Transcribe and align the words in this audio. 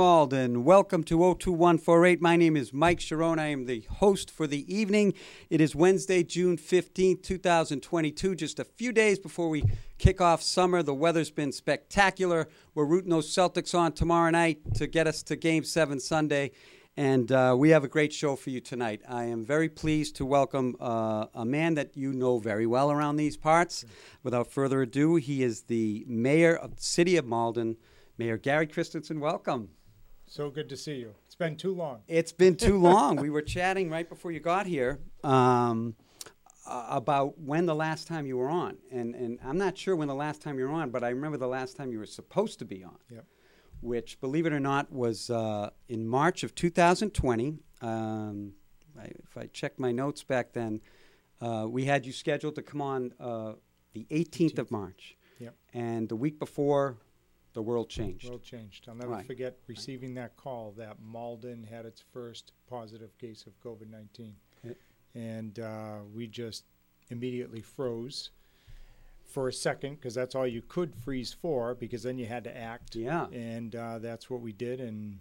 Malden. 0.00 0.64
Welcome 0.64 1.04
to 1.04 1.18
02148. 1.34 2.22
My 2.22 2.34
name 2.34 2.56
is 2.56 2.72
Mike 2.72 3.00
Sharon. 3.00 3.38
I 3.38 3.48
am 3.48 3.66
the 3.66 3.82
host 3.82 4.30
for 4.30 4.46
the 4.46 4.64
evening. 4.74 5.12
It 5.50 5.60
is 5.60 5.74
Wednesday, 5.74 6.22
June 6.22 6.56
15, 6.56 7.18
2022, 7.20 8.34
just 8.34 8.58
a 8.58 8.64
few 8.64 8.92
days 8.92 9.18
before 9.18 9.50
we 9.50 9.62
kick 9.98 10.22
off 10.22 10.40
summer. 10.40 10.82
The 10.82 10.94
weather's 10.94 11.30
been 11.30 11.52
spectacular. 11.52 12.48
We're 12.74 12.86
rooting 12.86 13.10
those 13.10 13.28
Celtics 13.28 13.78
on 13.78 13.92
tomorrow 13.92 14.30
night 14.30 14.72
to 14.76 14.86
get 14.86 15.06
us 15.06 15.22
to 15.24 15.36
Game 15.36 15.64
7 15.64 16.00
Sunday. 16.00 16.52
And 16.96 17.30
uh, 17.30 17.54
we 17.58 17.68
have 17.68 17.84
a 17.84 17.88
great 17.88 18.14
show 18.14 18.36
for 18.36 18.48
you 18.48 18.60
tonight. 18.60 19.02
I 19.06 19.24
am 19.24 19.44
very 19.44 19.68
pleased 19.68 20.16
to 20.16 20.24
welcome 20.24 20.76
uh, 20.80 21.26
a 21.34 21.44
man 21.44 21.74
that 21.74 21.94
you 21.94 22.14
know 22.14 22.38
very 22.38 22.66
well 22.66 22.90
around 22.90 23.16
these 23.16 23.36
parts. 23.36 23.84
Without 24.22 24.50
further 24.50 24.80
ado, 24.80 25.16
he 25.16 25.42
is 25.42 25.64
the 25.64 26.06
mayor 26.08 26.56
of 26.56 26.76
the 26.76 26.82
city 26.82 27.18
of 27.18 27.26
Malden. 27.26 27.76
Mayor 28.16 28.38
Gary 28.38 28.66
Christenson, 28.66 29.20
welcome. 29.20 29.68
So 30.30 30.48
good 30.48 30.68
to 30.68 30.76
see 30.76 30.94
you. 30.94 31.12
It's 31.26 31.34
been 31.34 31.56
too 31.56 31.74
long. 31.74 32.02
It's 32.06 32.30
been 32.30 32.54
too 32.54 32.78
long. 32.78 33.16
we 33.16 33.30
were 33.30 33.42
chatting 33.42 33.90
right 33.90 34.08
before 34.08 34.30
you 34.30 34.38
got 34.38 34.64
here 34.64 35.00
um, 35.24 35.96
about 36.64 37.36
when 37.40 37.66
the 37.66 37.74
last 37.74 38.06
time 38.06 38.26
you 38.26 38.36
were 38.36 38.48
on. 38.48 38.76
And, 38.92 39.16
and 39.16 39.40
I'm 39.44 39.58
not 39.58 39.76
sure 39.76 39.96
when 39.96 40.06
the 40.06 40.14
last 40.14 40.40
time 40.40 40.56
you 40.56 40.66
were 40.68 40.72
on, 40.72 40.90
but 40.90 41.02
I 41.02 41.08
remember 41.08 41.36
the 41.36 41.48
last 41.48 41.76
time 41.76 41.90
you 41.90 41.98
were 41.98 42.06
supposed 42.06 42.60
to 42.60 42.64
be 42.64 42.84
on, 42.84 42.96
Yep. 43.10 43.24
which, 43.80 44.20
believe 44.20 44.46
it 44.46 44.52
or 44.52 44.60
not, 44.60 44.92
was 44.92 45.30
uh, 45.30 45.70
in 45.88 46.06
March 46.06 46.44
of 46.44 46.54
2020. 46.54 47.58
Um, 47.82 48.52
I, 48.96 49.06
if 49.06 49.36
I 49.36 49.46
check 49.46 49.80
my 49.80 49.90
notes 49.90 50.22
back 50.22 50.52
then, 50.52 50.80
uh, 51.40 51.66
we 51.68 51.86
had 51.86 52.06
you 52.06 52.12
scheduled 52.12 52.54
to 52.54 52.62
come 52.62 52.80
on 52.80 53.14
uh, 53.18 53.54
the 53.94 54.06
18th 54.12 54.60
of 54.60 54.70
March. 54.70 55.16
Yep. 55.40 55.56
And 55.74 56.08
the 56.08 56.14
week 56.14 56.38
before, 56.38 56.98
the 57.52 57.62
world 57.62 57.88
changed. 57.88 58.28
World 58.28 58.42
changed. 58.42 58.88
I'll 58.88 58.94
never 58.94 59.10
Right. 59.12 59.26
forget 59.26 59.56
receiving 59.66 60.14
that 60.14 60.36
call 60.36 60.72
that 60.76 61.00
Malden 61.00 61.64
had 61.64 61.84
its 61.86 62.00
first 62.12 62.52
positive 62.68 63.16
case 63.18 63.46
of 63.46 63.60
COVID 63.60 63.90
19. 63.90 64.34
Yeah. 64.64 64.72
And 65.14 65.58
uh, 65.58 65.96
we 66.14 66.26
just 66.28 66.64
immediately 67.10 67.60
froze 67.60 68.30
for 69.24 69.48
a 69.48 69.52
second 69.52 69.94
because 69.96 70.14
that's 70.14 70.34
all 70.34 70.46
you 70.46 70.62
could 70.62 70.94
freeze 70.94 71.32
for 71.32 71.74
because 71.74 72.02
then 72.04 72.18
you 72.18 72.26
had 72.26 72.44
to 72.44 72.56
act. 72.56 72.94
Yeah. 72.94 73.26
And 73.28 73.74
uh, 73.74 73.98
that's 73.98 74.30
what 74.30 74.40
we 74.40 74.52
did. 74.52 74.80
And 74.80 75.18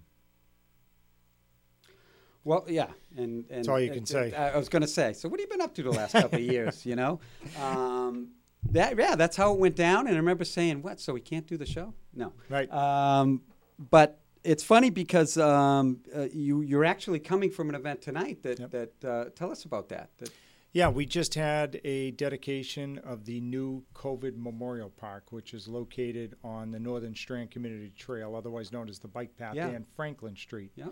Well, 2.43 2.65
yeah, 2.67 2.87
and, 3.17 3.45
and 3.49 3.59
That's 3.59 3.67
all 3.67 3.79
you 3.79 3.91
can 3.91 4.05
say. 4.05 4.33
I 4.33 4.57
was 4.57 4.69
going 4.69 4.81
to 4.81 4.87
say. 4.87 5.13
So, 5.13 5.27
what 5.29 5.39
have 5.39 5.47
you 5.49 5.57
been 5.57 5.61
up 5.61 5.73
to 5.75 5.83
the 5.83 5.91
last 5.91 6.13
couple 6.13 6.39
of 6.39 6.45
years? 6.45 6.85
You 6.85 6.95
know, 6.95 7.19
um, 7.61 8.29
that 8.71 8.97
yeah, 8.97 9.15
that's 9.15 9.35
how 9.37 9.53
it 9.53 9.59
went 9.59 9.75
down. 9.75 10.07
And 10.07 10.15
I 10.15 10.19
remember 10.19 10.43
saying, 10.45 10.81
"What? 10.81 10.99
So 10.99 11.13
we 11.13 11.21
can't 11.21 11.47
do 11.47 11.57
the 11.57 11.65
show?" 11.65 11.93
No, 12.13 12.33
right. 12.49 12.71
um, 12.71 13.41
but 13.77 14.19
it's 14.43 14.63
funny 14.63 14.89
because 14.89 15.37
um, 15.37 15.99
uh, 16.15 16.27
you 16.33 16.61
you're 16.61 16.85
actually 16.85 17.19
coming 17.19 17.49
from 17.51 17.69
an 17.69 17.75
event 17.75 18.01
tonight 18.01 18.43
that 18.43 18.59
Yep. 18.59 18.71
that 18.71 19.05
uh, 19.05 19.25
tell 19.35 19.51
us 19.51 19.63
about 19.65 19.89
that. 19.89 20.09
that 20.17 20.29
Yeah, 20.71 20.89
we 20.89 21.05
just 21.05 21.33
had 21.35 21.81
a 21.83 22.11
dedication 22.11 22.99
of 22.99 23.25
the 23.25 23.41
new 23.41 23.83
COVID 23.95 24.37
Memorial 24.37 24.89
Park, 24.91 25.31
which 25.31 25.53
is 25.53 25.67
located 25.67 26.35
on 26.43 26.71
the 26.71 26.79
Northern 26.79 27.15
Strand 27.15 27.51
Community 27.51 27.91
Trail, 27.97 28.35
otherwise 28.35 28.71
known 28.71 28.87
as 28.89 28.99
the 28.99 29.07
Bike 29.07 29.35
Path 29.37 29.55
Yeah. 29.55 29.67
and 29.69 29.85
Franklin 29.95 30.35
Street. 30.35 30.71
yeah, 30.75 30.89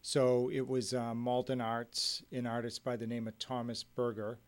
So 0.00 0.48
it 0.52 0.66
was 0.66 0.94
uh, 0.94 1.12
Malden 1.14 1.60
Arts, 1.60 2.22
an 2.30 2.46
artist 2.46 2.84
by 2.84 2.96
the 2.96 3.06
name 3.06 3.26
of 3.26 3.36
Thomas 3.38 3.82
Berger, 3.82 4.38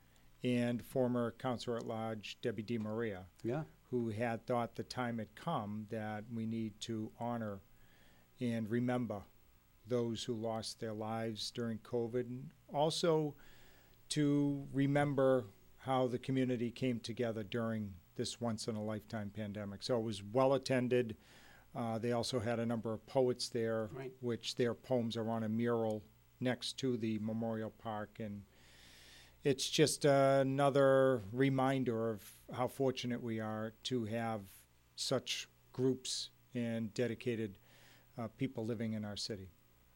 and 0.45 0.85
former 0.85 1.35
counselor 1.39 1.77
at 1.77 1.87
large 1.87 2.39
Debbie 2.43 2.63
DeMaria, 2.63 3.25
yeah, 3.43 3.63
who 3.91 4.11
had 4.11 4.47
thought 4.47 4.77
the 4.77 4.83
time 4.85 5.19
had 5.19 5.35
come 5.35 5.87
that 5.91 6.25
we 6.33 6.47
need 6.47 6.79
to 6.81 7.11
honor 7.19 7.61
and 8.41 8.71
remember 8.71 9.23
those 9.87 10.23
who 10.25 10.35
lost 10.35 10.79
their 10.81 10.93
lives 10.93 11.51
during 11.51 11.79
COVID, 11.79 12.27
and 12.27 12.51
also 12.73 13.35
to 14.11 14.67
remember 14.73 15.47
how 15.79 16.07
the 16.07 16.19
community 16.19 16.71
came 16.71 17.01
together 17.01 17.43
during 17.43 17.93
this 18.17 18.41
once 18.41 18.69
in 18.69 18.77
a 18.77 18.83
lifetime 18.83 19.31
pandemic. 19.35 19.83
So 19.83 19.97
it 19.99 20.03
was 20.03 20.23
well 20.23 20.55
attended. 20.55 21.17
Uh, 21.75 21.99
they 21.99 22.13
also 22.13 22.41
had 22.41 22.59
a 22.59 22.67
number 22.67 22.93
of 22.93 23.07
poets 23.07 23.49
there, 23.49 23.89
Right. 23.93 24.13
which 24.21 24.57
their 24.57 24.75
poems 24.75 25.17
are 25.17 25.31
on 25.31 25.45
a 25.45 25.49
mural 25.49 26.03
next 26.41 26.79
to 26.79 26.97
the 26.97 27.19
memorial 27.21 27.71
park. 27.71 28.19
And 28.21 28.43
it's 29.45 29.69
just 29.69 30.05
another 30.05 31.23
reminder 31.33 32.11
of 32.11 32.23
how 32.55 32.69
fortunate 32.69 33.23
we 33.23 33.41
are 33.41 33.73
to 33.85 34.05
have 34.07 34.41
such 34.97 35.49
groups 35.73 36.31
and 36.55 36.93
dedicated 36.95 37.55
uh, 38.19 38.27
people 38.37 38.65
living 38.67 38.95
in 38.95 39.05
our 39.05 39.17
city. 39.17 39.49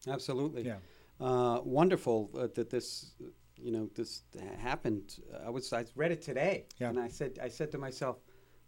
absolutely. 0.07 0.63
Yeah. 0.65 0.77
Uh, 1.19 1.59
wonderful 1.63 2.29
uh, 2.37 2.47
that 2.55 2.69
this, 2.69 3.11
you 3.57 3.71
know, 3.71 3.89
this 3.95 4.23
happened. 4.57 5.19
I 5.45 5.49
was 5.49 5.71
I 5.71 5.85
read 5.95 6.11
it 6.11 6.21
today, 6.21 6.65
Yeah. 6.79 6.89
and 6.89 6.99
I 6.99 7.07
said 7.07 7.37
I 7.41 7.47
said 7.49 7.71
to 7.71 7.77
myself, 7.77 8.17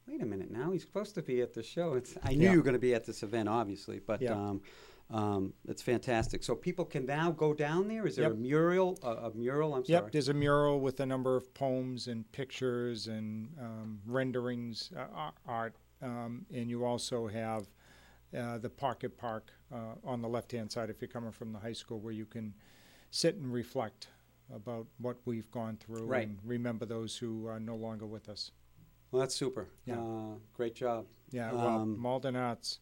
"Wait 0.07 0.21
a 0.21 0.25
minute, 0.25 0.51
now 0.51 0.71
he's 0.71 0.83
supposed 0.83 1.15
to 1.15 1.21
be 1.23 1.41
at 1.41 1.53
the 1.53 1.63
show." 1.63 1.93
It's, 1.95 2.15
I 2.23 2.33
knew 2.35 2.45
Yeah. 2.45 2.51
you 2.51 2.57
were 2.57 2.63
going 2.63 2.73
to 2.81 2.87
be 2.89 2.93
at 2.93 3.03
this 3.05 3.23
event, 3.23 3.49
obviously, 3.49 3.99
but 3.99 4.21
Yeah. 4.21 4.33
um, 4.33 4.61
um, 5.11 5.53
it's 5.67 5.81
fantastic. 5.81 6.43
So 6.43 6.55
people 6.55 6.85
can 6.85 7.05
now 7.05 7.31
go 7.31 7.53
down 7.53 7.87
there. 7.87 8.05
Is 8.07 8.15
there 8.15 8.31
a 8.31 8.35
mural? 8.35 8.97
A, 9.03 9.09
a 9.27 9.33
mural? 9.35 9.75
I'm 9.75 9.83
Yep, 9.85 9.99
sorry. 10.01 10.09
there's 10.11 10.29
a 10.29 10.33
mural 10.33 10.79
with 10.79 10.99
a 10.99 11.05
number 11.05 11.35
of 11.35 11.53
poems 11.53 12.07
and 12.07 12.29
pictures 12.31 13.07
and 13.07 13.49
um, 13.61 13.99
renderings, 14.07 14.91
uh, 14.97 15.29
art, 15.47 15.75
um, 16.01 16.45
and 16.53 16.69
you 16.69 16.83
also 16.85 17.27
have 17.27 17.67
uh, 18.35 18.57
the 18.57 18.69
Pocket 18.69 19.17
Park 19.17 19.51
uh, 19.73 19.95
on 20.03 20.21
the 20.21 20.27
left-hand 20.27 20.71
side 20.71 20.89
if 20.89 21.01
you're 21.01 21.07
coming 21.07 21.31
from 21.31 21.53
the 21.53 21.59
high 21.59 21.73
school, 21.73 21.99
where 21.99 22.13
you 22.13 22.25
can 22.25 22.53
sit 23.11 23.35
and 23.35 23.53
reflect 23.53 24.07
about 24.53 24.85
what 24.97 25.17
we've 25.25 25.49
gone 25.51 25.77
through 25.77 26.05
Right. 26.05 26.27
and 26.27 26.37
remember 26.43 26.85
those 26.85 27.15
who 27.17 27.47
are 27.47 27.59
no 27.59 27.75
longer 27.75 28.05
with 28.05 28.27
us. 28.29 28.51
Well, 29.11 29.19
that's 29.21 29.33
super. 29.35 29.69
Yeah. 29.85 29.99
Uh, 30.01 30.35
great 30.53 30.75
job. 30.75 31.05
Yeah, 31.31 31.51
well, 31.53 31.67
Um, 31.67 31.97
Malden 31.97 32.35
Arts, 32.35 32.79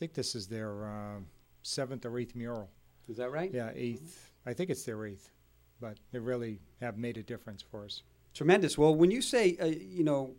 think 0.00 0.14
this 0.14 0.34
is 0.34 0.46
their 0.48 0.86
uh, 0.86 1.18
seventh 1.62 2.06
or 2.06 2.18
eighth 2.18 2.34
mural. 2.34 2.70
Is 3.06 3.18
that 3.18 3.30
right? 3.30 3.50
Yeah, 3.52 3.70
eighth. 3.74 4.32
I 4.46 4.54
think 4.54 4.70
it's 4.70 4.84
their 4.84 5.04
eighth, 5.04 5.30
but 5.78 5.98
they 6.10 6.18
really 6.18 6.58
have 6.80 6.96
made 6.96 7.18
a 7.18 7.22
difference 7.22 7.62
for 7.62 7.84
us. 7.84 8.02
Tremendous. 8.32 8.78
Well, 8.78 8.94
when 8.94 9.10
you 9.10 9.20
say, 9.20 9.58
uh, 9.60 9.66
you 9.66 10.02
know, 10.02 10.34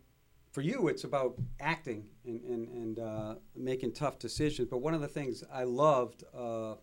for 0.50 0.62
you, 0.62 0.88
it's 0.88 1.04
about 1.04 1.36
acting 1.60 2.06
and, 2.26 2.42
and, 2.42 2.68
and 2.68 2.98
uh, 2.98 3.34
making 3.54 3.92
tough 3.92 4.18
decisions. 4.18 4.66
But 4.68 4.78
one 4.78 4.94
of 4.94 5.00
the 5.00 5.08
things 5.08 5.44
I 5.52 5.62
loved, 5.62 6.24
uh, 6.36 6.74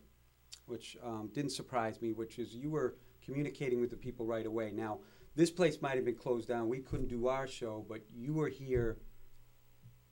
which 0.65 0.95
um, 1.03 1.29
didn't 1.33 1.51
surprise 1.51 2.01
me, 2.01 2.13
which 2.13 2.39
is 2.39 2.55
you 2.55 2.69
were 2.69 2.95
communicating 3.25 3.81
with 3.81 3.89
the 3.89 3.97
people 3.97 4.25
right 4.25 4.45
away. 4.45 4.71
Now, 4.71 4.99
this 5.35 5.51
place 5.51 5.81
might 5.81 5.95
have 5.95 6.05
been 6.05 6.15
closed 6.15 6.47
down. 6.47 6.69
We 6.69 6.79
couldn't 6.79 7.09
do 7.09 7.27
our 7.27 7.45
show, 7.45 7.85
but 7.89 8.01
you 8.15 8.33
were 8.33 8.47
here. 8.47 8.97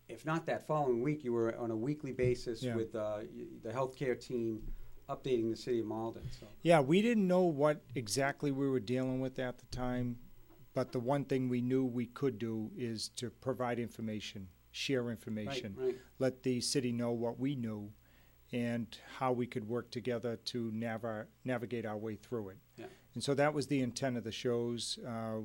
If 0.10 0.26
not 0.26 0.46
that 0.46 0.66
following 0.66 1.02
week, 1.02 1.24
you 1.24 1.34
were 1.34 1.56
on 1.58 1.72
a 1.72 1.76
weekly 1.76 2.14
basis 2.14 2.64
Yeah. 2.64 2.76
with 2.76 2.96
uh, 2.96 3.20
the 3.62 3.72
healthcare 3.72 4.20
team 4.20 4.62
updating 5.10 5.50
the 5.50 5.56
city 5.56 5.80
of 5.80 5.86
Malden. 5.86 6.24
So. 6.40 6.48
Yeah, 6.64 6.80
we 6.82 7.02
didn't 7.02 7.28
know 7.28 7.44
what 7.44 7.82
exactly 7.96 8.52
we 8.52 8.68
were 8.70 8.80
dealing 8.80 9.20
with 9.20 9.40
at 9.40 9.58
the 9.58 9.66
time, 9.68 10.18
But 10.74 10.92
the 10.92 11.00
one 11.00 11.26
thing 11.26 11.50
we 11.50 11.60
knew 11.62 11.84
we 11.86 12.06
could 12.06 12.38
do 12.38 12.70
is 12.78 13.10
to 13.16 13.32
provide 13.32 13.80
information, 13.80 14.48
share 14.72 15.10
information, 15.10 15.76
right. 15.76 15.96
let 16.20 16.44
the 16.44 16.62
city 16.62 16.92
know 16.92 17.12
what 17.12 17.40
we 17.40 17.56
knew 17.56 17.92
and 18.54 18.96
how 19.18 19.32
we 19.32 19.48
could 19.48 19.68
work 19.68 19.90
together 19.90 20.36
to 20.36 20.72
navi- 20.72 21.26
navigate 21.44 21.86
our 21.86 21.98
way 21.98 22.16
through 22.16 22.50
it. 22.50 22.58
Yeah. 22.78 22.86
And 23.16 23.24
so 23.24 23.34
that 23.34 23.56
was 23.56 23.66
the 23.68 23.82
intent 23.82 24.18
of 24.18 24.24
the 24.24 24.32
shows. 24.32 25.00
Uh, 25.06 25.40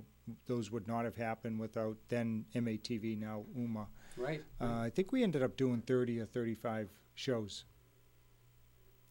those 0.47 0.71
would 0.71 0.87
not 0.87 1.05
have 1.07 1.17
happened 1.17 1.59
without 1.59 1.97
then 2.09 2.45
MATV, 2.55 3.19
now 3.19 3.45
UMA. 3.57 3.89
Right. 4.17 4.43
Uh, 4.61 4.81
I 4.81 4.91
think 4.91 5.13
we 5.13 5.23
ended 5.23 5.43
up 5.43 5.57
doing 5.57 5.83
30 5.83 6.21
or 6.21 6.27
35 6.27 6.91
shows. 7.15 7.65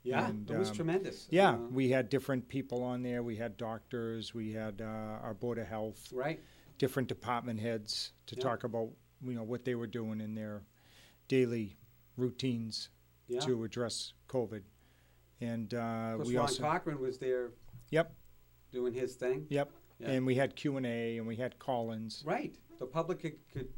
yeah, 0.04 0.28
and, 0.30 0.50
it 0.50 0.58
was 0.58 0.70
um, 0.70 0.76
tremendous. 0.76 1.28
Yeah, 1.30 1.52
Uh, 1.54 1.58
we 1.58 1.90
had 1.90 2.10
different 2.10 2.48
people 2.48 2.84
on 2.84 3.04
there. 3.04 3.22
We 3.22 3.36
had 3.36 3.56
doctors, 3.58 4.34
we 4.34 4.52
had 4.54 4.82
uh, 4.82 4.86
our 4.86 5.34
Board 5.36 5.60
of 5.60 5.68
Health, 5.68 6.12
right. 6.12 6.40
different 6.80 7.08
department 7.08 7.60
heads 7.60 8.12
to 8.28 8.36
Yeah. 8.36 8.42
talk 8.44 8.64
about 8.64 8.90
you 9.24 9.34
know 9.36 9.44
what 9.44 9.64
they 9.66 9.76
were 9.76 9.86
doing 9.86 10.20
in 10.20 10.34
their 10.34 10.64
daily 11.28 11.78
routines 12.18 12.90
Yeah. 13.28 13.40
to 13.42 13.64
address 13.64 14.14
COVID. 14.28 14.64
And 15.40 15.72
uh, 15.76 16.18
we 16.24 16.36
Ron 16.36 16.42
also 16.48 16.64
Cochran 16.64 17.00
was 17.00 17.20
there 17.20 17.52
yep 17.92 18.16
doing 18.72 18.94
his 18.94 19.16
thing. 19.16 19.46
yep, 19.50 19.70
Yeah. 20.00 20.10
and 20.12 20.26
we 20.26 20.34
had 20.36 20.56
Q 20.56 20.78
and 20.78 20.86
A 20.88 21.18
and 21.20 21.28
we 21.28 21.36
had 21.36 21.60
call-ins. 21.60 22.24
Right. 22.26 22.56
The 22.80 22.88
public 22.88 23.20
could, 23.20 23.38
could 23.54 23.70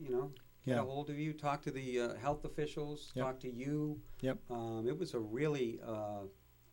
you 0.00 0.10
know, 0.10 0.30
get 0.64 0.76
Yeah. 0.76 0.80
a 0.82 0.84
hold 0.84 1.10
of 1.10 1.18
you, 1.18 1.32
talk 1.32 1.62
to 1.62 1.70
the 1.70 2.00
uh, 2.00 2.14
health 2.14 2.44
officials, 2.44 3.12
Yep. 3.14 3.24
talk 3.24 3.40
to 3.40 3.50
you. 3.52 4.00
Yep. 4.20 4.38
Um, 4.50 4.86
it 4.88 4.96
was 4.98 5.14
a 5.14 5.20
really 5.20 5.80
uh, 5.84 6.22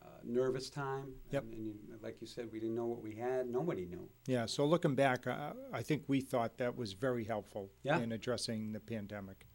uh, 0.01 0.05
nervous 0.23 0.69
time. 0.69 1.13
Yep. 1.31 1.43
And, 1.43 1.53
and 1.53 1.65
you, 1.65 1.75
like 2.01 2.21
you 2.21 2.27
said, 2.27 2.49
we 2.51 2.59
didn't 2.59 2.75
know 2.75 2.85
what 2.85 3.01
we 3.01 3.15
had. 3.15 3.47
Nobody 3.49 3.85
knew. 3.85 4.09
Yeah, 4.27 4.45
so 4.45 4.65
looking 4.65 4.95
back, 4.95 5.27
uh, 5.27 5.53
I 5.73 5.81
think 5.83 6.03
we 6.07 6.21
thought 6.21 6.57
that 6.57 6.75
was 6.75 6.93
very 6.93 7.23
helpful 7.25 7.71
Yeah. 7.83 7.99
in 7.99 8.11
addressing 8.11 8.71
the 8.71 8.79
pandemic 8.79 9.47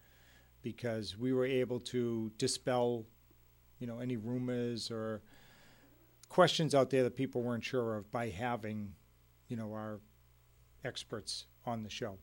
because 0.62 1.16
we 1.16 1.32
were 1.32 1.46
able 1.46 1.80
to 1.80 2.30
dispel, 2.38 3.06
you 3.78 3.86
know, 3.86 3.98
any 4.00 4.16
rumors 4.16 4.90
or 4.90 5.22
questions 6.28 6.74
out 6.74 6.90
there 6.90 7.04
that 7.04 7.14
people 7.16 7.42
weren't 7.42 7.64
sure 7.64 7.96
of 7.96 8.10
by 8.10 8.28
having, 8.30 8.92
you 9.48 9.56
know, 9.56 9.72
our 9.72 10.00
experts 10.84 11.46
on 11.64 11.82
the 11.82 11.90
show. 11.90 12.18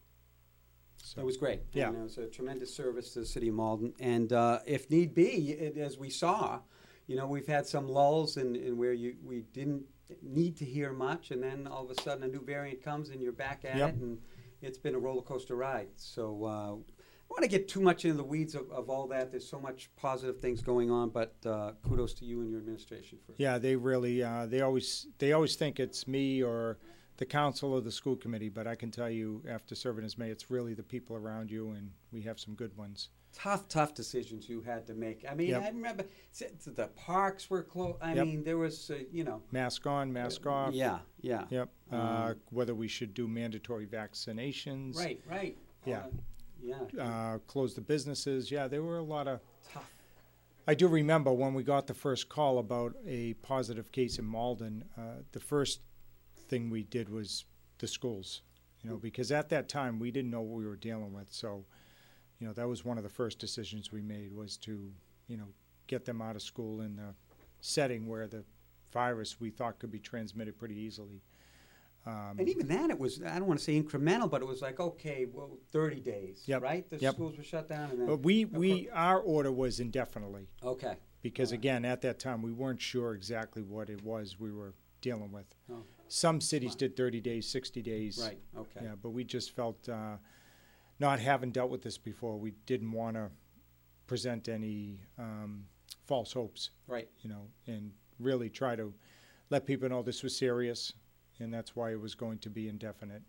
So, 1.04 1.20
It 1.22 1.26
was 1.26 1.36
great. 1.36 1.62
Yeah. 1.74 1.90
And 1.90 1.98
it 1.98 2.02
was 2.04 2.18
a 2.18 2.28
tremendous 2.28 2.74
service 2.74 3.12
to 3.14 3.20
the 3.20 3.26
city 3.26 3.50
of 3.50 3.56
Malden. 3.56 3.94
And 4.00 4.32
uh, 4.32 4.60
if 4.66 4.90
need 4.90 5.14
be, 5.14 5.52
it, 5.52 5.78
as 5.78 5.98
we 5.98 6.10
saw, 6.10 6.62
you 7.08 7.18
know, 7.18 7.28
we've 7.28 7.46
had 7.48 7.68
some 7.68 7.90
lulls 7.90 8.38
in, 8.38 8.56
in 8.56 8.78
where 8.78 8.94
you 8.94 9.18
we 9.22 9.42
didn't 9.54 9.84
need 10.22 10.56
to 10.58 10.66
hear 10.66 10.94
much, 10.94 11.32
and 11.32 11.44
then 11.44 11.68
all 11.68 11.84
of 11.84 11.92
a 11.92 12.02
sudden 12.02 12.24
a 12.24 12.28
new 12.28 12.42
variant 12.44 12.82
comes 12.82 13.10
and 13.10 13.22
you're 13.22 13.34
back 13.34 13.66
at 13.66 13.76
Yep. 13.76 13.90
it, 13.90 13.96
and 13.96 14.18
it's 14.62 14.78
been 14.78 14.96
a 14.96 15.00
roller 15.00 15.22
coaster 15.22 15.56
ride. 15.58 15.90
So 15.98 16.46
uh, 16.46 16.48
I 16.48 16.68
don't 16.68 16.86
want 17.30 17.42
to 17.44 17.50
get 17.50 17.68
too 17.68 17.82
much 17.82 18.06
into 18.06 18.16
the 18.16 18.24
weeds 18.24 18.56
of, 18.56 18.72
of 18.72 18.90
all 18.90 19.06
that. 19.08 19.30
There's 19.32 19.48
so 19.48 19.60
much 19.60 19.90
positive 19.98 20.40
things 20.40 20.62
going 20.62 20.90
on, 20.90 21.10
but 21.10 21.36
uh, 21.46 21.74
kudos 21.86 22.14
to 22.16 22.26
you 22.26 22.40
and 22.42 22.50
your 22.50 22.60
administration 22.60 23.18
for 23.26 23.34
yeah, 23.38 23.58
they 23.58 23.76
really, 23.76 24.24
uh, 24.24 24.46
they 24.46 24.62
always, 24.62 25.08
they 25.18 25.34
always 25.34 25.56
think 25.58 25.82
it's 25.82 26.08
me 26.08 26.42
or 26.42 26.78
the 27.18 27.26
council 27.26 27.74
or 27.74 27.82
the 27.82 27.92
school 27.92 28.16
committee, 28.16 28.50
but 28.50 28.66
I 28.68 28.76
can 28.76 28.92
tell 28.92 29.10
you, 29.10 29.42
after 29.48 29.76
serving 29.76 30.04
as 30.04 30.18
mayor, 30.18 30.32
it's 30.32 30.50
really 30.50 30.74
the 30.74 30.84
people 30.84 31.16
around 31.16 31.52
you, 31.52 31.72
and 31.72 31.92
we 32.12 32.22
have 32.24 32.40
some 32.40 32.56
good 32.56 32.76
ones. 32.78 33.10
tough, 33.36 33.68
tough 33.68 33.96
decisions 33.96 34.48
you 34.48 34.62
had 34.62 34.86
to 34.86 34.94
make. 34.94 35.26
I 35.28 35.34
mean, 35.34 35.50
Yep. 35.50 35.64
I 35.64 35.68
remember 35.70 36.06
s- 36.32 36.66
the 36.66 36.86
parks 36.96 37.50
were 37.50 37.64
closed. 37.64 37.98
I 38.00 38.14
Yep. 38.14 38.26
mean, 38.28 38.44
there 38.44 38.60
was, 38.60 38.92
uh, 38.92 39.00
you 39.12 39.24
know, 39.24 39.42
Mask 39.52 39.88
on, 39.88 40.14
mask 40.14 40.46
off. 40.46 40.76
Yeah, 40.76 41.00
yeah. 41.20 41.48
Yep. 41.50 41.70
Uh, 41.92 41.96
Um, 41.96 42.42
whether 42.52 42.76
we 42.76 42.88
should 42.88 43.16
do 43.16 43.28
mandatory 43.28 43.88
vaccinations. 43.88 44.98
Right, 44.98 45.20
right. 45.28 45.58
Yeah. 45.84 46.06
Uh, 46.06 46.10
yeah. 46.62 47.04
Uh, 47.04 47.38
close 47.48 47.74
the 47.74 47.82
businesses. 47.82 48.52
Yeah, 48.52 48.68
there 48.68 48.84
were 48.84 49.00
a 49.00 49.04
lot 49.04 49.28
of. 49.28 49.42
Tough. 49.72 49.92
I 50.68 50.76
do 50.76 50.88
remember 50.88 51.34
when 51.34 51.56
we 51.56 51.64
got 51.64 51.88
the 51.88 51.96
first 51.96 52.30
call 52.30 52.60
about 52.60 52.96
a 53.08 53.34
positive 53.42 53.92
case 53.92 54.20
in 54.20 54.26
Malden. 54.26 54.84
Uh, 54.96 55.24
the 55.32 55.40
first 55.40 55.82
thing 56.54 56.70
we 56.70 56.84
did 56.84 57.10
was 57.10 57.46
the 57.80 57.88
schools, 57.88 58.44
you 58.84 58.90
know, 58.90 58.98
because 58.98 59.32
at 59.32 59.50
that 59.50 59.68
time 59.68 59.98
we 59.98 60.12
didn't 60.12 60.30
know 60.30 60.42
what 60.42 60.56
we 60.58 60.68
were 60.68 60.76
dealing 60.76 61.12
with. 61.12 61.32
So, 61.32 61.66
you 62.40 62.46
know, 62.46 62.54
that 62.54 62.68
was 62.68 62.86
one 62.86 62.98
of 62.98 63.04
the 63.04 63.10
first 63.10 63.40
decisions 63.40 63.92
we 63.92 64.02
made 64.02 64.32
was 64.32 64.56
to, 64.58 64.92
you 65.28 65.38
know, 65.38 65.48
get 65.88 66.06
them 66.06 66.22
out 66.22 66.36
of 66.36 66.44
school 66.44 66.82
in 66.82 66.96
the 66.96 67.16
setting 67.62 68.08
where 68.08 68.28
the 68.28 68.44
virus 68.92 69.40
we 69.42 69.50
thought 69.50 69.80
could 69.80 69.90
be 69.92 70.00
transmitted 70.00 70.56
pretty 70.60 70.76
easily. 70.76 71.24
Um, 72.06 72.36
And 72.38 72.48
even 72.50 72.68
that, 72.68 72.92
it 72.92 73.00
was, 73.00 73.22
I 73.24 73.40
don't 73.40 73.48
want 73.48 73.60
to 73.60 73.64
say 73.64 73.82
incremental, 73.82 74.30
but 74.30 74.42
it 74.42 74.48
was 74.48 74.62
like, 74.62 74.80
okay, 74.80 75.26
well, 75.32 75.58
30 75.72 76.02
days, 76.02 76.44
Yep, 76.46 76.62
right? 76.62 76.88
The 76.90 76.98
yep. 76.98 77.16
schools 77.16 77.36
were 77.38 77.44
shut 77.44 77.68
down. 77.68 77.90
And 77.92 78.00
then, 78.02 78.08
But 78.08 78.18
we, 78.18 78.46
we 78.46 78.90
our 78.90 79.20
order 79.20 79.52
was 79.52 79.80
indefinitely 79.80 80.50
okay. 80.62 80.98
because 81.24 81.50
Alright. 81.50 81.60
again 81.62 81.86
at 81.86 82.02
that 82.02 82.20
time 82.20 82.42
we 82.44 82.52
weren't 82.52 82.82
sure 82.82 83.14
exactly 83.16 83.64
what 83.64 83.90
it 83.90 84.04
was 84.04 84.40
we 84.40 84.52
were 84.52 84.74
dealing 85.02 85.32
with. 85.32 85.46
Oh. 85.72 85.84
Some 86.08 86.42
cities 86.42 86.76
did 86.76 86.96
30 86.96 87.22
days, 87.22 87.48
60 87.48 87.82
days. 87.82 88.20
Right, 88.24 88.38
okay. 88.58 88.82
Yeah, 88.84 88.96
but 89.02 89.10
we 89.10 89.24
just 89.24 89.56
felt 89.56 89.90
uh, 89.90 90.18
not 91.00 91.20
having 91.20 91.52
dealt 91.52 91.70
with 91.72 91.82
this 91.82 91.98
before, 91.98 92.38
we 92.38 92.52
didn't 92.66 92.92
want 92.92 93.16
to 93.16 93.30
present 94.06 94.48
any 94.48 95.00
um, 95.18 95.66
false 96.06 96.34
hopes, 96.34 96.70
Right. 96.88 97.10
you 97.22 97.30
know, 97.30 97.48
and 97.68 97.92
really 98.20 98.50
try 98.50 98.76
to 98.76 98.94
let 99.50 99.66
people 99.66 99.90
know 99.90 100.02
this 100.04 100.24
was 100.24 100.36
serious, 100.36 100.94
and 101.40 101.54
that's 101.54 101.76
why 101.76 101.92
it 101.92 102.00
was 102.00 102.16
going 102.16 102.38
to 102.40 102.50
be 102.50 102.68
indefinite 102.68 103.24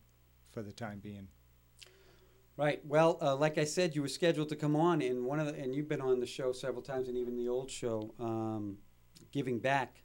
for 0.52 0.62
the 0.62 0.72
time 0.72 1.00
being. 1.00 1.28
Right. 2.56 2.84
Well, 2.86 3.18
uh, 3.20 3.34
like 3.34 3.58
I 3.58 3.64
said, 3.64 3.96
you 3.96 4.02
were 4.02 4.08
scheduled 4.08 4.48
to 4.50 4.56
come 4.56 4.76
on, 4.76 5.02
and 5.02 5.24
one 5.24 5.40
of 5.40 5.46
the, 5.46 5.54
and 5.54 5.74
you've 5.74 5.88
been 5.88 6.00
on 6.00 6.20
the 6.20 6.26
show 6.26 6.52
several 6.52 6.82
times, 6.82 7.08
and 7.08 7.16
even 7.16 7.36
the 7.36 7.48
old 7.48 7.70
show, 7.70 8.14
um, 8.20 8.78
giving 9.32 9.58
back. 9.58 10.03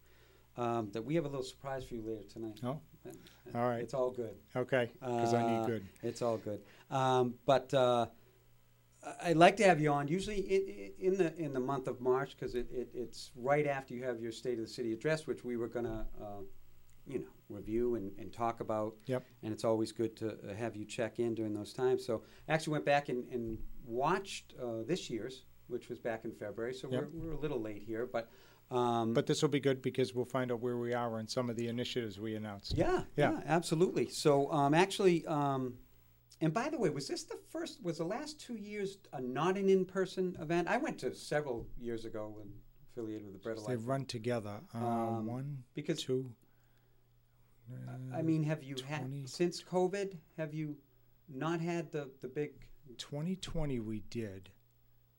Um, 0.60 0.90
that 0.92 1.02
we 1.02 1.16
have 1.16 1.24
a 1.24 1.30
little 1.30 1.44
surprise 1.44 1.86
for 1.86 1.96
you 1.96 2.02
later 2.02 2.24
tonight. 2.28 2.60
Oh, 2.64 2.82
Uh, 3.06 3.12
all 3.58 3.70
right. 3.70 3.82
It's 3.82 3.94
all 3.94 4.12
good. 4.12 4.36
Okay, 4.56 4.92
because 5.00 5.34
I 5.34 5.42
Uh, 5.42 5.48
need 5.62 5.68
good. 5.68 5.86
It's 6.04 6.22
all 6.22 6.38
good. 6.38 6.62
Um, 6.92 7.36
but 7.46 7.74
uh, 7.74 8.08
I- 9.02 9.30
I'd 9.30 9.38
like 9.38 9.56
to 9.58 9.64
have 9.64 9.80
you 9.80 9.90
on. 9.92 10.10
Usually 10.10 10.36
i- 10.36 10.72
i- 10.82 10.94
in 11.00 11.16
the 11.16 11.34
in 11.42 11.54
the 11.54 11.62
month 11.62 11.88
of 11.88 12.02
March 12.02 12.36
because 12.36 12.56
it, 12.56 12.70
it, 12.72 12.90
it's 12.94 13.32
right 13.38 13.66
after 13.66 13.94
you 13.94 14.04
have 14.04 14.20
your 14.20 14.34
State 14.34 14.60
of 14.60 14.66
the 14.66 14.72
City 14.72 14.92
address, 14.92 15.26
which 15.28 15.46
we 15.46 15.56
were 15.56 15.70
gonna 15.70 16.06
uh, 16.22 16.42
you 17.08 17.20
know 17.20 17.30
review 17.48 17.96
and, 17.96 18.12
and 18.20 18.34
talk 18.34 18.60
about. 18.60 18.98
Yep. 19.06 19.24
And 19.44 19.54
it's 19.54 19.64
always 19.64 19.94
good 19.94 20.18
to 20.18 20.34
uh, 20.34 20.54
have 20.56 20.76
you 20.76 20.84
check 20.84 21.20
in 21.20 21.36
during 21.36 21.54
those 21.54 21.72
times. 21.74 22.06
So 22.06 22.24
I 22.50 22.54
actually 22.54 22.74
went 22.74 22.86
back 22.86 23.08
and, 23.08 23.26
and 23.32 23.58
watched 23.86 24.56
uh, 24.62 24.84
this 24.84 25.10
year's, 25.10 25.46
which 25.68 25.88
was 25.88 26.00
back 26.00 26.26
in 26.26 26.34
February. 26.34 26.74
So 26.74 26.90
Yep. 26.92 27.12
we're, 27.14 27.28
we're 27.28 27.32
a 27.32 27.40
little 27.40 27.62
late 27.62 27.82
here, 27.84 28.06
but. 28.06 28.30
Um, 28.72 29.14
But 29.14 29.26
this 29.26 29.42
will 29.42 29.50
be 29.50 29.60
good 29.60 29.82
because 29.82 30.14
we'll 30.14 30.26
find 30.26 30.52
out 30.52 30.60
where 30.62 30.78
we 30.78 30.94
are 30.94 31.18
on 31.18 31.28
some 31.28 31.50
of 31.50 31.56
the 31.56 31.68
initiatives 31.68 32.20
we 32.20 32.36
announced. 32.36 32.78
Yeah, 32.78 33.04
yeah, 33.18 33.32
Yeah. 33.32 33.42
absolutely. 33.46 34.10
So, 34.10 34.52
um, 34.52 34.74
actually, 34.74 35.26
um, 35.26 35.80
and 36.42 36.54
by 36.54 36.70
the 36.70 36.78
way, 36.78 36.90
was 36.90 37.08
this 37.08 37.24
the 37.24 37.38
first? 37.50 37.82
Was 37.84 37.98
the 37.98 38.06
last 38.06 38.40
two 38.40 38.56
years 38.56 38.98
a 39.12 39.20
not 39.22 39.58
an 39.58 39.70
in-person 39.70 40.38
event? 40.40 40.68
I 40.68 40.78
went 40.78 41.00
to 41.00 41.14
several 41.16 41.68
years 41.80 42.06
ago 42.06 42.30
when 42.30 42.54
affiliated 42.92 43.26
with 43.26 43.34
the 43.34 43.40
Bread 43.40 43.58
of 43.58 43.66
They 43.66 43.76
run 43.76 44.06
together. 44.06 44.62
Um, 44.74 44.84
Um, 44.84 45.26
one, 45.26 45.64
because 45.74 46.02
two. 46.04 46.32
I 48.14 48.22
mean, 48.24 48.44
have 48.44 48.64
you 48.64 48.76
20. 48.76 49.20
had 49.22 49.30
since 49.30 49.64
COVID? 49.64 50.18
Have 50.38 50.54
you 50.54 50.78
not 51.28 51.60
had 51.62 51.92
the 51.92 52.10
the 52.22 52.28
big? 52.28 52.52
2020 52.98 53.80
we 53.80 54.00
did. 54.10 54.50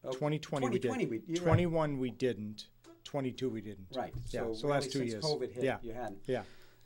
oh, 0.02 0.10
2020 0.12 0.66
we 0.66 0.72
did. 0.78 0.82
2020 0.82 1.06
we- 1.06 1.22
you're 1.32 1.44
right. 1.44 1.50
21 1.52 1.98
we 1.98 2.10
didn't. 2.10 2.68
22 3.10 3.50
we 3.50 3.60
didn't. 3.60 3.88
Right. 3.94 4.12
Yeah, 4.28 4.42
So, 4.42 4.54
so 4.54 4.68
last 4.68 4.92
two 4.92 5.00
since 5.00 5.12
years. 5.12 5.24
COVID 5.24 5.52
hit, 5.52 5.64
Yeah. 5.64 5.78
you 5.82 5.92
hadn't. 5.92 6.18
Yeah. 6.26 6.42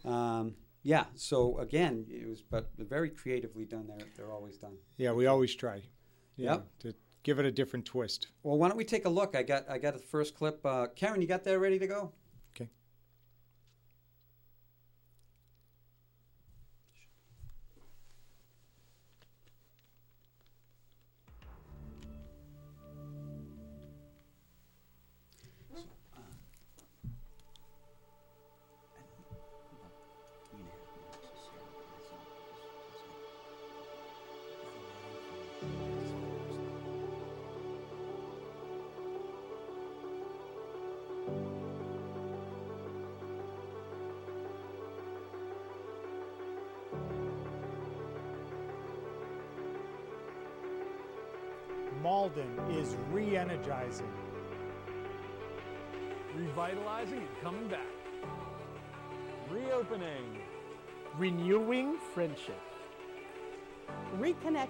Um, 0.07 0.55
yeah. 0.83 1.05
So 1.15 1.59
again, 1.59 2.07
it 2.09 2.27
was 2.27 2.41
but 2.43 2.71
very 2.79 3.11
creatively 3.11 3.67
done. 3.67 3.87
They're 3.87 4.07
they're 4.17 4.33
always 4.33 4.57
done. 4.57 4.77
Yeah, 4.97 5.13
we 5.13 5.27
always 5.27 5.55
try. 5.55 5.83
Yeah. 6.37 6.61
To 6.81 6.95
give 7.25 7.39
it 7.39 7.45
a 7.45 7.51
different 7.53 7.85
twist. 7.85 8.29
Well, 8.43 8.57
why 8.59 8.69
don't 8.69 8.77
we 8.79 8.85
take 8.85 9.05
a 9.05 9.09
look? 9.11 9.37
I 9.37 9.43
got 9.43 9.69
I 9.69 9.77
got 9.79 9.93
the 9.93 10.01
first 10.01 10.35
clip. 10.35 10.65
Uh, 10.65 10.87
Karen, 10.97 11.21
you 11.21 11.27
got 11.29 11.45
that 11.45 11.59
ready 11.59 11.79
to 11.79 11.87
go? 11.87 12.13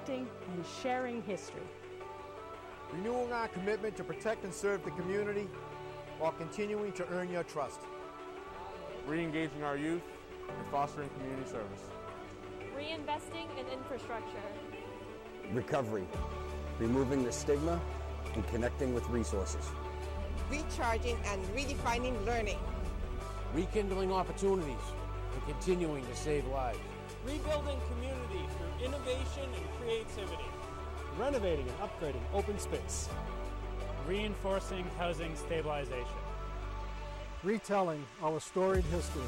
Reconnecting 0.05 0.27
and 0.55 0.65
sharing 0.83 1.23
history, 1.23 1.63
renewing 2.93 3.33
our 3.33 3.49
commitment 3.49 3.97
to 3.97 4.05
protect 4.05 4.45
and 4.45 4.53
serve 4.53 4.85
the 4.85 4.91
community 4.93 5.49
while 6.19 6.33
continuing 6.33 6.93
to 6.93 7.07
earn 7.09 7.31
your 7.31 7.45
trust, 7.45 7.81
re-engaging 9.07 9.63
our 9.63 9.77
youth 9.77 10.03
and 10.49 10.67
fostering 10.71 11.09
community 11.19 11.49
service, 11.49 11.91
reinvesting 12.77 13.49
in 13.59 13.67
infrastructure, 13.73 14.43
recovery, 15.53 16.07
removing 16.79 17.25
the 17.25 17.33
stigma 17.33 17.81
and 18.35 18.47
connecting 18.49 18.95
with 18.95 19.07
resources, 19.09 19.65
recharging 20.51 21.17
and 21.27 21.45
redefining 21.47 22.25
learning, 22.27 22.59
rekindling 23.55 24.13
opportunities 24.13 24.77
and 25.33 25.45
continuing 25.47 26.05
to 26.07 26.17
save 26.17 26.47
lives, 26.47 26.79
rebuilding 27.27 27.79
community. 27.91 28.24
through 28.24 28.24
innovation 28.85 29.49
and 29.57 29.65
creativity, 29.81 30.45
renovating 31.19 31.67
and 31.67 31.79
upgrading 31.79 32.21
open 32.35 32.59
space, 32.59 33.09
reinforcing 34.07 34.85
housing 34.99 35.35
stabilization, 35.37 36.21
retelling 37.43 38.05
our 38.23 38.39
storied 38.39 38.85
history, 38.87 39.23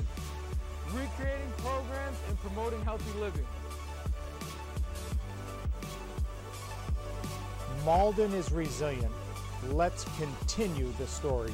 recreating 0.93 1.53
programs 1.59 2.19
and 2.29 2.39
promoting 2.41 2.83
healthy 2.83 3.19
living. 3.19 3.47
Malden 7.85 8.33
is 8.35 8.53
resilient. 8.53 9.13
Let's 9.71 10.05
continue 10.19 10.93
the 10.99 11.07
story. 11.07 11.53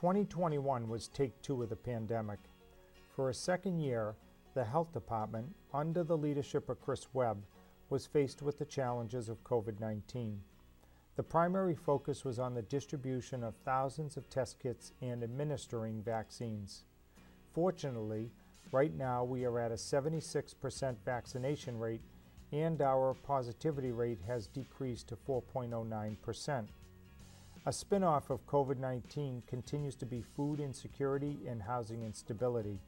2021 0.00 0.88
was 0.88 1.08
take 1.08 1.42
two 1.42 1.62
of 1.62 1.68
the 1.68 1.76
pandemic. 1.76 2.38
For 3.14 3.28
a 3.28 3.34
second 3.34 3.80
year, 3.80 4.14
the 4.54 4.64
health 4.64 4.94
department, 4.94 5.54
under 5.74 6.02
the 6.02 6.16
leadership 6.16 6.70
of 6.70 6.80
Chris 6.80 7.08
Webb, 7.12 7.44
was 7.90 8.06
faced 8.06 8.40
with 8.40 8.56
the 8.56 8.64
challenges 8.64 9.28
of 9.28 9.44
COVID 9.44 9.78
19. 9.78 10.40
The 11.16 11.22
primary 11.22 11.74
focus 11.74 12.24
was 12.24 12.38
on 12.38 12.54
the 12.54 12.62
distribution 12.62 13.44
of 13.44 13.54
thousands 13.56 14.16
of 14.16 14.26
test 14.30 14.58
kits 14.58 14.92
and 15.02 15.22
administering 15.22 16.02
vaccines. 16.02 16.84
Fortunately, 17.52 18.30
right 18.72 18.96
now 18.96 19.22
we 19.22 19.44
are 19.44 19.60
at 19.60 19.70
a 19.70 19.74
76% 19.74 20.96
vaccination 21.04 21.78
rate 21.78 22.00
and 22.52 22.80
our 22.80 23.12
positivity 23.12 23.92
rate 23.92 24.20
has 24.26 24.46
decreased 24.46 25.08
to 25.08 25.16
4.09%. 25.16 26.68
A 27.66 27.72
spin 27.72 28.02
off 28.02 28.30
of 28.30 28.46
COVID 28.46 28.78
19 28.78 29.42
continues 29.46 29.94
to 29.96 30.06
be 30.06 30.22
food 30.22 30.60
insecurity 30.60 31.36
and 31.46 31.60
housing 31.60 32.02
instability. 32.02 32.80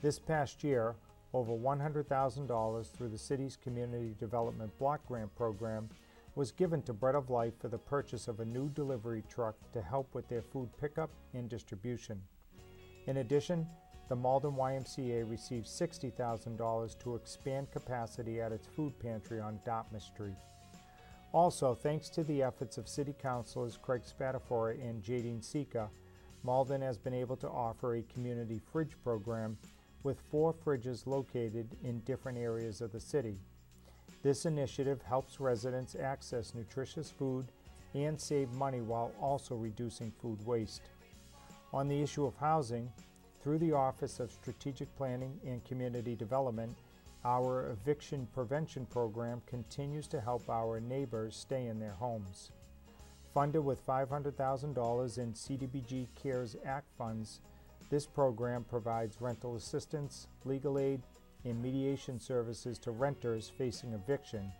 This 0.00 0.18
past 0.18 0.64
year, 0.64 0.96
over 1.34 1.52
$100,000 1.52 2.90
through 2.90 3.08
the 3.10 3.18
city's 3.18 3.56
Community 3.56 4.14
Development 4.18 4.76
Block 4.78 5.06
Grant 5.06 5.34
Program 5.36 5.90
was 6.36 6.52
given 6.52 6.80
to 6.82 6.94
Bread 6.94 7.16
of 7.16 7.28
Life 7.28 7.52
for 7.60 7.68
the 7.68 7.76
purchase 7.76 8.28
of 8.28 8.40
a 8.40 8.46
new 8.46 8.70
delivery 8.70 9.24
truck 9.28 9.56
to 9.72 9.82
help 9.82 10.14
with 10.14 10.26
their 10.28 10.40
food 10.42 10.70
pickup 10.80 11.10
and 11.34 11.50
distribution. 11.50 12.18
In 13.08 13.18
addition, 13.18 13.66
the 14.08 14.16
Malden 14.16 14.52
YMCA 14.52 15.28
received 15.28 15.66
$60,000 15.66 16.98
to 17.00 17.14
expand 17.14 17.70
capacity 17.70 18.40
at 18.40 18.52
its 18.52 18.68
food 18.68 18.98
pantry 19.00 19.38
on 19.38 19.60
Dartmouth 19.66 20.02
Street. 20.02 20.36
Also, 21.32 21.74
thanks 21.74 22.08
to 22.08 22.24
the 22.24 22.42
efforts 22.42 22.78
of 22.78 22.88
City 22.88 23.14
Councilors 23.20 23.78
Craig 23.80 24.02
Spadafora 24.02 24.80
and 24.80 25.02
Jadine 25.02 25.44
Sika, 25.44 25.90
Malden 26.42 26.80
has 26.80 26.96
been 26.96 27.12
able 27.12 27.36
to 27.36 27.48
offer 27.48 27.96
a 27.96 28.02
community 28.02 28.60
fridge 28.72 28.96
program 29.04 29.58
with 30.04 30.20
four 30.30 30.54
fridges 30.54 31.06
located 31.06 31.68
in 31.84 32.00
different 32.00 32.38
areas 32.38 32.80
of 32.80 32.92
the 32.92 33.00
city. 33.00 33.36
This 34.22 34.46
initiative 34.46 35.02
helps 35.02 35.38
residents 35.38 35.94
access 35.94 36.54
nutritious 36.54 37.10
food 37.10 37.46
and 37.94 38.18
save 38.18 38.50
money 38.52 38.80
while 38.80 39.12
also 39.20 39.54
reducing 39.54 40.12
food 40.22 40.44
waste. 40.46 40.82
On 41.72 41.88
the 41.88 42.00
issue 42.00 42.24
of 42.24 42.36
housing, 42.36 42.90
through 43.42 43.58
the 43.58 43.72
Office 43.72 44.18
of 44.18 44.32
Strategic 44.32 44.94
Planning 44.96 45.38
and 45.46 45.64
Community 45.64 46.14
Development, 46.16 46.74
our 47.28 47.72
eviction 47.72 48.26
prevention 48.32 48.86
program 48.86 49.42
continues 49.46 50.06
to 50.08 50.18
help 50.18 50.48
our 50.48 50.80
neighbors 50.80 51.36
stay 51.36 51.66
in 51.66 51.78
their 51.78 51.92
homes. 51.92 52.52
Funded 53.34 53.62
with 53.62 53.86
$500,000 53.86 55.18
in 55.18 55.32
CDBG 55.34 56.06
CARES 56.14 56.56
Act 56.64 56.86
funds, 56.96 57.42
this 57.90 58.06
program 58.06 58.64
provides 58.64 59.20
rental 59.20 59.56
assistance, 59.56 60.26
legal 60.46 60.78
aid, 60.78 61.02
and 61.44 61.62
mediation 61.62 62.18
services 62.18 62.78
to 62.78 62.92
renters 62.92 63.52
facing 63.58 63.92
eviction 63.92 64.50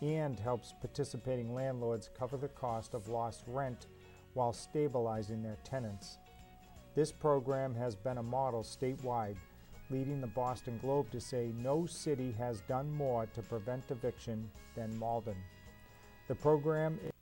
and 0.00 0.38
helps 0.38 0.72
participating 0.80 1.52
landlords 1.52 2.10
cover 2.16 2.36
the 2.36 2.46
cost 2.46 2.94
of 2.94 3.08
lost 3.08 3.42
rent 3.48 3.88
while 4.34 4.52
stabilizing 4.52 5.42
their 5.42 5.58
tenants. 5.64 6.18
This 6.94 7.10
program 7.10 7.74
has 7.74 7.96
been 7.96 8.18
a 8.18 8.22
model 8.22 8.62
statewide, 8.62 9.36
leading 9.90 10.20
the 10.20 10.26
Boston 10.26 10.78
Globe 10.80 11.10
to 11.10 11.20
say 11.20 11.52
no 11.56 11.86
city 11.86 12.34
has 12.38 12.60
done 12.62 12.90
more 12.92 13.26
to 13.34 13.42
prevent 13.42 13.90
eviction 13.90 14.50
than 14.74 14.96
Malden. 14.98 15.36
The 16.28 16.34
program. 16.34 16.98
Is- 17.04 17.12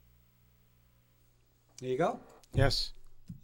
There 1.81 1.91
you 1.91 1.99
go. 1.99 2.21
Yes. 2.55 2.93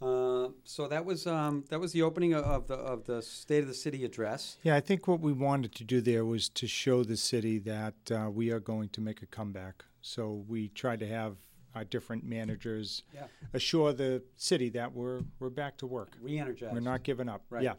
Uh, 0.01 0.49
so 0.63 0.87
that 0.87 1.03
was 1.03 1.27
um, 1.27 1.65
that 1.69 1.79
was 1.79 1.91
the 1.91 2.01
opening 2.03 2.33
of 2.33 2.67
the 2.67 2.75
of 2.75 3.05
the 3.05 3.21
State 3.21 3.63
of 3.63 3.67
the 3.67 3.73
City 3.73 4.05
address. 4.05 4.57
Yeah, 4.63 4.75
I 4.75 4.79
think 4.79 5.07
what 5.07 5.19
we 5.19 5.33
wanted 5.33 5.75
to 5.75 5.83
do 5.83 5.99
there 5.99 6.23
was 6.23 6.47
to 6.49 6.67
show 6.67 7.03
the 7.03 7.17
city 7.17 7.59
that 7.59 7.95
uh, 8.11 8.29
we 8.29 8.51
are 8.51 8.59
going 8.59 8.89
to 8.89 9.01
make 9.01 9.21
a 9.21 9.25
comeback. 9.25 9.83
So 10.01 10.45
we 10.47 10.69
tried 10.69 10.99
to 11.01 11.07
have 11.07 11.37
our 11.75 11.83
different 11.83 12.23
managers 12.23 13.03
yeah. 13.13 13.25
assure 13.53 13.93
the 13.93 14.23
city 14.37 14.69
that 14.69 14.93
we're 14.93 15.21
we're 15.39 15.49
back 15.49 15.77
to 15.77 15.87
work. 15.87 16.13
Re-energized. 16.21 16.73
We're 16.73 16.79
not 16.79 17.03
giving 17.03 17.27
up. 17.27 17.43
Right. 17.49 17.63
Yeah. 17.63 17.73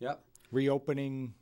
Yep. 0.00 0.22
Reopening. 0.52 1.34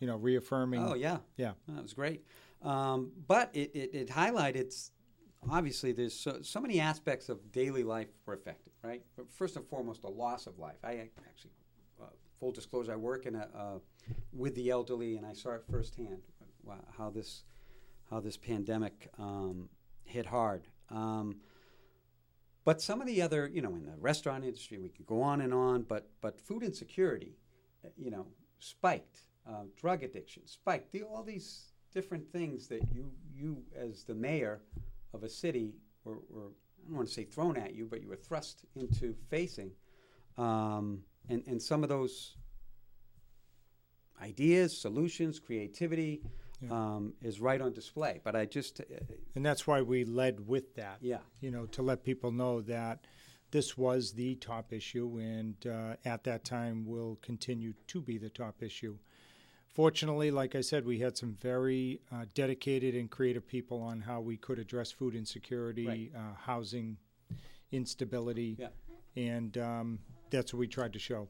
You 0.00 0.06
know, 0.06 0.16
reaffirming. 0.16 0.84
Oh 0.84 0.94
yeah. 0.94 1.18
Yeah. 1.36 1.52
That 1.68 1.82
was 1.82 1.94
great. 1.94 2.22
Um, 2.62 3.12
but 3.26 3.50
it, 3.54 3.70
it, 3.74 3.94
it 3.94 4.08
highlighted 4.08 4.72
obviously 5.50 5.92
there's 5.92 6.14
so, 6.14 6.38
so, 6.42 6.60
many 6.60 6.80
aspects 6.80 7.28
of 7.28 7.52
daily 7.52 7.84
life 7.84 8.08
were 8.24 8.34
affected, 8.34 8.72
right? 8.82 9.02
But 9.16 9.30
first 9.30 9.56
and 9.56 9.66
foremost, 9.66 10.02
the 10.02 10.08
loss 10.08 10.46
of 10.46 10.58
life. 10.58 10.76
I 10.82 11.08
actually, 11.28 11.52
uh, 12.00 12.06
full 12.40 12.52
disclosure, 12.52 12.92
I 12.92 12.96
work 12.96 13.26
in 13.26 13.34
a, 13.34 13.48
uh, 13.56 13.78
with 14.32 14.54
the 14.54 14.70
elderly, 14.70 15.16
and 15.16 15.26
I 15.26 15.32
saw 15.32 15.50
it 15.50 15.62
firsthand 15.70 16.22
how 16.96 17.10
this 17.10 17.44
how 18.10 18.20
this 18.20 18.36
pandemic 18.36 19.08
um, 19.18 19.68
hit 20.04 20.26
hard. 20.26 20.66
Um, 20.90 21.36
but 22.64 22.80
some 22.80 23.00
of 23.00 23.06
the 23.06 23.22
other, 23.22 23.48
you 23.52 23.62
know, 23.62 23.74
in 23.76 23.84
the 23.84 23.96
restaurant 23.98 24.44
industry, 24.44 24.78
we 24.78 24.88
could 24.88 25.06
go 25.06 25.22
on 25.22 25.40
and 25.40 25.54
on. 25.54 25.82
But 25.82 26.08
but 26.20 26.40
food 26.40 26.62
insecurity, 26.62 27.36
you 27.96 28.10
know, 28.10 28.26
spiked. 28.58 29.20
Uh, 29.48 29.62
drug 29.76 30.02
addiction 30.02 30.44
spiked. 30.46 30.90
The, 30.90 31.02
all 31.02 31.22
these 31.22 31.72
different 31.92 32.30
things 32.32 32.66
that 32.66 32.82
you 32.92 33.12
you 33.32 33.62
as 33.76 34.02
the 34.04 34.14
mayor 34.14 34.60
of 35.14 35.22
a 35.22 35.28
city 35.28 35.72
were, 36.04 36.18
were, 36.28 36.48
I 36.84 36.88
don't 36.88 36.96
want 36.96 37.08
to 37.08 37.14
say 37.14 37.24
thrown 37.24 37.56
at 37.56 37.74
you, 37.74 37.86
but 37.86 38.02
you 38.02 38.08
were 38.08 38.16
thrust 38.16 38.64
into 38.74 39.14
facing. 39.30 39.70
Um, 40.36 41.02
and, 41.28 41.42
and 41.46 41.60
some 41.60 41.82
of 41.82 41.88
those 41.88 42.36
ideas, 44.22 44.76
solutions, 44.76 45.38
creativity 45.38 46.22
yeah. 46.60 46.70
um, 46.72 47.14
is 47.22 47.40
right 47.40 47.60
on 47.60 47.72
display. 47.72 48.20
But 48.22 48.36
I 48.36 48.46
just. 48.46 48.80
Uh, 48.80 48.84
and 49.34 49.44
that's 49.44 49.66
why 49.66 49.82
we 49.82 50.04
led 50.04 50.46
with 50.46 50.74
that. 50.76 50.98
Yeah. 51.00 51.18
You 51.40 51.50
know, 51.50 51.66
to 51.66 51.82
let 51.82 52.04
people 52.04 52.32
know 52.32 52.62
that 52.62 53.06
this 53.50 53.76
was 53.76 54.12
the 54.12 54.34
top 54.36 54.72
issue, 54.72 55.18
and 55.18 55.54
uh, 55.66 55.96
at 56.04 56.24
that 56.24 56.44
time 56.44 56.84
will 56.86 57.18
continue 57.22 57.74
to 57.88 58.00
be 58.00 58.18
the 58.18 58.28
top 58.28 58.62
issue. 58.62 58.96
Fortunately, 59.68 60.30
like 60.30 60.54
I 60.54 60.62
said, 60.62 60.86
we 60.86 60.98
had 61.00 61.16
some 61.16 61.36
very 61.40 62.00
uh, 62.10 62.24
dedicated 62.34 62.94
and 62.94 63.10
creative 63.10 63.46
people 63.46 63.82
on 63.82 64.00
how 64.00 64.20
we 64.20 64.36
could 64.36 64.58
address 64.58 64.90
food 64.90 65.14
insecurity, 65.14 65.86
right. 65.86 66.12
uh, 66.16 66.34
housing 66.40 66.96
instability, 67.72 68.56
yeah. 68.58 68.68
and 69.16 69.58
um, 69.58 69.98
that's 70.30 70.52
what 70.52 70.60
we 70.60 70.66
tried 70.66 70.92
to 70.94 70.98
show. 70.98 71.28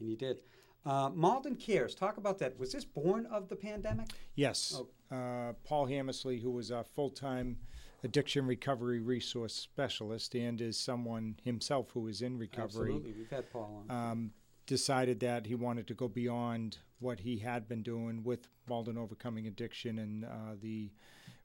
And 0.00 0.08
you 0.08 0.16
did. 0.16 0.38
Uh, 0.84 1.10
Malden 1.14 1.56
Cares, 1.56 1.94
talk 1.94 2.16
about 2.16 2.38
that. 2.38 2.58
Was 2.58 2.72
this 2.72 2.84
born 2.84 3.26
of 3.26 3.48
the 3.48 3.56
pandemic? 3.56 4.08
Yes. 4.34 4.80
Oh. 5.10 5.54
Paul 5.64 5.86
Hammersley, 5.86 6.38
who 6.38 6.50
was 6.50 6.70
a 6.70 6.82
full 6.82 7.10
time 7.10 7.58
addiction 8.04 8.46
recovery 8.46 9.00
resource 9.00 9.54
specialist 9.54 10.34
and 10.34 10.60
is 10.60 10.78
someone 10.78 11.36
himself 11.44 11.90
who 11.92 12.08
is 12.08 12.22
in 12.22 12.36
recovery. 12.38 12.94
Absolutely, 12.94 13.12
we've 13.12 13.30
had 13.30 13.50
Paul 13.52 13.84
on. 13.88 14.10
Um, 14.10 14.30
decided 14.66 15.20
that 15.20 15.46
he 15.46 15.54
wanted 15.54 15.86
to 15.88 15.94
go 15.94 16.08
beyond 16.08 16.78
what 17.00 17.20
he 17.20 17.38
had 17.38 17.68
been 17.68 17.82
doing 17.82 18.22
with 18.24 18.48
Malden 18.68 18.96
Overcoming 18.96 19.46
Addiction 19.46 19.98
and 19.98 20.24
uh, 20.24 20.54
the 20.60 20.90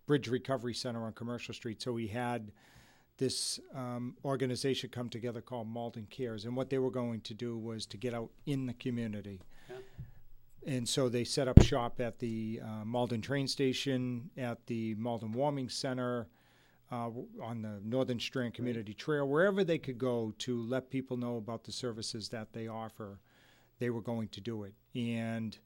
Bridge 0.05 0.27
Recovery 0.27 0.73
Center 0.73 1.03
on 1.03 1.13
Commercial 1.13 1.53
Street. 1.53 1.81
So 1.81 1.95
he 1.95 2.07
had 2.07 2.51
this 3.17 3.59
um, 3.73 4.15
organization 4.23 4.89
come 4.89 5.09
together 5.09 5.41
called 5.41 5.67
Malden 5.67 6.07
Cares, 6.09 6.45
and 6.45 6.55
what 6.55 6.69
they 6.69 6.77
were 6.77 6.91
going 6.91 7.21
to 7.21 7.33
do 7.33 7.57
was 7.57 7.85
to 7.87 7.97
get 7.97 8.13
out 8.13 8.29
in 8.45 8.65
the 8.65 8.73
community. 8.73 9.41
Yeah. 9.69 10.75
And 10.75 10.87
so 10.87 11.09
they 11.09 11.23
set 11.23 11.47
up 11.47 11.61
shop 11.61 11.99
at 11.99 12.19
the 12.19 12.61
uh, 12.63 12.85
Malden 12.85 13.21
train 13.21 13.47
station, 13.47 14.29
at 14.37 14.65
the 14.67 14.95
Malden 14.95 15.31
Warming 15.31 15.69
Center, 15.69 16.27
uh, 16.91 17.09
on 17.41 17.61
the 17.61 17.79
Northern 17.83 18.19
Strand 18.19 18.53
Community 18.53 18.91
right. 18.91 18.97
Trail, 18.97 19.27
wherever 19.27 19.63
they 19.63 19.77
could 19.77 19.97
go 19.97 20.33
to 20.39 20.61
let 20.63 20.89
people 20.89 21.17
know 21.17 21.37
about 21.37 21.63
the 21.63 21.71
services 21.71 22.29
that 22.29 22.53
they 22.53 22.67
offer, 22.67 23.19
they 23.79 23.89
were 23.89 24.01
going 24.01 24.27
to 24.29 24.41
do 24.41 24.63
it. 24.63 24.73
And 24.95 25.57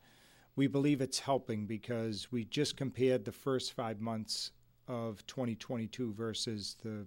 we 0.56 0.68
believe 0.68 1.02
it's 1.02 1.20
helping 1.20 1.66
because 1.66 2.32
we 2.32 2.46
just 2.46 2.76
compared 2.76 3.26
the 3.26 3.32
first 3.32 3.74
five 3.74 4.02
months 4.02 4.52
of 4.88 5.26
2022 5.28 6.14
versus 6.14 6.76
the 6.84 7.06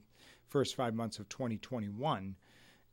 first 0.55 0.77
five 0.77 0.95
months 0.95 1.19
of 1.19 1.29
2021, 1.31 2.37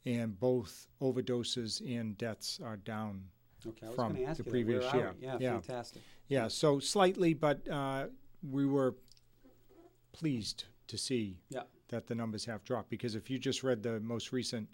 and 0.07 0.39
both 0.39 0.87
overdoses 0.99 1.79
and 1.95 2.17
deaths 2.17 2.59
are 2.65 2.77
down 2.77 3.21
okay, 3.67 3.85
from 3.93 4.17
the 4.35 4.43
previous 4.43 4.91
year. 4.95 5.13
Yeah, 5.21 5.37
yeah, 5.39 5.51
fantastic. 5.51 6.01
Yeah, 6.27 6.47
so 6.47 6.79
slightly, 6.79 7.35
but 7.35 7.59
uh, 7.69 8.07
we 8.41 8.65
were 8.65 8.95
pleased 10.11 10.63
to 10.87 10.97
see 10.97 11.37
yeah. 11.49 11.61
that 11.89 12.07
the 12.07 12.15
numbers 12.15 12.45
have 12.45 12.63
dropped 12.63 12.89
because 12.89 13.13
if 13.13 13.29
you 13.29 13.37
just 13.37 13.61
read 13.61 13.83
the 13.83 13.99
most 13.99 14.31
recent 14.31 14.67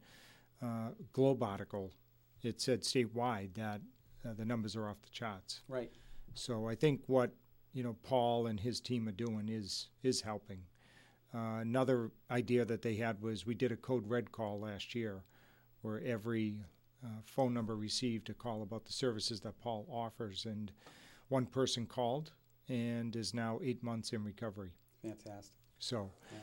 uh, 0.63 0.91
Globe 1.11 1.43
article, 1.43 1.91
it 2.41 2.61
said 2.61 2.83
statewide 2.83 3.53
that 3.55 3.81
uh, 4.25 4.29
the 4.37 4.45
numbers 4.45 4.77
are 4.77 4.87
off 4.87 5.01
the 5.01 5.09
charts. 5.09 5.59
Right. 5.67 5.91
So 6.35 6.69
I 6.69 6.75
think 6.75 7.01
what 7.07 7.31
you 7.73 7.83
know 7.83 7.97
Paul 8.03 8.47
and 8.47 8.57
his 8.57 8.79
team 8.79 9.09
are 9.09 9.17
doing 9.25 9.49
is 9.49 9.89
is 10.03 10.21
helping. 10.21 10.59
Uh, 11.33 11.59
another 11.59 12.11
idea 12.31 12.65
that 12.65 12.81
they 12.81 12.95
had 12.95 13.21
was 13.21 13.45
we 13.45 13.53
did 13.53 13.71
a 13.71 13.75
code 13.75 14.07
red 14.07 14.31
call 14.31 14.59
last 14.59 14.95
year, 14.95 15.23
where 15.81 16.01
every 16.03 16.55
uh, 17.03 17.21
phone 17.25 17.53
number 17.53 17.75
received 17.75 18.29
a 18.29 18.33
call 18.33 18.63
about 18.63 18.85
the 18.85 18.93
services 18.93 19.41
that 19.41 19.59
Paul 19.59 19.87
offers, 19.91 20.45
and 20.45 20.71
one 21.27 21.45
person 21.45 21.85
called 21.85 22.31
and 22.69 23.15
is 23.15 23.33
now 23.33 23.59
eight 23.63 23.83
months 23.83 24.11
in 24.13 24.23
recovery. 24.23 24.71
Fantastic. 25.01 25.55
So. 25.79 26.11
Yeah. 26.31 26.39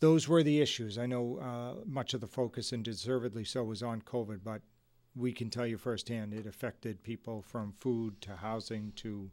Those 0.00 0.26
were 0.26 0.42
the 0.42 0.62
issues. 0.62 0.96
I 0.96 1.04
know 1.04 1.36
uh, 1.36 1.84
much 1.84 2.14
of 2.14 2.22
the 2.22 2.26
focus, 2.26 2.72
and 2.72 2.82
deservedly 2.82 3.44
so, 3.44 3.64
was 3.64 3.82
on 3.82 4.00
COVID, 4.00 4.40
but 4.42 4.62
we 5.14 5.32
can 5.32 5.50
tell 5.50 5.66
you 5.66 5.76
firsthand 5.76 6.32
it 6.32 6.46
affected 6.46 7.02
people 7.02 7.42
from 7.42 7.72
food 7.72 8.20
to 8.22 8.36
housing 8.36 8.92
to 8.96 9.30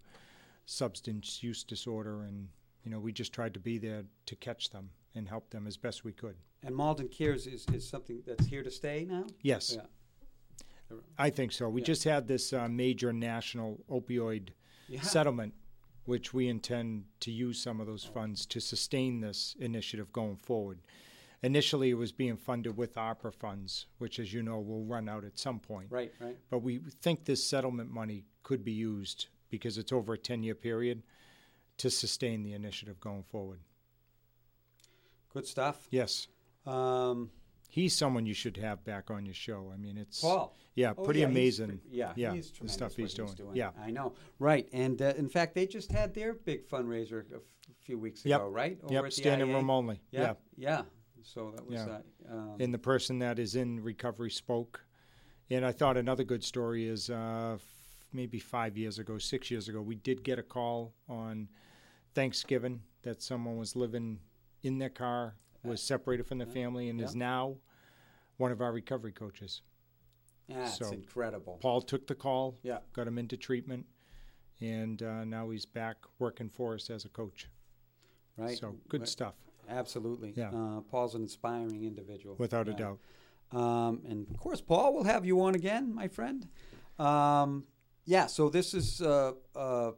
substance 0.65 1.41
use 1.41 1.63
disorder 1.63 2.23
and 2.23 2.49
you 2.87 2.93
know 2.93 2.99
we 3.01 3.11
just 3.11 3.33
tried 3.33 3.53
to 3.53 3.59
be 3.59 3.77
there 3.77 4.03
to 4.25 4.35
catch 4.37 4.69
them 4.69 4.89
and 5.13 5.27
help 5.27 5.49
them 5.49 5.67
as 5.67 5.75
best 5.75 6.05
we 6.05 6.13
could 6.13 6.35
and 6.63 6.73
malden 6.73 7.09
cares 7.09 7.45
is, 7.45 7.65
is 7.73 7.87
something 7.87 8.23
that's 8.25 8.45
here 8.45 8.63
to 8.63 8.71
stay 8.71 9.05
now 9.09 9.25
yes 9.41 9.75
yeah. 9.75 10.97
i 11.17 11.29
think 11.29 11.51
so 11.51 11.67
we 11.67 11.81
yeah. 11.81 11.85
just 11.85 12.05
had 12.05 12.29
this 12.29 12.53
uh, 12.53 12.65
major 12.69 13.11
national 13.11 13.83
opioid 13.91 14.51
yeah. 14.87 15.01
settlement 15.01 15.53
which 16.05 16.33
we 16.33 16.47
intend 16.47 17.03
to 17.19 17.29
use 17.29 17.61
some 17.61 17.81
of 17.81 17.87
those 17.87 18.05
funds 18.05 18.45
to 18.45 18.61
sustain 18.61 19.19
this 19.19 19.53
initiative 19.59 20.13
going 20.13 20.37
forward 20.37 20.79
initially 21.43 21.89
it 21.89 21.95
was 21.95 22.13
being 22.13 22.37
funded 22.37 22.75
with 22.75 22.95
ARPA 22.95 23.31
funds, 23.31 23.85
which, 23.99 24.17
as 24.17 24.33
you 24.33 24.41
know, 24.41 24.59
will 24.59 24.83
run 24.85 25.07
out 25.07 25.23
at 25.23 25.37
some 25.37 25.59
point. 25.59 25.85
Right, 25.91 26.11
right. 26.19 26.35
But 26.49 26.63
we 26.63 26.79
think 27.03 27.25
this 27.25 27.47
settlement 27.47 27.91
money 27.91 28.23
could 28.41 28.65
be 28.65 28.71
used 28.71 29.27
because 29.51 29.77
it's 29.77 29.91
over 29.91 30.13
a 30.13 30.17
10 30.17 30.41
year 30.41 30.55
period 30.55 31.03
to 31.77 31.89
sustain 31.89 32.43
the 32.43 32.53
initiative 32.53 32.99
going 32.99 33.23
forward. 33.23 33.59
Good 35.33 35.45
stuff. 35.45 35.87
Yes. 35.91 36.27
Um, 36.65 37.29
he's 37.69 37.95
someone 37.95 38.25
you 38.25 38.33
should 38.33 38.57
have 38.57 38.83
back 38.83 39.11
on 39.11 39.25
your 39.25 39.35
show. 39.35 39.71
I 39.73 39.77
mean, 39.77 39.97
it's 39.97 40.21
Paul. 40.21 40.55
Yeah, 40.75 40.93
oh, 40.97 41.03
pretty 41.03 41.21
yeah, 41.21 41.27
amazing. 41.27 41.79
yeah, 41.89 42.13
yeah, 42.15 42.33
he's 42.33 42.51
the 42.51 42.69
stuff 42.69 42.95
he's 42.95 43.13
doing. 43.13 43.29
he's 43.29 43.37
doing. 43.37 43.55
Yeah, 43.55 43.71
I 43.81 43.91
know. 43.91 44.13
Right, 44.39 44.67
and 44.73 45.01
uh, 45.01 45.13
in 45.17 45.29
fact, 45.29 45.55
they 45.55 45.65
just 45.65 45.91
had 45.91 46.13
their 46.13 46.33
big 46.33 46.67
fundraiser 46.67 47.31
a 47.31 47.37
f- 47.37 47.41
few 47.79 47.97
weeks 47.97 48.25
yep. 48.25 48.41
ago, 48.41 48.49
right? 48.49 48.77
Over 48.83 48.93
yep, 48.93 49.11
standing 49.11 49.53
room 49.53 49.69
only. 49.69 50.01
Yeah, 50.11 50.33
yeah. 50.55 50.83
So 51.23 51.51
that 51.55 51.65
was. 51.65 51.75
Yeah. 51.75 51.97
Uh, 52.29 52.33
um, 52.33 52.55
and 52.59 52.73
the 52.73 52.79
person 52.79 53.19
that 53.19 53.39
is 53.39 53.55
in 53.55 53.81
recovery 53.81 54.31
spoke, 54.31 54.83
and 55.49 55.65
I 55.65 55.71
thought 55.71 55.97
another 55.97 56.23
good 56.23 56.43
story 56.43 56.87
is 56.87 57.09
uh, 57.09 57.53
f- 57.55 57.61
maybe 58.13 58.39
five 58.39 58.77
years 58.77 58.99
ago, 58.99 59.17
six 59.17 59.49
years 59.49 59.67
ago, 59.67 59.81
we 59.81 59.95
did 59.95 60.23
get 60.23 60.39
a 60.39 60.43
call 60.43 60.93
on 61.09 61.47
Thanksgiving 62.17 62.81
that 63.03 63.21
someone 63.21 63.57
was 63.57 63.75
living 63.75 64.17
in 64.63 64.79
their 64.79 64.89
car, 64.89 65.35
was 65.63 65.83
separated 65.83 66.25
from 66.25 66.39
their 66.39 66.47
family, 66.47 66.89
and 66.89 66.99
yeah. 66.99 67.05
is 67.05 67.15
now 67.15 67.57
one 68.37 68.51
of 68.51 68.59
our 68.59 68.71
recovery 68.71 69.11
coaches. 69.11 69.61
That's 70.49 70.79
so 70.79 70.89
incredible. 70.89 71.59
Paul 71.61 71.79
took 71.79 72.07
the 72.07 72.15
call, 72.15 72.57
yeah. 72.63 72.79
got 72.93 73.05
him 73.05 73.19
into 73.19 73.37
treatment, 73.37 73.85
and 74.59 75.03
uh, 75.03 75.25
now 75.25 75.51
he's 75.51 75.67
back 75.67 75.97
working 76.17 76.49
for 76.49 76.73
us 76.73 76.89
as 76.89 77.05
a 77.05 77.09
coach. 77.09 77.49
Right. 78.35 78.57
So 78.57 78.75
good 78.89 79.01
right. 79.01 79.09
stuff. 79.09 79.35
Absolutely. 79.69 80.33
Yeah. 80.35 80.49
Uh, 80.49 80.81
Paul's 80.89 81.13
an 81.13 81.21
inspiring 81.21 81.83
individual. 81.83 82.35
Without 82.39 82.67
a 82.67 82.73
doubt. 82.73 82.97
Um, 83.51 84.01
and 84.09 84.27
of 84.31 84.39
course, 84.39 84.59
Paul, 84.59 84.95
we'll 84.95 85.03
have 85.03 85.23
you 85.23 85.39
on 85.41 85.53
again, 85.53 85.93
my 85.93 86.07
friend. 86.07 86.47
Um, 86.97 87.65
yeah. 88.05 88.25
So 88.25 88.49
this 88.49 88.73
is. 88.73 89.03
Uh, 89.03 89.33
uh, 89.55 89.91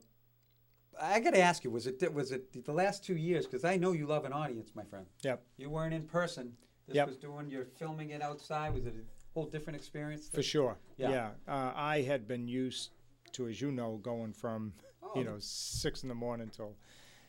I 1.01 1.19
got 1.19 1.33
to 1.33 1.39
ask 1.39 1.63
you: 1.63 1.71
Was 1.71 1.87
it 1.87 2.13
was 2.13 2.31
it 2.31 2.65
the 2.65 2.73
last 2.73 3.03
two 3.03 3.15
years? 3.15 3.45
Because 3.45 3.63
I 3.63 3.77
know 3.77 3.91
you 3.91 4.05
love 4.05 4.25
an 4.25 4.33
audience, 4.33 4.71
my 4.75 4.83
friend. 4.83 5.05
Yep. 5.23 5.41
You 5.57 5.69
weren't 5.69 5.93
in 5.93 6.03
person. 6.03 6.53
This 6.87 6.95
yep. 6.95 7.07
was 7.07 7.17
doing. 7.17 7.49
You're 7.49 7.65
filming 7.65 8.11
it 8.11 8.21
outside. 8.21 8.73
Was 8.73 8.85
it 8.85 8.95
a 8.95 9.33
whole 9.33 9.45
different 9.45 9.77
experience? 9.77 10.29
For 10.33 10.43
sure. 10.43 10.77
Yeah. 10.97 11.09
yeah. 11.09 11.29
Uh, 11.47 11.71
I 11.75 12.01
had 12.01 12.27
been 12.27 12.47
used 12.47 12.91
to, 13.33 13.47
as 13.47 13.61
you 13.61 13.71
know, 13.71 13.97
going 13.97 14.33
from 14.33 14.73
oh, 15.03 15.11
you 15.15 15.23
know 15.23 15.37
six 15.39 16.03
in 16.03 16.09
the 16.09 16.15
morning 16.15 16.49
till 16.49 16.75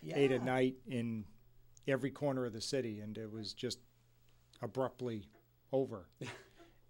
yeah. 0.02 0.16
eight 0.16 0.32
at 0.32 0.44
night 0.44 0.76
in 0.88 1.24
every 1.86 2.10
corner 2.10 2.44
of 2.46 2.52
the 2.52 2.60
city, 2.60 3.00
and 3.00 3.16
it 3.18 3.30
was 3.30 3.52
just 3.52 3.78
abruptly 4.62 5.28
over. 5.72 6.06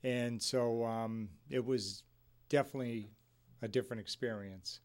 and 0.04 0.40
so 0.40 0.84
um, 0.84 1.28
it 1.48 1.64
was 1.64 2.02
definitely 2.48 3.10
a 3.62 3.68
different 3.68 4.00
experience. 4.00 4.80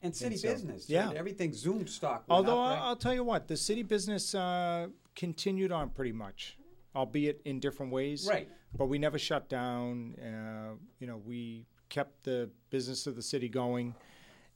And 0.00 0.14
city 0.14 0.34
and 0.34 0.40
so, 0.40 0.48
business, 0.48 0.88
yeah, 0.88 1.10
everything 1.16 1.52
Zoom 1.52 1.86
stock. 1.88 2.24
Although 2.28 2.62
up, 2.62 2.70
right? 2.70 2.86
I'll 2.86 2.96
tell 2.96 3.14
you 3.14 3.24
what, 3.24 3.48
the 3.48 3.56
city 3.56 3.82
business 3.82 4.34
uh, 4.34 4.88
continued 5.16 5.72
on 5.72 5.90
pretty 5.90 6.12
much, 6.12 6.56
albeit 6.94 7.40
in 7.44 7.58
different 7.58 7.90
ways. 7.90 8.26
Right. 8.28 8.48
But 8.76 8.86
we 8.86 8.98
never 8.98 9.18
shut 9.18 9.48
down. 9.48 10.14
Uh, 10.14 10.74
you 11.00 11.06
know, 11.06 11.16
we 11.16 11.66
kept 11.88 12.24
the 12.24 12.48
business 12.70 13.06
of 13.06 13.16
the 13.16 13.22
city 13.22 13.48
going, 13.48 13.94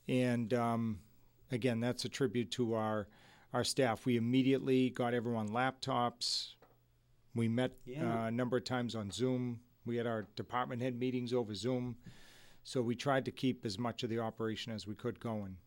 and 0.07 0.53
um, 0.53 0.99
again, 1.51 1.79
that's 1.81 2.05
a 2.05 2.09
tribute 2.09 2.49
to 2.51 2.75
our 2.75 3.07
our 3.53 3.63
staff. 3.63 4.05
We 4.05 4.17
immediately 4.17 4.89
got 4.91 5.13
everyone 5.13 5.49
laptops. 5.49 6.53
We 7.35 7.47
met 7.47 7.71
yeah. 7.85 8.23
uh, 8.23 8.27
a 8.27 8.31
number 8.31 8.57
of 8.57 8.63
times 8.63 8.95
on 8.95 9.11
Zoom. 9.11 9.59
We 9.85 9.97
had 9.97 10.07
our 10.07 10.27
department 10.35 10.81
head 10.81 10.99
meetings 10.99 11.33
over 11.33 11.53
Zoom. 11.53 11.97
So 12.63 12.81
we 12.81 12.95
tried 12.95 13.25
to 13.25 13.31
keep 13.31 13.65
as 13.65 13.77
much 13.77 14.03
of 14.03 14.09
the 14.09 14.19
operation 14.19 14.71
as 14.71 14.87
we 14.87 14.95
could 14.95 15.19
going. 15.19 15.57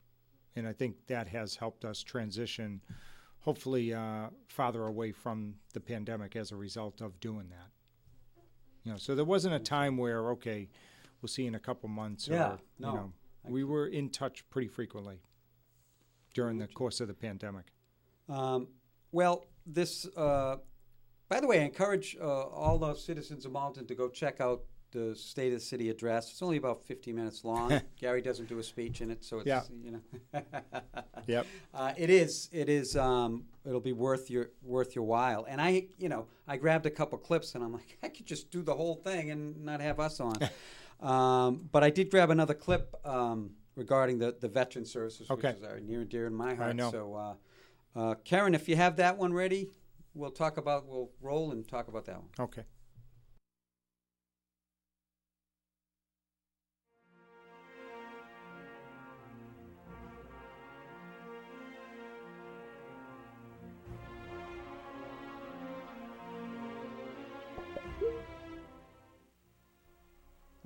And 0.54 0.66
I 0.66 0.72
think 0.72 1.06
that 1.08 1.28
has 1.28 1.56
helped 1.56 1.84
us 1.84 2.02
transition, 2.02 2.80
hopefully, 3.40 3.92
uh, 3.92 4.28
farther 4.48 4.86
away 4.86 5.12
from 5.12 5.54
the 5.74 5.80
pandemic 5.80 6.36
as 6.36 6.52
a 6.52 6.56
result 6.56 7.02
of 7.02 7.20
doing 7.20 7.50
that. 7.50 7.70
You 8.84 8.92
know, 8.92 8.98
so 8.98 9.14
there 9.14 9.24
wasn't 9.24 9.54
a 9.54 9.58
time 9.58 9.98
where, 9.98 10.30
okay, 10.30 10.68
we'll 11.20 11.28
see 11.28 11.46
in 11.46 11.54
a 11.54 11.60
couple 11.60 11.88
months. 11.88 12.28
Yeah, 12.28 12.52
or, 12.52 12.58
no. 12.78 12.88
You 12.88 12.96
know, 12.96 13.12
we 13.48 13.64
were 13.64 13.88
in 13.88 14.08
touch 14.08 14.48
pretty 14.48 14.68
frequently 14.68 15.20
during 16.34 16.58
the 16.58 16.66
course 16.66 17.00
of 17.00 17.08
the 17.08 17.14
pandemic. 17.14 17.66
Um, 18.28 18.68
well, 19.12 19.46
this, 19.66 20.06
uh, 20.16 20.56
by 21.28 21.40
the 21.40 21.46
way, 21.46 21.60
I 21.60 21.64
encourage 21.64 22.16
uh, 22.20 22.24
all 22.24 22.78
the 22.78 22.94
citizens 22.94 23.44
of 23.44 23.52
Malden 23.52 23.86
to 23.86 23.94
go 23.94 24.08
check 24.08 24.40
out 24.40 24.62
the 24.92 25.14
State 25.14 25.52
of 25.52 25.60
the 25.60 25.64
City 25.64 25.90
address. 25.90 26.30
It's 26.30 26.42
only 26.42 26.56
about 26.56 26.82
50 26.84 27.12
minutes 27.12 27.44
long. 27.44 27.80
Gary 28.00 28.22
doesn't 28.22 28.48
do 28.48 28.58
a 28.58 28.62
speech 28.62 29.00
in 29.00 29.10
it, 29.10 29.24
so 29.24 29.38
it's 29.38 29.46
yeah. 29.46 29.62
you 29.82 29.92
know. 29.92 30.42
yep. 31.26 31.46
Uh, 31.74 31.92
it 31.96 32.10
is. 32.10 32.48
It 32.52 32.68
is. 32.68 32.96
Um, 32.96 33.44
it'll 33.66 33.80
be 33.80 33.92
worth 33.92 34.30
your 34.30 34.50
worth 34.62 34.94
your 34.94 35.04
while. 35.04 35.46
And 35.48 35.60
I, 35.60 35.86
you 35.98 36.08
know, 36.08 36.26
I 36.46 36.56
grabbed 36.56 36.86
a 36.86 36.90
couple 36.90 37.18
clips, 37.18 37.54
and 37.54 37.64
I'm 37.64 37.72
like, 37.72 37.98
I 38.02 38.08
could 38.08 38.26
just 38.26 38.50
do 38.50 38.62
the 38.62 38.74
whole 38.74 38.94
thing 38.94 39.30
and 39.30 39.64
not 39.64 39.80
have 39.80 40.00
us 40.00 40.20
on. 40.20 40.36
um, 41.00 41.68
but 41.70 41.84
I 41.84 41.90
did 41.90 42.10
grab 42.10 42.30
another 42.30 42.54
clip 42.54 42.94
um, 43.04 43.50
regarding 43.74 44.18
the 44.18 44.36
the 44.40 44.48
veteran 44.48 44.84
services, 44.84 45.30
okay. 45.30 45.54
which 45.60 45.72
is 45.72 45.82
near 45.88 46.00
and 46.00 46.08
dear 46.08 46.26
in 46.26 46.34
my 46.34 46.54
heart. 46.54 46.70
I 46.70 46.72
know. 46.72 46.90
So, 46.90 47.14
uh, 47.14 47.34
uh, 47.98 48.14
Karen, 48.24 48.54
if 48.54 48.68
you 48.68 48.76
have 48.76 48.96
that 48.96 49.16
one 49.16 49.32
ready, 49.32 49.70
we'll 50.14 50.30
talk 50.30 50.56
about 50.56 50.86
we'll 50.86 51.10
roll 51.20 51.50
and 51.52 51.66
talk 51.66 51.88
about 51.88 52.06
that 52.06 52.16
one. 52.16 52.30
Okay. 52.40 52.62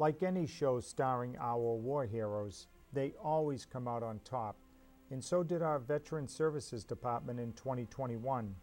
Like 0.01 0.23
any 0.23 0.47
show 0.47 0.81
starring 0.81 1.37
our 1.39 1.59
war 1.59 2.07
heroes, 2.07 2.69
they 2.95 3.13
always 3.23 3.67
come 3.67 3.87
out 3.87 4.03
on 4.03 4.19
top, 4.25 4.57
and 5.11 5.23
so 5.23 5.43
did 5.43 5.61
our 5.61 5.79
Veteran 5.79 6.27
Services 6.27 6.85
Department 6.85 7.39
in 7.39 7.53
2021. 7.53 8.55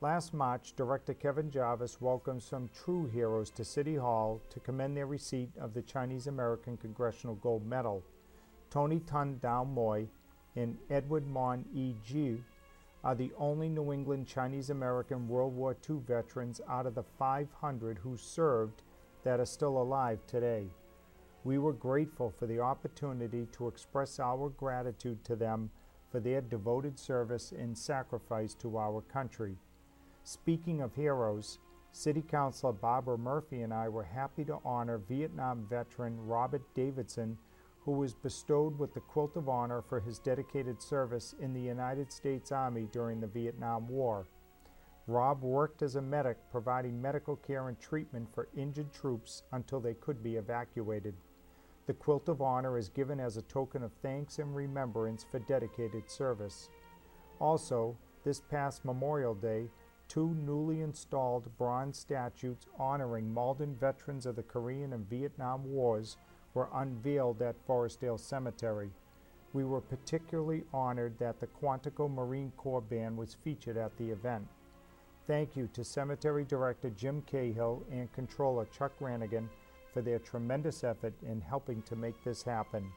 Last 0.00 0.32
March, 0.32 0.76
Director 0.76 1.14
Kevin 1.14 1.50
Jarvis 1.50 2.00
welcomed 2.00 2.44
some 2.44 2.70
true 2.72 3.06
heroes 3.06 3.50
to 3.50 3.64
City 3.64 3.96
Hall 3.96 4.40
to 4.50 4.60
commend 4.60 4.96
their 4.96 5.08
receipt 5.08 5.50
of 5.60 5.74
the 5.74 5.82
Chinese 5.82 6.28
American 6.28 6.76
Congressional 6.76 7.34
Gold 7.34 7.66
Medal. 7.66 8.04
Tony 8.70 9.00
Tun 9.00 9.40
Dao 9.42 9.68
Moy 9.68 10.06
and 10.54 10.78
Edward 10.90 11.26
Mon 11.26 11.64
E. 11.74 11.94
Ji 12.06 12.40
are 13.02 13.16
the 13.16 13.32
only 13.36 13.68
New 13.68 13.92
England 13.92 14.28
Chinese 14.28 14.70
American 14.70 15.26
World 15.26 15.56
War 15.56 15.76
II 15.90 15.96
veterans 16.06 16.60
out 16.68 16.86
of 16.86 16.94
the 16.94 17.02
500 17.02 17.98
who 17.98 18.16
served 18.16 18.84
that 19.28 19.40
are 19.40 19.44
still 19.44 19.82
alive 19.82 20.18
today. 20.26 20.64
We 21.44 21.58
were 21.58 21.74
grateful 21.74 22.30
for 22.30 22.46
the 22.46 22.60
opportunity 22.60 23.46
to 23.52 23.68
express 23.68 24.18
our 24.18 24.48
gratitude 24.48 25.22
to 25.26 25.36
them 25.36 25.68
for 26.10 26.18
their 26.18 26.40
devoted 26.40 26.98
service 26.98 27.52
and 27.52 27.76
sacrifice 27.76 28.54
to 28.54 28.78
our 28.78 29.02
country. 29.02 29.58
Speaking 30.24 30.80
of 30.80 30.94
heroes, 30.94 31.58
City 31.92 32.22
Councilor 32.22 32.72
Barbara 32.72 33.18
Murphy 33.18 33.60
and 33.60 33.74
I 33.74 33.90
were 33.90 34.02
happy 34.02 34.46
to 34.46 34.60
honor 34.64 34.96
Vietnam 34.96 35.66
veteran 35.68 36.16
Robert 36.26 36.62
Davidson, 36.74 37.36
who 37.84 37.92
was 37.92 38.14
bestowed 38.14 38.78
with 38.78 38.94
the 38.94 39.00
Quilt 39.00 39.36
of 39.36 39.50
Honor 39.50 39.82
for 39.82 40.00
his 40.00 40.18
dedicated 40.18 40.80
service 40.80 41.34
in 41.38 41.52
the 41.52 41.60
United 41.60 42.10
States 42.10 42.50
Army 42.50 42.88
during 42.92 43.20
the 43.20 43.26
Vietnam 43.26 43.88
War. 43.88 44.26
Rob 45.08 45.42
worked 45.42 45.80
as 45.80 45.96
a 45.96 46.02
medic, 46.02 46.36
providing 46.50 47.00
medical 47.00 47.36
care 47.36 47.68
and 47.68 47.80
treatment 47.80 48.28
for 48.34 48.46
injured 48.54 48.92
troops 48.92 49.42
until 49.52 49.80
they 49.80 49.94
could 49.94 50.22
be 50.22 50.36
evacuated. 50.36 51.14
The 51.86 51.94
Quilt 51.94 52.28
of 52.28 52.42
Honor 52.42 52.76
is 52.76 52.90
given 52.90 53.18
as 53.18 53.38
a 53.38 53.42
token 53.42 53.82
of 53.82 53.90
thanks 54.02 54.38
and 54.38 54.54
remembrance 54.54 55.24
for 55.24 55.38
dedicated 55.38 56.10
service. 56.10 56.68
Also, 57.40 57.96
this 58.22 58.42
past 58.50 58.84
Memorial 58.84 59.34
Day, 59.34 59.70
two 60.08 60.34
newly 60.34 60.82
installed 60.82 61.56
bronze 61.56 61.98
statues 61.98 62.58
honoring 62.78 63.32
Malden 63.32 63.76
veterans 63.76 64.26
of 64.26 64.36
the 64.36 64.42
Korean 64.42 64.92
and 64.92 65.08
Vietnam 65.08 65.64
Wars 65.64 66.18
were 66.52 66.68
unveiled 66.74 67.40
at 67.40 67.66
Forestdale 67.66 68.20
Cemetery. 68.20 68.90
We 69.54 69.64
were 69.64 69.80
particularly 69.80 70.64
honored 70.74 71.18
that 71.18 71.40
the 71.40 71.46
Quantico 71.46 72.12
Marine 72.12 72.52
Corps 72.58 72.82
Band 72.82 73.16
was 73.16 73.38
featured 73.42 73.78
at 73.78 73.96
the 73.96 74.10
event. 74.10 74.46
Thank 75.28 75.56
you 75.56 75.68
to 75.74 75.84
Cemetery 75.84 76.46
Director 76.46 76.88
Jim 76.88 77.22
Cahill 77.26 77.82
and 77.92 78.10
Controller 78.14 78.64
Chuck 78.64 78.92
Ranaghan 78.98 79.50
for 79.92 80.00
their 80.00 80.18
tremendous 80.18 80.84
effort 80.84 81.12
in 81.20 81.42
helping 81.42 81.82
to 81.82 81.94
make 81.96 82.24
this 82.24 82.42
happen. 82.42 82.90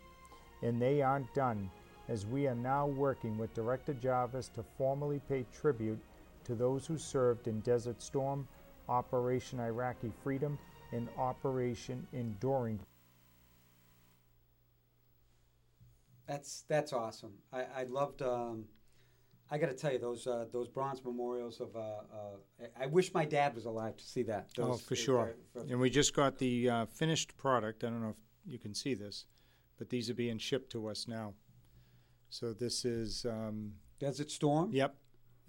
And 0.61 0.81
they 0.81 1.01
aren't 1.01 1.33
done, 1.33 1.69
as 2.07 2.25
we 2.25 2.47
are 2.47 2.55
now 2.55 2.87
working 2.87 3.37
with 3.37 3.53
Director 3.53 3.93
Jarvis 3.93 4.47
to 4.55 4.63
formally 4.77 5.19
pay 5.27 5.45
tribute 5.53 5.99
to 6.45 6.55
those 6.55 6.87
who 6.87 6.97
served 6.97 7.49
in 7.49 7.59
Desert 7.59 8.01
Storm, 8.01 8.47
Operation 8.87 9.59
Iraqi 9.59 10.13
Freedom, 10.23 10.57
and 10.93 11.09
Operation 11.17 12.07
Enduring. 12.13 12.79
That's 16.27 16.63
that's 16.69 16.93
awesome. 16.93 17.33
I, 17.51 17.65
I 17.75 17.83
loved. 17.83 18.21
Um, 18.21 18.67
I 19.53 19.57
got 19.57 19.67
to 19.67 19.73
tell 19.75 19.91
you 19.91 19.99
those 19.99 20.25
uh, 20.27 20.45
those 20.53 20.69
bronze 20.69 21.03
memorials 21.03 21.59
of. 21.59 21.75
Uh, 21.75 21.79
uh, 21.79 22.65
I 22.79 22.85
wish 22.85 23.13
my 23.13 23.25
dad 23.25 23.53
was 23.53 23.65
alive 23.65 23.97
to 23.97 24.03
see 24.03 24.23
that. 24.23 24.47
oh, 24.57 24.67
Those- 24.67 24.81
for 24.81 24.95
sure. 24.95 25.35
for- 25.53 25.59
And 25.61 25.79
we 25.79 25.89
just 25.89 26.15
got 26.15 26.37
the 26.37 26.69
uh, 26.69 26.85
finished 26.85 27.35
product. 27.37 27.83
I 27.83 27.87
don't 27.89 28.01
know 28.01 28.09
if 28.11 28.15
you 28.51 28.57
can 28.59 28.73
see 28.73 28.93
this, 28.93 29.25
but 29.77 29.89
these 29.89 30.09
are 30.09 30.13
being 30.13 30.37
shipped 30.37 30.71
to 30.71 30.87
us 30.87 31.07
now. 31.07 31.33
So 32.29 32.53
this 32.53 32.85
is. 32.85 33.25
Um, 33.25 33.73
Desert 33.99 34.31
Storm. 34.31 34.71
Yep. 34.71 34.95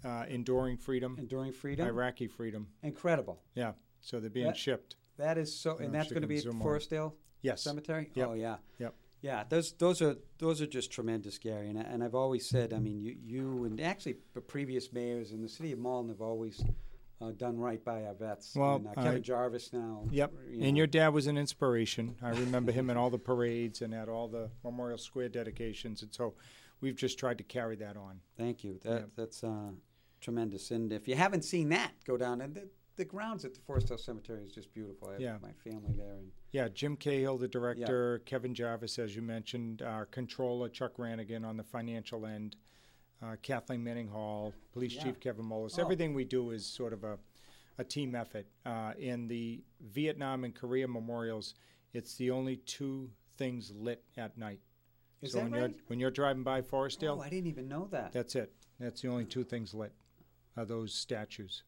Uh, 0.05 0.25
Enduring 0.27 0.77
Freedom. 0.77 1.15
Enduring 1.17 1.53
Freedom. 1.53 1.87
Iraqi 1.87 2.27
Freedom. 2.27 2.67
Incredible. 2.83 3.41
Yeah. 3.55 3.71
So 4.01 4.19
they're 4.19 4.29
being 4.29 4.47
That- 4.47 4.57
shipped. 4.57 4.97
That 5.17 5.37
is 5.37 5.55
so, 5.55 5.77
and 5.77 5.93
that's 5.93 6.09
going 6.11 6.23
to 6.23 6.27
be 6.27 6.37
at. 6.39 6.43
Forestdale 6.45 7.13
Yes. 7.43 7.61
Cemetery. 7.61 8.09
Yep. 8.15 8.27
Oh 8.29 8.33
yeah. 8.33 8.57
Yep. 8.79 8.95
Yeah, 9.23 9.45
those 9.49 9.71
those 9.73 10.01
are 10.01 10.17
those 10.37 10.61
are 10.61 10.67
just 10.67 10.91
tremendous, 10.91 11.37
Gary. 11.39 11.69
And, 11.69 11.79
I- 11.79 11.83
and 11.83 12.03
I've 12.03 12.13
always 12.13 12.47
said, 12.47 12.73
I 12.73 12.79
mean, 12.79 13.01
you 13.01 13.15
you 13.23 13.63
and 13.63 13.79
actually 13.81 14.17
the 14.33 14.41
previous 14.41 14.91
mayors 14.93 15.31
in 15.31 15.41
the 15.41 15.47
city 15.49 15.71
of 15.71 15.79
Malden 15.79 16.09
have 16.11 16.21
always 16.21 16.61
uh, 17.21 17.31
done 17.31 17.57
right 17.57 17.83
by 17.85 18.03
our 18.03 18.13
vets. 18.13 18.53
Well, 18.53 18.75
and, 18.75 18.87
uh, 18.87 18.93
Kevin 18.95 19.15
I- 19.15 19.19
Jarvis 19.21 19.71
now. 19.71 20.03
Yep. 20.11 20.33
you 20.51 20.63
And 20.67 20.75
your 20.77 20.87
dad 20.87 21.07
was 21.13 21.27
an 21.27 21.37
inspiration. 21.37 22.15
I 22.21 22.31
remember 22.31 22.73
him 22.73 22.89
at 22.89 22.97
all 22.97 23.09
the 23.09 23.17
parades 23.17 23.81
and 23.81 23.93
at 23.93 24.09
all 24.09 24.27
the 24.27 24.49
Memorial 24.61 24.97
Square 24.97 25.29
dedications. 25.29 26.01
And 26.03 26.13
so 26.13 26.33
we've 26.81 26.97
just 26.97 27.17
tried 27.17 27.37
to 27.37 27.45
carry 27.45 27.77
that 27.77 27.95
on. 27.95 28.19
Thank 28.37 28.65
you. 28.65 28.77
That 28.83 28.89
Yep. 28.99 29.09
that's 29.15 29.41
uh, 29.43 29.71
tremendous. 30.19 30.69
And 30.71 30.91
if 30.91 31.07
you 31.07 31.15
haven't 31.15 31.43
seen 31.45 31.69
that, 31.69 31.91
go 32.05 32.17
down 32.17 32.41
and 32.41 32.59
the, 32.95 33.05
grounds 33.05 33.45
at 33.45 33.53
the 33.53 33.59
Forest 33.61 33.89
Hill 33.89 33.97
Cemetery 33.97 34.43
is 34.43 34.53
just 34.53 34.73
beautiful. 34.73 35.09
I 35.09 35.13
have 35.13 35.21
Yeah. 35.21 35.37
my 35.41 35.51
family 35.53 35.93
there, 35.95 36.13
and 36.13 36.31
Yeah, 36.51 36.67
Jim 36.69 36.95
Cahill, 36.97 37.37
the 37.37 37.47
director, 37.47 38.19
Kevin 38.25 38.53
Jarvis, 38.53 38.99
as 38.99 39.15
you 39.15 39.21
mentioned, 39.21 39.81
our 39.81 40.05
controller, 40.05 40.69
Chuck 40.69 40.97
Ranaghan 40.99 41.43
on 41.43 41.57
the 41.57 41.63
financial 41.63 42.25
end, 42.25 42.55
uh, 43.21 43.35
Kathleen 43.41 43.83
Manning 43.83 44.07
Hall, 44.07 44.53
Police 44.71 44.95
Yeah. 44.95 45.03
Chief 45.03 45.19
Kevin 45.19 45.45
Molis. 45.45 45.77
Oh. 45.77 45.81
Everything 45.81 46.13
we 46.13 46.25
do 46.25 46.51
is 46.51 46.65
sort 46.65 46.93
of 46.93 47.03
a, 47.03 47.17
a 47.77 47.83
team 47.83 48.15
effort. 48.15 48.45
Uh, 48.65 48.93
in 48.97 49.27
the 49.27 49.63
Vietnam 49.79 50.43
and 50.43 50.53
Korea 50.53 50.87
memorials, 50.87 51.55
it's 51.93 52.15
the 52.15 52.31
only 52.31 52.57
two 52.57 53.09
things 53.37 53.71
lit 53.71 54.03
at 54.17 54.37
night. 54.37 54.59
Is 55.21 55.31
so 55.31 55.37
that 55.37 55.43
when 55.45 55.53
right? 55.53 55.71
you're 55.71 55.79
when 55.87 55.99
you're 55.99 56.11
driving 56.11 56.43
by 56.43 56.61
Forestdale, 56.61 57.17
oh, 57.17 57.21
I 57.21 57.29
didn't 57.29 57.47
even 57.47 57.67
know 57.67 57.87
that. 57.91 58.11
that's 58.11 58.35
it. 58.35 58.53
That's 58.79 59.01
the 59.01 59.07
only 59.07 59.25
two 59.25 59.43
things 59.43 59.73
lit. 59.73 59.93
Are 60.57 60.65
those 60.65 60.93
statues? 60.93 61.63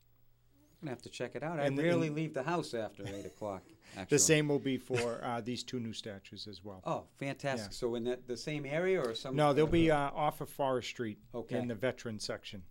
Gonna 0.86 0.94
have 0.96 1.02
to 1.02 1.10
check 1.10 1.36
it 1.36 1.42
out. 1.42 1.60
And 1.60 1.80
I 1.80 1.84
rarely 1.84 2.12
leave 2.12 2.36
the 2.36 2.44
house 2.44 2.76
after 2.76 3.04
eight 3.08 3.26
o'clock. 3.26 3.64
Actually. 3.98 4.16
The 4.16 4.20
same 4.20 4.48
will 4.48 4.60
be 4.60 4.78
for 4.78 5.20
uh, 5.24 5.42
these 5.42 5.64
two 5.64 5.80
new 5.80 5.94
statues 5.94 6.48
as 6.48 6.64
well. 6.64 6.82
Oh, 6.86 7.06
fantastic! 7.18 7.72
Yeah. 7.72 7.76
So 7.76 7.96
in 7.96 8.04
that 8.04 8.28
the 8.28 8.38
same 8.38 8.66
area 8.68 9.02
or 9.02 9.16
some? 9.16 9.36
No, 9.36 9.52
they'll 9.52 9.66
be 9.66 9.90
uh, 9.90 10.12
off 10.14 10.42
of 10.42 10.50
Forest 10.50 10.90
Street 10.90 11.18
Okay. 11.34 11.58
in 11.58 11.68
the 11.68 11.76
veteran 11.76 12.20
section. 12.20 12.62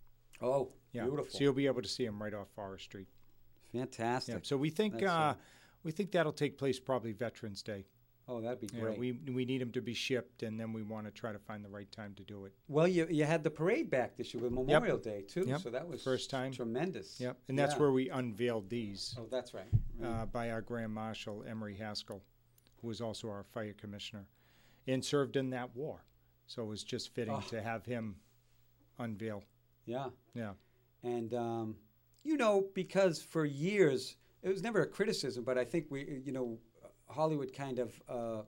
Oh, 0.41 0.69
Yeah. 0.93 1.03
beautiful! 1.03 1.27
So 1.29 1.39
you'll 1.43 1.53
be 1.53 1.65
able 1.67 1.81
to 1.81 1.87
see 1.89 2.05
them 2.05 2.21
right 2.23 2.33
off 2.33 2.47
Forest 2.55 2.85
Street. 2.85 3.07
Fantastic. 3.73 4.35
Yeah. 4.35 4.39
So 4.43 4.55
we 4.55 4.69
think 4.69 5.03
uh, 5.03 5.07
uh, 5.07 5.33
we 5.83 5.91
think 5.91 6.11
that'll 6.11 6.31
take 6.31 6.57
place 6.57 6.79
probably 6.79 7.11
Veterans 7.11 7.61
Day. 7.61 7.85
Oh, 8.27 8.41
that'd 8.41 8.59
be 8.59 8.67
Yeah, 8.73 8.81
great. 8.81 8.97
we 8.99 9.11
we 9.33 9.45
need 9.45 9.61
them 9.61 9.71
to 9.71 9.81
be 9.81 9.93
shipped, 9.93 10.43
and 10.43 10.59
then 10.59 10.73
we 10.73 10.81
want 10.83 11.05
to 11.05 11.11
try 11.11 11.31
to 11.31 11.39
find 11.39 11.63
the 11.63 11.69
right 11.69 11.91
time 11.91 12.13
to 12.15 12.23
do 12.23 12.45
it. 12.45 12.53
well, 12.67 12.87
you 12.87 13.07
you 13.09 13.23
had 13.23 13.43
the 13.43 13.49
parade 13.51 13.89
back 13.89 14.15
this 14.17 14.33
year 14.33 14.43
with 14.43 14.51
Memorial 14.51 14.97
Day 14.97 15.21
too, 15.21 15.45
Yep. 15.47 15.61
so 15.61 15.69
that 15.69 15.87
was 15.87 16.03
First 16.03 16.29
time. 16.29 16.51
tremendous. 16.51 17.19
Yep. 17.19 17.37
And 17.49 17.57
that's 17.57 17.77
where 17.77 17.91
we 17.91 18.09
unveiled 18.09 18.69
these 18.69 19.15
Oh, 19.17 19.27
that's 19.29 19.53
right. 19.53 19.65
right. 19.99 20.07
uh, 20.21 20.25
by 20.25 20.51
our 20.51 20.61
Grand 20.61 20.91
Marshal 20.93 21.43
Emery 21.47 21.75
Haskell, 21.75 22.21
who 22.81 22.87
was 22.87 23.01
also 23.01 23.29
our 23.29 23.43
fire 23.43 23.73
commissioner, 23.73 24.25
and 24.87 25.03
served 25.03 25.35
in 25.35 25.49
that 25.51 25.75
war. 25.75 26.03
So 26.47 26.63
it 26.63 26.67
was 26.67 26.83
just 26.83 27.09
fitting 27.13 27.33
Oh. 27.33 27.41
to 27.49 27.61
have 27.61 27.85
him 27.85 28.15
unveil. 28.99 29.43
yeah, 29.85 30.09
Yeah. 30.33 30.53
and 31.03 31.33
um, 31.33 31.75
you 32.23 32.37
know 32.37 32.69
because 32.73 33.21
for 33.21 33.45
years 33.45 34.15
it 34.41 34.49
was 34.49 34.61
never 34.63 34.81
a 34.81 34.87
criticism, 34.87 35.43
but 35.43 35.57
I 35.57 35.65
think 35.65 35.87
we 35.89 36.21
you 36.25 36.31
know 36.31 36.59
Hollywood 37.07 37.53
kind 37.53 37.79
of 37.79 38.01
uh, 38.09 38.41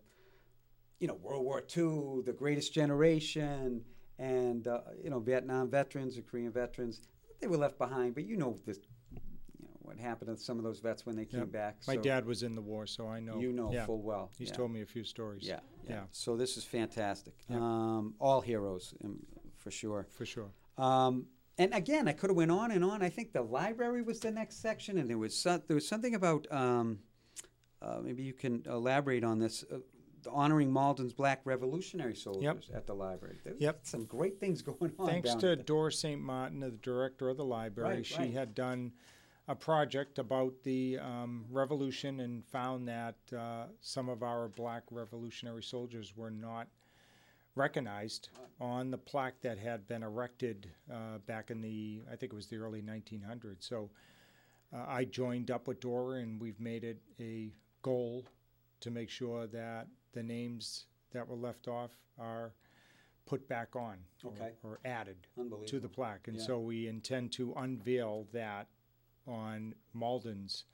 you 0.99 1.07
know 1.07 1.15
World 1.15 1.43
War 1.45 1.59
II, 1.75 2.21
the 2.25 2.35
Greatest 2.37 2.73
Generation, 2.73 3.81
and 4.19 4.67
uh, 4.67 4.81
you 5.03 5.09
know 5.09 5.19
Vietnam 5.19 5.69
veterans 5.69 6.15
and 6.15 6.25
Korean 6.27 6.51
veterans, 6.51 7.01
they 7.39 7.47
were 7.47 7.57
left 7.57 7.77
behind. 7.77 8.15
But 8.15 8.25
you 8.25 8.37
know 8.37 8.59
this. 8.65 8.79
You 9.59 9.65
know 9.65 9.77
what 9.81 9.97
happened 9.97 10.35
to 10.35 10.43
some 10.43 10.57
of 10.57 10.63
those 10.63 10.79
vets 10.79 11.05
when 11.05 11.15
they 11.15 11.25
came 11.25 11.41
Yep. 11.41 11.51
back. 11.51 11.77
My 11.87 11.95
so- 11.95 12.01
dad 12.01 12.25
was 12.25 12.43
in 12.43 12.55
the 12.55 12.61
war, 12.61 12.85
so 12.85 13.07
I 13.07 13.19
know. 13.19 13.39
You 13.39 13.53
know 13.53 13.71
Yeah. 13.71 13.85
full 13.85 14.01
well. 14.01 14.31
He's 14.37 14.49
yeah. 14.49 14.55
told 14.55 14.71
me 14.71 14.81
a 14.81 14.85
few 14.85 15.03
stories. 15.03 15.47
Yeah, 15.47 15.59
yeah. 15.83 15.89
Yeah. 15.89 16.03
So 16.11 16.35
this 16.35 16.57
is 16.57 16.63
fantastic. 16.65 17.33
Um, 17.49 18.15
all 18.19 18.41
heroes, 18.41 18.93
um, 19.03 19.25
for 19.55 19.71
sure. 19.71 20.07
For 20.11 20.25
sure. 20.25 20.51
Um, 20.77 21.27
and 21.59 21.73
again, 21.73 22.07
I 22.07 22.13
could 22.13 22.29
have 22.29 22.37
went 22.37 22.51
on 22.51 22.69
and 22.71 22.83
on. 22.83 23.01
I 23.01 23.09
think 23.09 23.33
the 23.33 23.41
library 23.41 24.03
was 24.03 24.19
the 24.19 24.29
next 24.29 24.61
section, 24.61 24.97
and 24.99 25.09
there 25.09 25.17
was 25.17 25.35
some, 25.35 25.63
there 25.67 25.75
was 25.75 25.87
something 25.87 26.13
about 26.13 26.45
um, 26.51 26.99
uh, 27.81 27.99
maybe 28.01 28.23
you 28.23 28.33
can 28.33 28.63
elaborate 28.65 29.23
on 29.23 29.39
this. 29.39 29.63
Uh, 29.71 29.77
honoring 30.31 30.69
Malden's 30.69 31.13
Black 31.13 31.39
Revolutionary 31.45 32.15
soldiers 32.15 32.69
at 32.73 32.85
the 32.85 32.93
library. 32.93 33.37
There's 33.45 33.61
Yep. 33.61 33.79
some 33.83 34.03
great 34.03 34.39
things 34.39 34.61
going 34.61 34.91
on. 34.99 35.07
Thanks 35.07 35.33
to. 35.35 35.55
Dora 35.55 35.91
St. 35.91 36.19
Martin, 36.19 36.59
the 36.59 36.71
director 36.71 37.29
of 37.29 37.37
the 37.37 37.45
library. 37.45 37.97
Right, 37.97 38.05
she 38.05 38.17
right. 38.17 38.33
had 38.33 38.53
done 38.53 38.91
a 39.47 39.55
project 39.55 40.19
about 40.19 40.53
the 40.63 40.99
um, 40.99 41.45
revolution 41.49 42.19
and 42.19 42.45
found 42.45 42.87
that 42.87 43.15
uh, 43.35 43.67
some 43.79 44.09
of 44.09 44.21
our 44.21 44.49
black 44.49 44.83
revolutionary 44.91 45.63
soldiers 45.63 46.17
were 46.17 46.31
not 46.31 46.67
recognized 47.55 48.29
on 48.59 48.91
the 48.91 48.97
plaque 48.97 49.41
that 49.41 49.57
had 49.57 49.87
been 49.87 50.03
erected 50.03 50.69
uh, 50.91 51.17
back 51.25 51.49
in 51.49 51.61
the, 51.61 52.01
I 52.11 52.15
think 52.15 52.33
it 52.33 52.35
was 52.35 52.47
the 52.47 52.57
early 52.57 52.81
1900s. 52.81 53.55
So 53.59 53.89
uh, 54.73 54.85
I 54.87 55.05
joined 55.05 55.49
up 55.49 55.67
with 55.67 55.79
Dora, 55.79 56.19
and 56.19 56.39
we've 56.41 56.59
made 56.59 56.83
it 56.83 57.01
a 57.19 57.49
goal 57.81 58.25
to 58.81 58.91
make 58.91 59.09
sure 59.09 59.47
that 59.47 59.87
the 60.13 60.23
names 60.23 60.85
that 61.11 61.27
were 61.27 61.35
left 61.35 61.67
off 61.67 61.91
are 62.17 62.53
put 63.25 63.47
back 63.47 63.75
on 63.75 63.97
or- 64.23 64.31
Okay. 64.31 64.53
or, 64.63 64.79
added 64.85 65.17
to 65.67 65.79
the 65.79 65.89
plaque. 65.89 66.27
And 66.27 66.37
Yeah. 66.37 66.43
so 66.45 66.59
we 66.61 66.87
intend 66.87 67.31
to 67.33 67.53
unveil 67.53 68.25
that 68.31 68.67
on 69.25 69.75
Malden's 69.93 70.65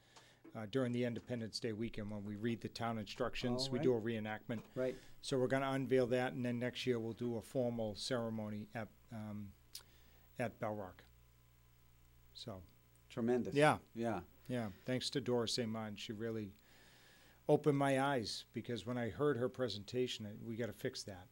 uh, 0.56 0.68
during 0.68 0.92
the 0.92 1.04
Independence 1.04 1.60
Day 1.60 1.72
weekend 1.74 2.12
when 2.12 2.24
we 2.24 2.36
read 2.36 2.62
the 2.62 2.70
town 2.70 3.00
instructions. 3.00 3.68
Oh, 3.68 3.72
we 3.72 3.80
do 3.80 3.96
a 3.96 4.00
reenactment. 4.00 4.62
Right. 4.76 4.96
So 5.22 5.40
we're 5.40 5.48
going 5.48 5.64
to 5.64 5.72
unveil 5.72 6.06
that, 6.08 6.34
and 6.34 6.46
then 6.46 6.60
next 6.60 6.86
year 6.86 7.00
we'll 7.00 7.14
do 7.14 7.38
a 7.38 7.42
formal 7.42 7.96
ceremony 7.96 8.68
at 8.76 8.88
um, 9.12 9.52
at 10.38 10.60
Bell 10.60 10.76
Rock. 10.76 11.04
So 12.34 12.62
Tremendous. 13.10 13.54
Yeah. 13.56 13.78
Yeah. 13.96 14.22
yeah, 14.48 14.70
thanks 14.86 15.10
to 15.12 15.22
Doris. 15.22 15.58
Martin, 15.60 15.96
she 15.96 16.14
really 16.14 16.52
opened 17.50 17.78
my 17.78 18.02
eyes 18.02 18.46
because 18.54 18.86
when 18.86 18.98
I 18.98 19.10
heard 19.10 19.38
her 19.38 19.50
presentation, 19.50 20.28
we 20.46 20.56
got 20.56 20.68
to 20.68 20.74
fix 20.74 21.04
that, 21.04 21.28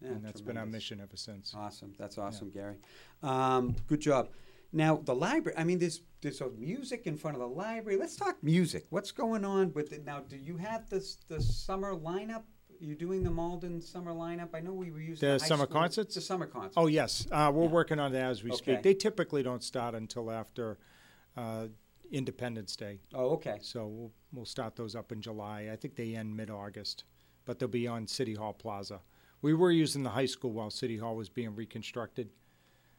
Yeah, 0.00 0.08
and 0.10 0.24
that's 0.24 0.40
been 0.40 0.56
our 0.56 0.66
mission 0.66 1.00
ever 1.00 1.16
since. 1.16 1.54
Awesome. 1.56 1.92
That's 1.98 2.18
awesome, 2.18 2.50
Gary. 2.50 2.76
Um, 3.22 3.76
good 3.86 4.00
job. 4.00 4.30
Now 4.72 4.96
the 4.96 5.14
library. 5.14 5.56
I 5.56 5.62
mean, 5.64 5.78
there's 5.78 6.00
there's 6.20 6.40
a 6.40 6.48
music 6.50 7.06
in 7.06 7.16
front 7.16 7.36
of 7.36 7.40
the 7.40 7.46
library. 7.48 7.96
Let's 7.98 8.16
talk 8.16 8.42
music. 8.42 8.86
What's 8.90 9.12
going 9.12 9.44
on 9.44 9.72
with 9.72 9.92
it 9.92 10.04
now? 10.04 10.20
Do 10.20 10.36
you 10.36 10.56
have 10.56 10.90
this 10.90 11.16
the 11.28 11.40
summer 11.40 11.94
lineup? 11.94 12.42
You're 12.80 12.96
doing 12.96 13.22
the 13.22 13.30
Malden 13.30 13.80
summer 13.80 14.10
lineup? 14.12 14.48
I 14.52 14.58
know 14.60 14.72
we 14.72 14.90
were 14.90 15.00
using 15.00 15.28
The 15.28 15.38
high 15.38 15.46
summer 15.46 15.64
school- 15.64 15.80
concerts? 15.80 16.16
The 16.16 16.20
summer 16.20 16.46
concerts. 16.46 16.74
Oh 16.76 16.88
yes, 16.88 17.24
uh, 17.30 17.52
we're 17.54 17.68
working 17.68 18.00
on 18.00 18.10
that 18.12 18.24
as 18.30 18.42
we 18.42 18.50
Okay. 18.50 18.58
speak. 18.58 18.82
They 18.82 18.94
typically 18.94 19.44
don't 19.44 19.62
start 19.62 19.94
until 19.94 20.28
after 20.30 20.78
uh, 21.36 21.68
Independence 22.10 22.76
Day. 22.76 23.00
Oh, 23.14 23.30
okay. 23.30 23.58
So 23.62 23.86
we'll, 23.86 24.12
we'll 24.32 24.44
start 24.44 24.76
those 24.76 24.94
up 24.94 25.12
in 25.12 25.20
July. 25.20 25.68
I 25.72 25.76
think 25.76 25.96
they 25.96 26.14
end 26.14 26.36
mid-August, 26.36 27.04
but 27.44 27.58
they'll 27.58 27.68
be 27.68 27.86
on 27.86 28.06
City 28.06 28.34
Hall 28.34 28.52
Plaza. 28.52 29.00
We 29.42 29.54
were 29.54 29.70
using 29.70 30.02
the 30.02 30.10
high 30.10 30.26
school 30.26 30.52
while 30.52 30.70
City 30.70 30.96
Hall 30.96 31.16
was 31.16 31.28
being 31.28 31.54
reconstructed. 31.54 32.30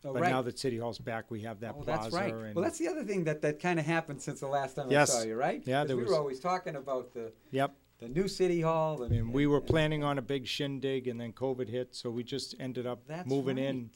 Oh, 0.04 0.13
but 0.13 0.22
right. 0.22 0.32
now 0.32 0.41
that 0.44 0.60
City 0.60 0.78
Hall's 0.78 1.00
back, 1.00 1.32
we 1.32 1.41
have 1.41 1.60
that 1.62 1.76
Oh, 1.78 1.82
plaza. 1.82 2.02
that's 2.04 2.13
right. 2.13 2.32
And 2.34 2.54
Well, 2.56 2.63
that's 2.63 2.78
the 2.78 2.88
other 2.88 3.04
thing 3.04 3.24
that, 3.24 3.41
that 3.41 3.60
kind 3.60 3.80
of 3.80 3.86
happened 3.86 4.22
since 4.22 4.39
the 4.39 4.48
last 4.48 4.76
time 4.76 4.91
Yes. 4.91 5.10
I 5.15 5.20
saw 5.22 5.26
you, 5.26 5.36
right? 5.36 5.63
Yeah, 5.65 5.84
there 5.84 5.96
we 5.98 6.04
was- 6.04 6.12
were 6.12 6.18
always 6.18 6.39
talking 6.39 6.76
about 6.76 7.13
the 7.13 7.32
Yep. 7.52 7.76
the 7.98 8.10
new 8.10 8.28
city 8.28 8.62
hall. 8.62 9.02
And, 9.02 9.12
And 9.15 9.34
we 9.34 9.48
were 9.48 9.62
planning 9.62 10.04
on 10.04 10.20
a 10.20 10.22
big 10.22 10.46
shindig, 10.46 11.08
and 11.08 11.20
then 11.20 11.34
COVID 11.34 11.70
hit, 11.70 11.96
so 11.96 12.12
we 12.12 12.24
just 12.24 12.54
ended 12.60 12.86
up 12.86 13.00
moving 13.26 13.56
right. 13.58 13.65
in. 13.65 13.89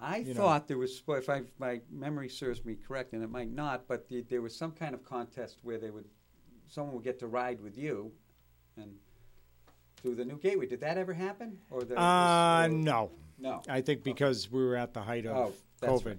I 0.00 0.18
you 0.18 0.34
know. 0.34 0.40
thought 0.40 0.68
there 0.68 0.78
was, 0.78 1.02
if 1.08 1.30
I, 1.30 1.42
my 1.58 1.80
memory 1.90 2.28
serves 2.28 2.64
me 2.64 2.76
correct, 2.76 3.12
and 3.14 3.22
it 3.22 3.30
might 3.30 3.50
not, 3.50 3.88
but 3.88 4.08
the, 4.08 4.22
there 4.28 4.42
was 4.42 4.54
some 4.54 4.72
kind 4.72 4.94
of 4.94 5.02
contest 5.04 5.58
where 5.62 5.78
they 5.78 5.90
would, 5.90 6.04
someone 6.68 6.94
would 6.94 7.04
get 7.04 7.18
to 7.20 7.26
ride 7.26 7.60
with 7.60 7.78
you, 7.78 8.12
and 8.76 8.94
through 10.02 10.14
the 10.16 10.24
new 10.24 10.38
gateway. 10.38 10.66
Did 10.66 10.80
that 10.80 10.98
ever 10.98 11.14
happen? 11.14 11.58
Or 11.70 11.82
the, 11.82 11.98
Uh, 11.98 12.68
no. 12.70 13.10
No. 13.38 13.62
I 13.68 13.80
think 13.80 14.02
because 14.02 14.50
we 14.50 14.64
were 14.64 14.76
at 14.76 14.94
the 14.94 15.00
height 15.02 15.26
of 15.26 15.54
Oh, 15.82 15.86
COVID. 15.86 16.04
right. 16.06 16.18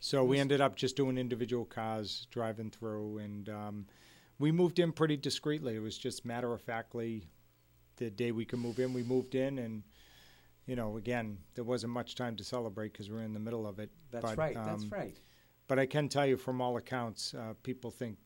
So 0.00 0.24
we 0.24 0.38
ended 0.38 0.60
up 0.60 0.74
just 0.76 0.96
doing 0.96 1.16
individual 1.18 1.64
cars, 1.64 2.26
driving 2.30 2.70
through, 2.70 3.18
and 3.18 3.48
um, 3.48 3.86
we 4.38 4.50
moved 4.52 4.78
in 4.78 4.92
pretty 4.92 5.16
discreetly. 5.16 5.76
It 5.76 5.80
was 5.80 5.96
just 5.98 6.24
matter 6.24 6.52
of 6.52 6.60
factly 6.60 7.24
the 7.96 8.10
day 8.10 8.32
we 8.32 8.44
could 8.44 8.58
move 8.58 8.78
in, 8.78 8.92
we 8.92 9.02
moved 9.02 9.34
in, 9.34 9.58
and 9.58 9.82
you 10.66 10.76
know, 10.76 10.96
again, 10.96 11.38
there 11.54 11.64
wasn't 11.64 11.92
much 11.92 12.14
time 12.14 12.36
to 12.36 12.44
celebrate 12.44 12.92
because 12.92 13.08
we 13.10 13.16
are 13.16 13.22
in 13.22 13.32
the 13.32 13.40
middle 13.40 13.66
of 13.66 13.78
it. 13.78 13.90
That's 14.10 14.24
but, 14.24 14.38
right. 14.38 14.54
that's 14.54 14.82
um, 14.84 14.88
right. 14.90 15.18
But 15.68 15.78
I 15.78 15.86
can 15.86 16.08
tell 16.08 16.26
you, 16.26 16.36
from 16.36 16.60
all 16.60 16.76
accounts, 16.76 17.34
uh, 17.34 17.54
people 17.62 17.90
think 17.90 18.18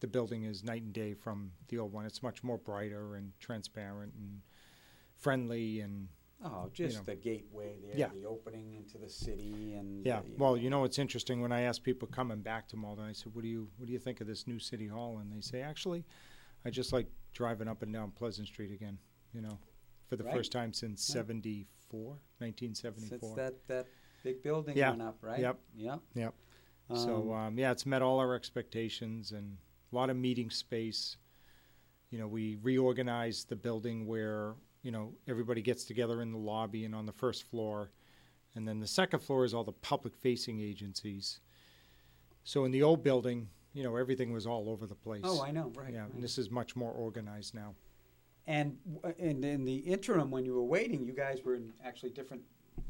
the 0.00 0.06
building 0.06 0.44
is 0.44 0.62
night 0.62 0.82
and 0.82 0.92
day 0.92 1.14
from 1.14 1.52
the 1.68 1.78
old 1.78 1.92
one. 1.92 2.04
It's 2.06 2.22
much 2.22 2.42
more 2.44 2.58
brighter 2.58 3.16
and 3.16 3.32
transparent 3.40 4.12
and 4.14 4.42
friendly 5.16 5.80
and 5.80 6.08
Oh, 6.44 6.64
you 6.66 6.70
just 6.74 6.98
know. 6.98 7.02
the 7.04 7.14
gateway 7.16 7.78
there, 7.82 7.96
Yeah. 7.96 8.08
the 8.12 8.26
opening 8.26 8.74
into 8.74 8.98
the 8.98 9.08
city, 9.08 9.72
and 9.72 10.04
Yeah. 10.04 10.18
uh, 10.18 10.22
you 10.24 10.36
Well, 10.36 10.50
know. 10.54 10.62
you 10.62 10.68
know 10.68 10.80
what's 10.80 10.98
interesting 10.98 11.40
when 11.40 11.50
I 11.50 11.62
ask 11.62 11.82
people 11.82 12.06
coming 12.08 12.42
back 12.42 12.68
to 12.68 12.76
Malden, 12.76 13.06
I 13.06 13.12
said, 13.12 13.34
"What 13.34 13.40
do 13.40 13.48
you 13.48 13.70
What 13.78 13.86
do 13.86 13.92
you 13.92 13.98
think 13.98 14.20
of 14.20 14.26
this 14.26 14.46
new 14.46 14.58
city 14.58 14.86
hall?" 14.86 15.16
And 15.18 15.32
they 15.32 15.40
say, 15.40 15.62
"Actually, 15.62 16.04
I 16.62 16.68
just 16.70 16.92
like 16.92 17.06
driving 17.32 17.68
up 17.68 17.80
and 17.82 17.90
down 17.90 18.10
Pleasant 18.10 18.48
Street 18.48 18.70
again. 18.70 18.98
You 19.32 19.40
know, 19.40 19.58
for 20.04 20.16
the 20.16 20.24
Right. 20.24 20.34
first 20.34 20.52
time 20.52 20.74
since 20.74 21.08
Yeah. 21.08 21.14
74, 21.14 21.66
1974. 22.38 23.18
since 23.18 23.36
that 23.36 23.54
that 23.68 23.86
big 24.22 24.42
building 24.42 24.76
yeah. 24.76 24.90
went 24.90 25.02
up, 25.02 25.18
right? 25.20 25.40
Yep. 25.40 25.58
Yep. 25.76 26.00
Yep. 26.14 26.34
so 26.94 27.32
Um, 27.32 27.38
um, 27.38 27.58
yeah, 27.58 27.70
it's 27.70 27.86
met 27.86 28.02
all 28.02 28.18
our 28.18 28.34
expectations 28.34 29.32
and 29.32 29.56
a 29.92 29.94
lot 29.94 30.10
of 30.10 30.16
meeting 30.16 30.50
space. 30.50 31.16
You 32.10 32.18
know, 32.18 32.28
we 32.28 32.56
reorganized 32.62 33.48
the 33.48 33.56
building 33.56 34.06
where 34.06 34.54
you 34.82 34.90
know 34.90 35.12
everybody 35.28 35.62
gets 35.62 35.84
together 35.84 36.22
in 36.22 36.32
the 36.32 36.38
lobby 36.38 36.84
and 36.84 36.94
on 36.94 37.06
the 37.06 37.12
first 37.12 37.44
floor, 37.44 37.90
and 38.54 38.66
then 38.66 38.80
the 38.80 38.86
second 38.86 39.20
floor 39.20 39.44
is 39.44 39.54
all 39.54 39.64
the 39.64 39.72
public-facing 39.72 40.60
agencies. 40.60 41.40
So 42.44 42.64
in 42.64 42.70
the 42.70 42.82
old 42.82 43.02
building, 43.02 43.48
you 43.74 43.82
know, 43.82 43.96
everything 43.96 44.32
was 44.32 44.46
all 44.46 44.70
over 44.70 44.86
the 44.86 44.94
place. 44.94 45.22
Oh, 45.24 45.42
I 45.42 45.50
know, 45.50 45.72
right, 45.74 45.92
Yeah, 45.92 46.02
right. 46.02 46.14
and 46.14 46.22
this 46.22 46.38
is 46.38 46.50
much 46.50 46.76
more 46.76 46.92
organized 46.92 47.54
now. 47.54 47.74
And 48.46 48.76
and 49.18 49.44
in 49.44 49.64
the 49.64 49.76
interim, 49.76 50.30
when 50.30 50.44
you 50.44 50.54
were 50.54 50.62
waiting, 50.64 51.04
you 51.04 51.12
guys 51.12 51.42
were 51.44 51.54
in 51.56 51.72
actually 51.84 52.10
different 52.10 52.42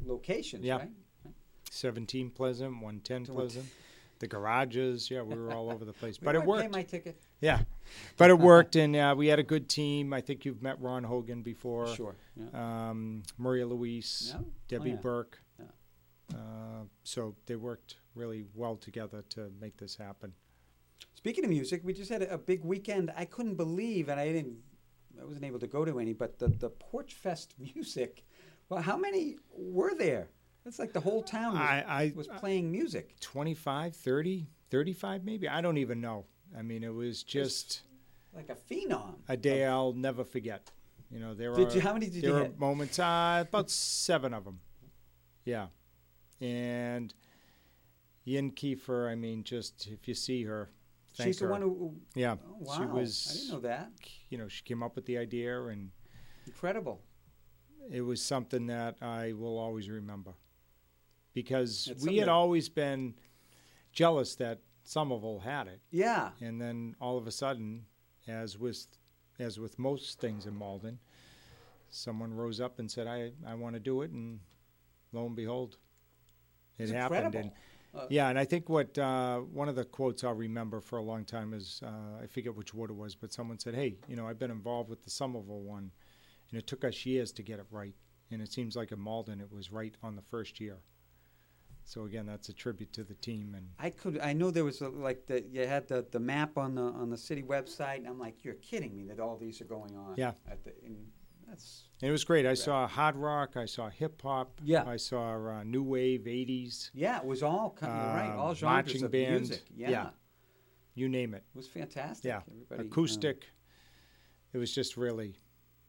locations, 0.04 0.64
Yeah. 0.64 0.76
right? 0.78 0.90
17 1.70 2.30
Pleasant, 2.30 2.72
110 2.74 3.26
Pleasant, 3.26 3.66
the 4.18 4.26
garages. 4.26 5.10
Yeah, 5.10 5.22
we 5.22 5.34
were 5.36 5.52
all 5.52 5.70
over 5.70 5.84
the 5.84 5.92
place, 5.92 6.20
We 6.20 6.24
but 6.26 6.36
it 6.36 6.40
might 6.40 6.44
pay 6.44 6.48
worked. 6.62 6.72
my 6.72 6.82
ticket. 6.82 7.20
Yeah, 7.40 7.62
but 8.16 8.30
it 8.30 8.38
worked, 8.52 8.76
and 8.76 8.94
uh, 8.94 9.14
we 9.16 9.28
had 9.28 9.38
a 9.38 9.42
good 9.42 9.68
team. 9.68 10.12
I 10.12 10.20
think 10.20 10.44
you've 10.44 10.62
met 10.62 10.80
Ron 10.80 11.04
Hogan 11.04 11.42
before. 11.42 11.88
Sure, 11.94 12.16
Um, 12.52 13.22
Maria 13.38 13.66
Louise, 13.66 14.32
Yeah. 14.34 14.40
Oh, 14.42 14.46
Debbie 14.68 14.90
yeah. 14.90 14.96
Burke. 14.96 15.42
Yeah. 15.58 16.36
Uh, 16.36 16.84
so 17.02 17.34
they 17.46 17.56
worked 17.56 17.96
really 18.14 18.44
well 18.54 18.76
together 18.76 19.22
to 19.30 19.50
make 19.60 19.76
this 19.78 19.96
happen. 19.96 20.32
Speaking 21.14 21.44
of 21.44 21.50
music, 21.50 21.80
we 21.84 21.92
just 21.92 22.10
had 22.10 22.22
a, 22.22 22.34
a 22.34 22.38
big 22.38 22.62
weekend. 22.64 23.10
I 23.16 23.24
couldn't 23.24 23.54
believe, 23.56 24.08
and 24.08 24.20
I 24.20 24.32
didn't, 24.32 24.58
I 25.20 25.24
wasn't 25.24 25.44
able 25.44 25.58
to 25.60 25.66
go 25.66 25.84
to 25.84 25.98
any, 25.98 26.12
but 26.12 26.38
the 26.38 26.48
the 26.48 26.70
Porch 26.70 27.14
Fest 27.14 27.54
music. 27.58 28.24
Well, 28.68 28.82
how 28.82 28.96
many 28.96 29.36
were 29.56 29.94
there? 29.94 30.28
It's 30.64 30.78
like 30.80 30.92
the 30.92 31.00
whole 31.00 31.22
town 31.22 31.52
was, 31.52 31.60
I- 31.62 31.84
I- 31.86 32.12
was 32.16 32.26
playing 32.26 32.72
music. 32.72 33.20
25, 33.20 33.94
30, 33.94 34.48
35 34.70 35.24
maybe. 35.24 35.48
I 35.48 35.60
don't 35.60 35.78
even 35.78 36.00
know. 36.00 36.24
I 36.58 36.62
mean, 36.62 36.82
it 36.82 36.92
was 36.92 37.22
just 37.22 37.82
like 38.34 38.48
a 38.50 38.56
phenom. 38.56 39.14
a 39.28 39.36
day 39.36 39.64
I'll 39.64 39.92
never 39.92 40.24
forget. 40.24 40.70
You 41.10 41.20
know, 41.20 41.34
there 41.34 41.54
Did 41.54 41.72
you- 41.72 41.80
how 41.80 41.92
many 41.92 42.06
did 42.10 42.22
there 42.22 42.30
you 42.30 42.36
are 42.36 42.42
hit? 42.42 42.58
moments. 42.58 42.98
Uh, 42.98 43.44
about 43.48 43.70
seven 43.70 44.34
of 44.34 44.44
them. 44.44 44.58
Yeah, 45.44 45.68
and 46.40 47.14
Yin 48.24 48.50
Kiefer. 48.50 49.08
I 49.08 49.14
mean, 49.14 49.44
just 49.44 49.86
if 49.86 50.08
you 50.08 50.14
see 50.14 50.42
her, 50.44 50.70
thank 51.16 51.28
She's 51.28 51.38
the 51.38 51.48
one 51.48 51.62
who- 51.62 52.00
Yeah, 52.14 52.36
Oh, 52.66 52.76
she 52.76 52.84
was. 52.86 53.26
I 53.28 53.32
didn't 53.34 53.48
know 53.50 53.60
that. 53.60 53.90
You 54.30 54.38
know, 54.38 54.48
she 54.48 54.62
came 54.64 54.82
up 54.82 54.94
with 54.96 55.06
the 55.06 55.18
idea, 55.18 55.64
and 55.66 55.90
Incredible. 56.46 57.02
it 57.90 58.02
was 58.02 58.20
something 58.22 58.66
that 58.66 58.96
I 59.02 59.32
will 59.32 59.58
always 59.58 59.88
remember 59.88 60.34
because 61.32 61.88
It's 61.90 62.04
we 62.04 62.16
had 62.18 62.28
always 62.28 62.68
been 62.68 63.14
jealous 63.92 64.34
that 64.36 64.60
Somerville 64.84 65.40
had 65.40 65.66
it. 65.68 65.80
Yeah. 65.90 66.30
And 66.40 66.60
then 66.60 66.94
all 67.00 67.18
of 67.18 67.26
a 67.26 67.32
sudden, 67.32 67.86
as 68.26 68.58
with 68.58 68.86
as 69.38 69.58
with 69.60 69.78
most 69.78 70.18
things 70.20 70.46
in 70.46 70.54
Malden, 70.56 70.98
someone 71.90 72.32
rose 72.34 72.60
up 72.60 72.78
and 72.78 72.90
said, 72.90 73.06
"I 73.06 73.32
I 73.46 73.54
want 73.54 73.74
to 73.74 73.80
do 73.80 74.02
it," 74.02 74.10
and 74.10 74.40
lo 75.12 75.26
and 75.26 75.36
behold, 75.36 75.76
it 76.78 76.84
It's 76.84 76.92
happened. 76.92 77.26
Incredible. 77.26 77.50
Uh, 77.54 77.60
yeah, 78.10 78.28
and 78.28 78.38
I 78.38 78.44
think 78.44 78.68
what 78.68 78.96
uh, 78.98 79.38
one 79.38 79.68
of 79.68 79.76
the 79.76 79.84
quotes 79.84 80.24
I'll 80.24 80.34
remember 80.34 80.80
for 80.80 80.98
a 80.98 81.02
long 81.02 81.24
time 81.24 81.52
is 81.52 81.80
uh, 81.84 82.22
I 82.22 82.26
forget 82.26 82.54
which 82.54 82.74
word 82.74 82.90
it 82.90 82.96
was, 82.96 83.14
but 83.14 83.32
someone 83.32 83.58
said, 83.58 83.74
"Hey, 83.74 83.96
you 84.08 84.16
know, 84.16 84.26
I've 84.26 84.38
been 84.38 84.50
involved 84.50 84.88
with 84.88 85.02
the 85.02 85.10
Somerville 85.10 85.62
one, 85.62 85.90
and 86.50 86.58
it 86.58 86.66
took 86.66 86.84
us 86.84 87.06
years 87.06 87.32
to 87.32 87.42
get 87.42 87.58
it 87.58 87.66
right, 87.70 87.94
and 88.30 88.40
it 88.42 88.52
seems 88.52 88.76
like 88.76 88.92
in 88.92 89.00
Malden 89.00 89.40
it 89.40 89.52
was 89.52 89.72
right 89.72 89.94
on 90.02 90.16
the 90.16 90.22
first 90.22 90.60
year." 90.60 90.78
So 91.84 92.04
again, 92.04 92.26
that's 92.26 92.48
a 92.48 92.52
tribute 92.52 92.92
to 92.94 93.04
the 93.04 93.14
team 93.14 93.54
and. 93.56 93.68
I 93.78 93.90
could. 93.90 94.18
I 94.18 94.32
know 94.32 94.50
there 94.50 94.64
was 94.64 94.80
a, 94.80 94.88
like 94.88 95.26
the 95.26 95.44
you 95.48 95.66
had 95.66 95.86
the, 95.86 96.04
the 96.10 96.18
map 96.18 96.58
on 96.58 96.74
the 96.74 96.82
on 96.82 97.10
the 97.10 97.16
city 97.16 97.44
website, 97.44 97.98
and 97.98 98.08
I'm 98.08 98.18
like, 98.18 98.44
you're 98.44 98.54
kidding 98.54 98.96
me 98.96 99.04
that 99.04 99.20
all 99.20 99.36
these 99.36 99.60
are 99.60 99.66
going 99.66 99.96
on. 99.96 100.14
Yeah. 100.16 100.32
At 100.50 100.64
the, 100.64 100.72
in, 100.84 100.96
That's 101.48 101.84
And 102.02 102.08
it 102.08 102.12
was 102.12 102.24
great. 102.24 102.44
I 102.46 102.54
saw 102.54 102.86
hard 102.88 103.16
rock. 103.16 103.56
I 103.56 103.66
saw 103.66 103.88
hip 103.88 104.20
hop. 104.22 104.60
Yeah. 104.64 104.84
I 104.86 104.96
saw 104.96 105.34
uh, 105.58 105.62
new 105.64 105.82
wave 105.82 106.22
'80s. 106.22 106.90
yeah, 106.92 107.18
it 107.18 107.24
was 107.24 107.42
all 107.42 107.70
kind 107.78 107.92
of 107.92 108.14
right, 108.14 108.30
um, 108.32 108.38
all 108.38 108.54
genres 108.54 108.62
marching 108.86 109.04
of 109.04 109.10
band. 109.12 109.30
music. 109.40 109.62
Yeah. 109.74 110.10
you 110.94 111.08
name 111.08 111.34
it. 111.34 111.44
it 111.54 111.56
was 111.56 111.68
fantastic. 111.68 112.24
Yeah, 112.28 112.40
Everybody, 112.50 112.80
um, 112.80 112.86
acoustic. 112.86 113.44
it 114.52 114.58
was 114.58 114.74
just 114.74 114.96
really. 114.96 115.38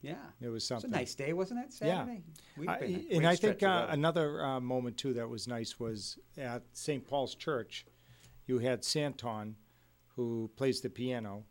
yeah, 0.02 0.12
It 0.42 0.46
was 0.46 0.48
it 0.48 0.50
was 0.54 0.68
something. 0.68 0.92
a 0.94 0.96
nice 0.96 1.16
day, 1.16 1.34
wasn't 1.34 1.62
it? 1.62 1.74
Yeah. 1.82 2.00
Saturday. 2.06 2.24
We've 2.58 2.70
I- 2.70 3.06
and 3.12 3.26
I 3.28 3.36
think 3.36 3.64
uh, 3.64 3.88
another 3.90 4.44
uh, 4.46 4.60
moment 4.60 4.98
too 4.98 5.14
that 5.14 5.28
was 5.28 5.48
nice 5.48 5.80
was 5.80 6.20
at 6.38 6.64
St. 6.74 7.06
Paul's 7.08 7.36
Church. 7.36 7.86
You 8.46 8.60
had 8.60 8.84
Santon, 8.86 9.56
who 10.16 10.50
plays 10.56 10.82
the 10.82 10.90
piano, 10.90 11.44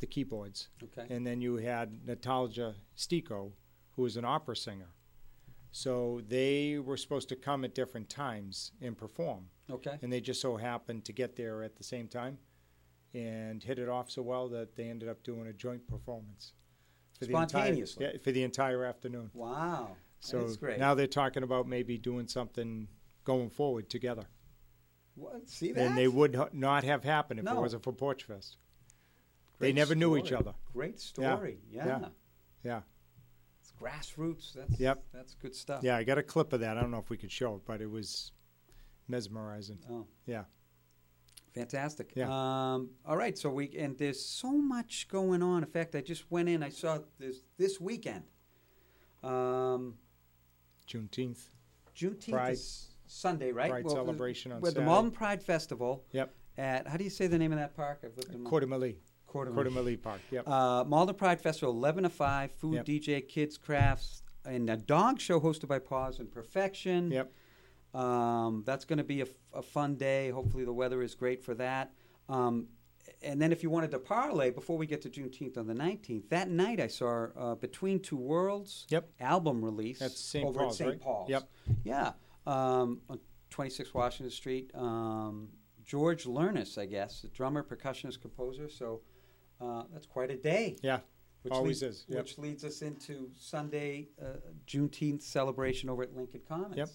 the 0.00 0.06
keyboards, 0.06 0.68
Okay. 0.82 1.06
and 1.14 1.26
then 1.26 1.40
you 1.40 1.56
had 1.56 2.06
Natalia 2.06 2.74
Stico, 2.96 3.52
who 3.96 4.06
is 4.06 4.16
an 4.16 4.24
opera 4.24 4.56
singer. 4.56 4.88
So 5.72 6.20
they 6.26 6.78
were 6.78 6.96
supposed 6.96 7.28
to 7.28 7.36
come 7.36 7.64
at 7.64 7.74
different 7.74 8.08
times 8.10 8.72
and 8.80 8.96
perform, 8.96 9.50
okay. 9.70 9.98
and 10.02 10.12
they 10.12 10.20
just 10.20 10.40
so 10.40 10.56
happened 10.56 11.04
to 11.04 11.12
get 11.12 11.36
there 11.36 11.62
at 11.62 11.76
the 11.76 11.84
same 11.84 12.08
time, 12.08 12.38
and 13.14 13.62
hit 13.62 13.78
it 13.78 13.88
off 13.88 14.10
so 14.10 14.22
well 14.22 14.48
that 14.48 14.74
they 14.76 14.88
ended 14.88 15.08
up 15.08 15.22
doing 15.22 15.46
a 15.46 15.52
joint 15.52 15.86
performance 15.86 16.52
for 17.18 17.26
the 17.26 17.32
entire 17.32 17.48
Spontaneously. 17.48 18.06
yeah, 18.06 18.18
for 18.22 18.32
the 18.32 18.42
entire 18.42 18.84
afternoon. 18.84 19.30
Wow. 19.34 19.96
So 20.20 20.40
That's 20.40 20.56
great. 20.56 20.78
now 20.78 20.94
they're 20.94 21.06
talking 21.06 21.42
about 21.42 21.66
maybe 21.68 21.96
doing 21.98 22.26
something 22.26 22.88
going 23.24 23.50
forward 23.50 23.88
together. 23.90 24.24
What? 25.14 25.48
See 25.48 25.72
that? 25.72 25.80
And 25.86 25.98
they 25.98 26.08
would 26.08 26.34
h- 26.34 26.52
not 26.52 26.84
have 26.84 27.04
happened 27.04 27.40
if 27.40 27.44
No. 27.46 27.58
it 27.58 27.60
wasn't 27.60 27.82
for 27.82 27.92
Porch 27.92 28.24
Fest. 28.24 28.56
They 29.60 29.72
never 29.72 29.94
knew 29.94 30.16
each 30.16 30.32
other. 30.32 30.54
Great 30.72 30.98
story. 31.00 31.58
Yeah. 31.70 31.86
Yeah. 31.86 32.08
Yeah. 32.64 32.80
It's 33.60 33.72
grassroots. 33.80 34.52
That's 34.54 34.78
Yep. 34.80 35.04
That's 35.12 35.34
good 35.34 35.54
stuff. 35.54 35.82
Yeah, 35.82 35.96
I 35.96 36.02
got 36.04 36.18
a 36.18 36.22
clip 36.22 36.52
of 36.52 36.60
that. 36.60 36.76
I 36.76 36.80
don't 36.80 36.90
know 36.90 36.98
if 36.98 37.10
we 37.10 37.16
could 37.16 37.30
show 37.32 37.54
it, 37.56 37.62
but 37.66 37.80
it 37.80 37.90
was 37.90 38.32
mesmerizing. 39.08 39.78
Oh. 39.90 40.06
Yeah. 40.26 40.44
Fantastic. 41.54 42.12
Yeah. 42.14 42.26
Um, 42.28 42.90
all 43.04 43.16
right. 43.16 43.36
So 43.36 43.50
we 43.50 43.70
and 43.76 43.98
there's 43.98 44.24
so 44.24 44.52
much 44.52 45.08
going 45.08 45.42
on. 45.42 45.62
In 45.64 45.68
fact, 45.68 45.94
I 45.94 46.00
just 46.00 46.30
went 46.30 46.48
in. 46.48 46.62
I 46.62 46.68
saw 46.68 46.98
this 47.18 47.38
this 47.58 47.80
weekend. 47.80 48.22
Um, 49.22 49.94
Juneteenth. 50.88 51.50
Juneteenth 51.96 52.30
Pride. 52.30 52.52
is 52.52 52.94
Sunday, 53.06 53.50
right? 53.52 53.68
Pride 53.68 53.84
Well, 53.84 53.94
the- 53.96 54.00
celebration 54.04 54.52
on 54.52 54.60
with 54.60 54.70
the 54.74 54.80
Saturday. 54.80 54.86
Malden 54.86 55.10
Pride 55.10 55.42
Festival. 55.42 56.04
Yep. 56.12 56.34
At 56.56 56.86
how 56.86 56.96
do 56.96 57.04
you 57.04 57.10
say 57.10 57.26
the 57.26 57.38
name 57.38 57.52
of 57.52 57.58
that 57.58 57.74
park? 57.74 58.02
I've 58.04 58.16
lived 58.16 58.32
in 58.34 58.44
Coeur 58.44 58.60
Coeur 59.30 59.46
Park. 59.96 60.20
Yep. 60.30 60.48
Uh, 60.48 60.84
Malden 60.86 61.14
Pride 61.14 61.40
Festival, 61.40 61.72
11 61.74 62.04
to 62.04 62.08
5, 62.10 62.52
food, 62.52 62.74
Yep. 62.74 62.86
DJ, 62.86 63.20
kids, 63.28 63.56
crafts, 63.56 64.22
and 64.44 64.68
a 64.68 64.76
dog 64.76 65.20
show 65.20 65.38
hosted 65.40 65.68
by 65.68 65.78
Paws 65.78 66.18
and 66.18 66.30
Perfection. 66.30 67.10
Yep. 67.10 67.32
Um, 67.94 68.62
that's 68.66 68.84
going 68.84 68.98
to 68.98 69.04
be 69.04 69.24
a 69.54 69.62
fun 69.62 69.96
day. 69.96 70.30
Hopefully, 70.30 70.64
the 70.64 70.72
weather 70.72 71.02
is 71.02 71.14
great 71.14 71.42
for 71.42 71.54
that. 71.54 71.92
Um, 72.28 72.68
and 73.22 73.40
then, 73.42 73.50
if 73.52 73.62
you 73.62 73.70
wanted 73.70 73.90
to 73.92 73.98
parlay, 73.98 74.50
before 74.50 74.76
we 74.78 74.86
get 74.86 75.02
to 75.02 75.10
Juneteenth 75.10 75.58
on 75.58 75.66
the 75.66 75.74
19th, 75.74 76.28
that 76.28 76.48
night 76.50 76.80
I 76.80 76.86
saw 76.86 77.26
uh, 77.36 77.54
Between 77.56 77.98
Two 78.00 78.16
Worlds 78.16 78.86
Yep. 78.90 79.08
album 79.20 79.64
release 79.64 79.98
That's 79.98 80.20
St. 80.20 80.46
over 80.46 80.60
Paul's, 80.60 80.74
at 80.74 80.78
St. 80.78 80.90
right? 80.90 81.00
Paul's. 81.00 81.30
Yep. 81.30 81.48
Yeah. 81.84 82.12
Um, 82.46 83.00
on 83.08 83.18
26 83.50 83.92
Washington 83.92 84.30
Street. 84.30 84.70
Um, 84.74 85.48
George 85.84 86.24
Lernis, 86.24 86.78
I 86.78 86.86
guess, 86.86 87.22
the 87.22 87.28
drummer, 87.28 87.64
percussionist, 87.64 88.20
composer. 88.20 88.68
So 88.68 89.00
uh, 89.60 89.82
that's 89.92 90.06
quite 90.06 90.30
a 90.30 90.36
day. 90.36 90.76
Yeah. 90.82 91.00
Which 91.42 91.52
Always 91.54 91.82
leads, 91.82 91.96
is. 92.00 92.04
Yep. 92.08 92.18
Which 92.22 92.38
leads 92.38 92.64
us 92.64 92.82
into 92.82 93.30
Sunday, 93.38 94.08
uh, 94.20 94.36
Juneteenth 94.66 95.22
celebration 95.22 95.88
over 95.88 96.02
at 96.02 96.14
Lincoln 96.14 96.42
Commons. 96.46 96.76
Yep. 96.76 96.88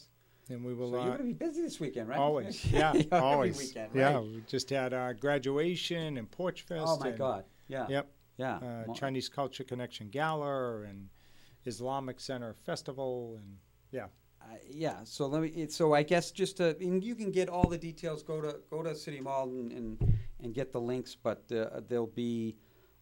And 0.50 0.64
we 0.64 0.76
will. 0.76 0.92
So 0.92 1.00
uh, 1.00 1.06
you're 1.06 1.18
going 1.18 1.34
to 1.34 1.34
be 1.36 1.46
busy 1.46 1.64
this 1.64 1.80
weekend, 1.80 2.10
right? 2.10 2.20
Always. 2.20 2.64
Yeah, 2.72 2.94
always. 3.12 3.58
weekend, 3.58 3.90
Yeah. 3.96 4.20
We 4.20 4.44
just 4.48 4.70
had 4.70 4.94
our 4.94 5.16
graduation 5.16 6.18
and 6.18 6.30
Porch 6.30 6.62
Fest. 6.62 6.84
Oh 6.86 6.98
my 7.00 7.10
and- 7.10 7.18
God! 7.18 7.46
Yeah. 7.68 7.88
Yep. 7.90 8.12
Yeah. 8.38 8.58
Uh, 8.58 8.94
Chinese 8.94 9.30
Culture 9.30 9.64
Connection 9.64 10.10
Gala 10.10 10.82
and 10.82 11.10
Islamic 11.66 12.20
Center 12.20 12.54
Festival 12.54 13.40
and 13.42 13.58
yeah. 13.92 14.06
Uh, 14.42 14.58
yeah. 14.70 14.98
So 15.06 15.26
let 15.26 15.42
me. 15.42 15.48
it- 15.50 15.72
So 15.72 15.94
I 15.94 16.04
guess 16.04 16.30
just 16.30 16.58
to, 16.58 16.78
and 16.80 17.04
you 17.04 17.16
can 17.16 17.32
get 17.32 17.50
all 17.50 17.68
the 17.68 17.78
details. 17.80 18.22
Go 18.22 18.42
to 18.42 18.58
go 18.70 18.84
to 18.84 18.96
City 18.96 19.22
Mall 19.22 19.46
and 19.50 19.72
and, 19.72 20.18
and 20.46 20.54
get 20.54 20.72
the 20.72 20.80
links. 20.80 21.16
But 21.16 21.52
uh, 21.52 21.82
there'll 21.90 22.08
be, 22.08 22.56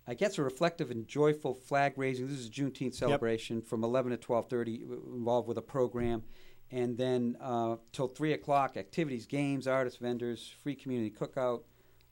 I 0.08 0.16
guess, 0.16 0.40
a 0.40 0.44
reflective 0.44 0.90
and 0.90 1.08
joyful 1.08 1.54
flag 1.54 1.94
raising. 1.98 2.28
This 2.28 2.40
is 2.40 2.48
a 2.48 2.52
Juneteenth 2.52 2.96
celebration 2.96 3.62
from 3.62 3.84
11 3.84 4.12
to 4.12 4.18
12:30, 4.18 4.82
involved 5.14 5.48
with 5.48 5.60
a 5.60 5.62
program, 5.62 6.24
and 6.72 6.98
then 6.98 7.38
uh, 7.40 7.76
till 7.92 8.08
three 8.08 8.34
o'clock, 8.34 8.78
activities, 8.78 9.28
games, 9.28 9.68
artists, 9.68 10.00
vendors, 10.00 10.52
free 10.64 10.76
community 10.76 11.12
cookout. 11.12 11.62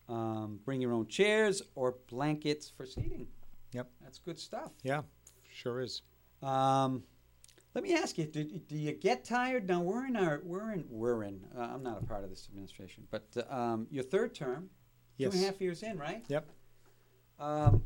Um, 0.08 0.60
bring 0.65 0.82
your 0.82 0.91
own 0.91 1.08
chairs 1.08 1.62
or 1.74 1.96
blankets 2.10 2.70
for 2.70 2.86
seating. 2.86 3.28
Yep. 3.72 3.89
That's 4.02 4.20
good 4.20 4.38
stuff. 4.38 4.72
Yeah. 4.84 5.04
Sure 5.50 5.80
is. 5.80 6.02
Um, 6.44 7.04
let 7.74 7.84
me 7.84 7.96
ask 7.96 8.17
you: 8.17 8.26
do, 8.26 8.44
do 8.44 8.78
you 8.78 8.91
get 8.91 9.24
tired? 9.24 9.67
Now 9.67 9.82
we're 9.82 10.06
in 10.06 10.17
our 10.17 10.41
we're 10.44 10.74
in 10.74 10.84
we're 10.89 11.24
in. 11.24 11.41
Uh, 11.58 11.62
I'm 11.62 11.84
not 11.84 12.02
a 12.02 12.06
part 12.06 12.26
of 12.26 12.30
this 12.30 12.48
administration, 12.50 13.08
but 13.10 13.26
uh, 13.38 13.54
um, 13.54 13.88
your 13.89 14.04
third 14.04 14.36
term, 14.36 14.70
two 15.17 15.26
and 15.26 15.34
a 15.34 15.38
Yes. 15.38 15.45
half 15.45 15.62
years 15.62 15.84
in, 15.84 15.97
right? 15.97 16.24
Yep. 16.28 16.50
Um, 17.39 17.84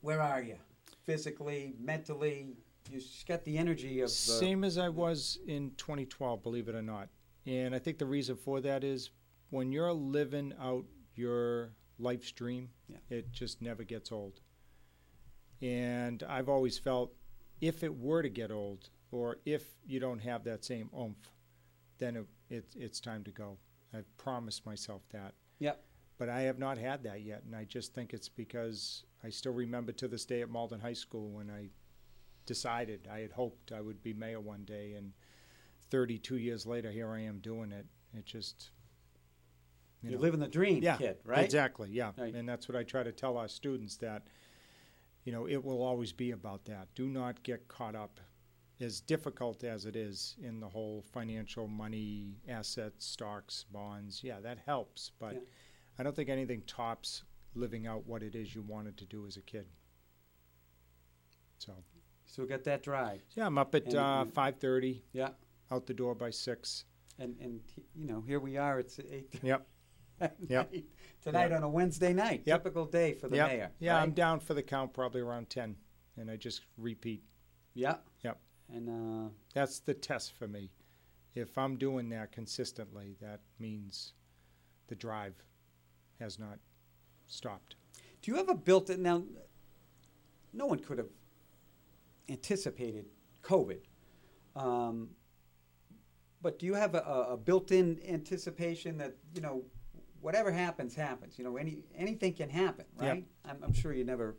where 0.00 0.20
are 0.20 0.42
you, 0.42 0.56
physically, 1.04 1.74
mentally? 1.78 2.56
You 2.90 3.00
just 3.00 3.26
got 3.26 3.44
the 3.44 3.58
energy 3.58 4.00
of 4.00 4.06
uh, 4.06 4.08
Same 4.10 4.62
as 4.62 4.78
I 4.78 4.88
was 4.88 5.38
in 5.46 5.72
2012, 5.76 6.42
believe 6.42 6.68
it 6.68 6.74
or 6.74 6.82
not. 6.82 7.08
And 7.44 7.74
I 7.74 7.78
think 7.78 7.98
the 7.98 8.06
reason 8.06 8.36
for 8.36 8.60
that 8.60 8.84
is 8.84 9.10
when 9.50 9.72
you're 9.72 9.92
living 9.92 10.52
out 10.60 10.84
your 11.14 11.72
life 11.98 12.24
stream, 12.24 12.70
Yeah. 12.88 12.98
it 13.10 13.32
just 13.32 13.60
never 13.62 13.82
gets 13.82 14.12
old. 14.12 14.40
And 15.62 16.22
I've 16.24 16.48
always 16.48 16.78
felt 16.78 17.12
if 17.60 17.82
it 17.82 17.96
were 17.96 18.22
to 18.22 18.28
get 18.28 18.50
old, 18.50 18.90
or 19.10 19.38
if 19.46 19.64
you 19.86 19.98
don't 19.98 20.18
have 20.18 20.44
that 20.44 20.64
same 20.64 20.90
oomph, 20.96 21.30
then 21.98 22.16
it, 22.16 22.26
it, 22.50 22.66
it's 22.76 23.00
time 23.00 23.24
to 23.24 23.30
go. 23.30 23.56
I've 23.94 24.14
promised 24.18 24.66
myself 24.66 25.02
that. 25.10 25.32
Yep. 25.58 25.82
But 26.18 26.28
I 26.30 26.42
have 26.42 26.58
not 26.58 26.78
had 26.78 27.02
that 27.04 27.22
yet, 27.22 27.42
and 27.44 27.54
I 27.54 27.64
just 27.64 27.94
think 27.94 28.14
it's 28.14 28.28
because 28.28 29.04
I 29.22 29.28
still 29.30 29.52
remember 29.52 29.92
to 29.92 30.08
this 30.08 30.24
day 30.24 30.40
at 30.40 30.48
Malden 30.48 30.80
High 30.80 30.94
School 30.94 31.28
when 31.30 31.50
I 31.50 31.68
decided 32.46 33.06
I 33.12 33.18
had 33.20 33.32
hoped 33.32 33.72
I 33.72 33.80
would 33.82 34.02
be 34.02 34.14
mayor 34.14 34.40
one 34.40 34.64
day, 34.64 34.94
and 34.94 35.12
32 35.90 36.38
years 36.38 36.64
later, 36.64 36.90
here 36.90 37.10
I 37.10 37.20
am 37.20 37.38
doing 37.40 37.70
it. 37.72 37.86
It 38.16 38.24
just 38.24 38.70
you 40.02 40.10
You're 40.10 40.18
know. 40.18 40.22
living 40.22 40.40
the 40.40 40.48
dream, 40.48 40.82
yeah, 40.82 40.96
kid, 40.96 41.18
right? 41.24 41.44
Exactly, 41.44 41.90
yeah, 41.90 42.12
Right. 42.16 42.34
and 42.34 42.48
that's 42.48 42.68
what 42.68 42.76
I 42.76 42.82
try 42.82 43.02
to 43.02 43.12
tell 43.12 43.36
our 43.36 43.48
students 43.48 43.96
that 43.98 44.22
you 45.24 45.32
know 45.32 45.46
it 45.46 45.62
will 45.62 45.82
always 45.82 46.12
be 46.12 46.30
about 46.30 46.64
that. 46.66 46.88
Do 46.94 47.08
not 47.08 47.42
get 47.42 47.68
caught 47.68 47.94
up, 47.94 48.20
as 48.80 49.00
difficult 49.00 49.64
as 49.64 49.84
it 49.84 49.96
is 49.96 50.36
in 50.40 50.60
the 50.60 50.68
whole 50.68 51.02
financial 51.12 51.66
money, 51.66 52.36
assets, 52.48 53.04
stocks, 53.06 53.64
bonds. 53.70 54.22
Yeah, 54.24 54.40
that 54.40 54.58
helps, 54.64 55.10
but 55.18 55.34
Yeah. 55.34 55.40
I 55.98 56.02
don't 56.02 56.14
think 56.14 56.28
anything 56.28 56.62
tops 56.66 57.22
living 57.54 57.86
out 57.86 58.06
what 58.06 58.22
it 58.22 58.34
is 58.34 58.54
you 58.54 58.62
wanted 58.62 58.96
to 58.98 59.04
do 59.06 59.26
as 59.26 59.36
a 59.36 59.42
kid. 59.42 59.66
So 61.58 61.72
So 62.26 62.42
we 62.42 62.48
got 62.48 62.64
that 62.64 62.82
drive. 62.82 63.22
yeah, 63.34 63.46
I'm 63.46 63.58
up 63.58 63.74
at 63.74 63.84
And- 63.86 63.94
uh, 63.94 64.24
five 64.26 64.58
thirty. 64.58 65.04
Yeah. 65.12 65.30
Out 65.70 65.86
the 65.86 65.94
door 65.94 66.14
by 66.14 66.30
six. 66.30 66.84
And 67.18 67.36
and 67.40 67.60
you 67.94 68.06
know 68.06 68.20
here 68.20 68.40
we 68.40 68.56
are. 68.56 68.78
It's 68.78 68.98
eight. 69.00 69.34
Yep. 69.42 69.66
Yep. 70.48 70.72
Tonight 71.20 71.50
Yep. 71.50 71.52
on 71.58 71.62
a 71.62 71.68
Wednesday 71.68 72.12
night. 72.14 72.42
Yep. 72.46 72.62
Typical 72.64 72.86
day 72.86 73.12
for 73.14 73.28
the 73.28 73.36
Yep. 73.36 73.48
mayor. 73.48 73.70
Yeah, 73.80 74.00
I'm 74.00 74.12
down 74.12 74.40
for 74.40 74.54
the 74.54 74.62
count 74.62 74.94
probably 74.94 75.20
around 75.20 75.50
ten, 75.50 75.76
and 76.16 76.30
I 76.30 76.36
just 76.36 76.62
repeat. 76.78 77.22
Yeah. 77.74 77.98
Yep. 78.22 78.40
And 78.70 78.88
uh, 78.88 79.30
That's 79.52 79.80
the 79.80 79.92
test 79.94 80.32
for 80.32 80.48
me. 80.48 80.70
If 81.34 81.58
I'm 81.58 81.76
doing 81.76 82.08
that 82.10 82.32
consistently, 82.32 83.14
that 83.20 83.40
means 83.58 84.14
the 84.86 84.94
drive 84.94 85.34
has 86.20 86.38
not 86.38 86.58
stopped. 87.26 87.76
Do 88.22 88.30
you 88.30 88.36
have 88.36 88.48
a 88.48 88.54
built-in 88.54 89.02
now? 89.02 89.22
No 90.52 90.66
one 90.66 90.78
could 90.78 90.98
have 90.98 91.10
anticipated 92.28 93.06
COVID, 93.42 93.80
um, 94.54 95.10
but 96.42 96.58
do 96.58 96.66
you 96.66 96.74
have 96.74 96.94
a, 96.94 97.26
a 97.30 97.36
built-in 97.36 98.00
anticipation 98.08 98.98
that 98.98 99.14
you 99.34 99.40
know 99.40 99.62
whatever 100.20 100.50
happens 100.50 100.94
happens? 100.94 101.38
You 101.38 101.44
know, 101.44 101.56
any 101.56 101.78
anything 101.96 102.32
can 102.32 102.48
happen, 102.48 102.86
right? 102.96 103.24
I'm, 103.44 103.62
I'm 103.62 103.72
sure 103.72 103.92
you 103.92 104.04
never 104.04 104.36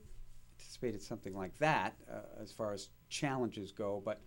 anticipated 0.59 1.01
something 1.01 1.35
like 1.35 1.57
that 1.59 1.95
uh, 2.11 2.41
as 2.41 2.51
far 2.51 2.73
as 2.73 2.89
challenges 3.09 3.71
go, 3.71 4.01
but 4.03 4.21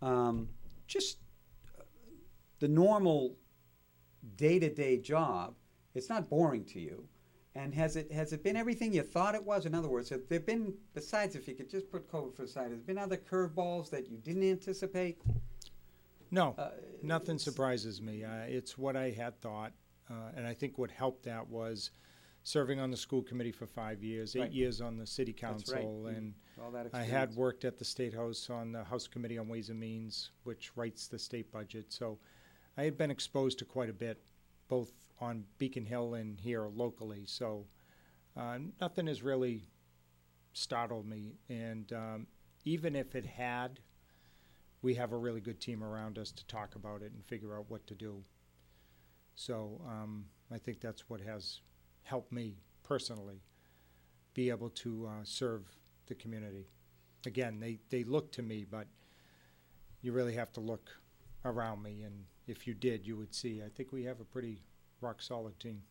um, 0.00 0.48
just 0.86 1.18
uh, 1.78 1.82
the 2.60 2.68
normal 2.68 3.36
day-to-day 4.36 4.98
job. 4.98 5.54
It's 5.94 6.08
not 6.08 6.28
boring 6.28 6.64
to 6.66 6.80
you 6.80 7.08
And 7.54 7.74
has 7.74 7.96
it 7.96 8.10
has 8.12 8.32
it 8.32 8.42
been 8.42 8.56
everything 8.56 8.92
you 8.94 9.02
thought 9.02 9.34
it 9.34 9.44
was? 9.44 9.66
In 9.66 9.74
other 9.74 9.88
words, 9.88 10.08
have 10.08 10.22
there 10.28 10.40
been 10.40 10.74
besides 10.94 11.36
if 11.36 11.46
you 11.46 11.54
could 11.54 11.68
just 11.68 11.90
put 11.90 12.10
COVID 12.10 12.34
for 12.34 12.42
the 12.42 12.48
side, 12.48 12.70
has 12.70 12.78
there 12.80 12.86
been 12.94 12.98
other 12.98 13.16
curveballs 13.18 13.90
that 13.90 14.08
you 14.10 14.16
didn't 14.18 14.44
anticipate? 14.48 15.18
No, 16.30 16.54
uh, 16.56 16.70
nothing 17.02 17.38
surprises 17.38 18.00
me. 18.00 18.24
Uh, 18.24 18.44
it's 18.48 18.78
what 18.78 18.96
I 18.96 19.10
had 19.10 19.38
thought, 19.42 19.72
uh, 20.10 20.30
and 20.34 20.46
I 20.46 20.54
think 20.54 20.78
what 20.78 20.90
helped 20.90 21.24
that 21.24 21.46
was 21.46 21.90
serving 22.42 22.80
on 22.80 22.90
the 22.90 22.96
school 22.96 23.22
committee 23.22 23.52
for 23.52 23.66
five 23.66 24.02
years, 24.02 24.34
eight 24.34 24.40
Right. 24.40 24.52
years 24.52 24.80
on 24.80 24.96
the 24.96 25.06
city 25.06 25.32
council, 25.34 26.04
right. 26.04 26.16
and 26.16 26.34
All 26.58 26.70
that 26.72 26.88
I 26.94 27.02
had 27.02 27.36
worked 27.36 27.64
at 27.66 27.76
the 27.78 27.84
state 27.84 28.14
house 28.14 28.48
on 28.48 28.72
the 28.72 28.82
House 28.82 29.06
Committee 29.06 29.36
on 29.38 29.46
Ways 29.46 29.68
and 29.68 29.78
Means, 29.78 30.30
which 30.44 30.74
writes 30.76 31.06
the 31.06 31.18
state 31.18 31.52
budget. 31.52 31.92
So 31.92 32.18
I 32.78 32.84
had 32.84 32.96
been 32.96 33.10
exposed 33.10 33.58
to 33.58 33.64
quite 33.66 33.90
a 33.90 33.92
bit, 33.92 34.22
both 34.68 34.92
on 35.22 35.44
Beacon 35.58 35.86
Hill 35.86 36.14
and 36.14 36.38
here 36.40 36.66
locally. 36.74 37.22
So 37.26 37.66
uh, 38.36 38.58
nothing 38.80 39.06
has 39.06 39.22
really 39.22 39.68
startled 40.52 41.06
me. 41.06 41.36
And 41.48 41.92
um, 41.92 42.26
even 42.64 42.96
if 42.96 43.14
it 43.14 43.24
had, 43.24 43.78
we 44.82 44.94
have 44.94 45.12
a 45.12 45.16
really 45.16 45.40
good 45.40 45.60
team 45.60 45.84
around 45.84 46.18
us 46.18 46.32
to 46.32 46.46
talk 46.46 46.74
about 46.74 47.02
it 47.02 47.12
and 47.12 47.24
figure 47.24 47.56
out 47.56 47.66
what 47.68 47.86
to 47.86 47.94
do. 47.94 48.24
So 49.36 49.80
um, 49.86 50.24
I 50.52 50.58
think 50.58 50.80
that's 50.80 51.08
what 51.08 51.20
has 51.20 51.60
helped 52.02 52.32
me 52.32 52.56
personally 52.82 53.42
be 54.34 54.50
able 54.50 54.70
to 54.70 55.06
uh, 55.06 55.24
serve 55.24 55.62
the 56.06 56.16
community. 56.16 56.66
Again, 57.26 57.60
they, 57.60 57.78
they 57.90 58.02
look 58.02 58.32
to 58.32 58.42
me, 58.42 58.66
but 58.68 58.88
you 60.00 60.12
really 60.12 60.34
have 60.34 60.52
to 60.54 60.60
look 60.60 60.90
around 61.44 61.80
me. 61.80 62.02
And 62.02 62.24
if 62.48 62.66
you 62.66 62.74
did, 62.74 63.06
you 63.06 63.16
would 63.16 63.32
see. 63.32 63.62
I 63.64 63.68
think 63.68 63.92
we 63.92 64.02
have 64.04 64.18
a 64.18 64.24
pretty 64.24 64.62
rock 65.02 65.20
solid 65.20 65.58
team. 65.60 65.82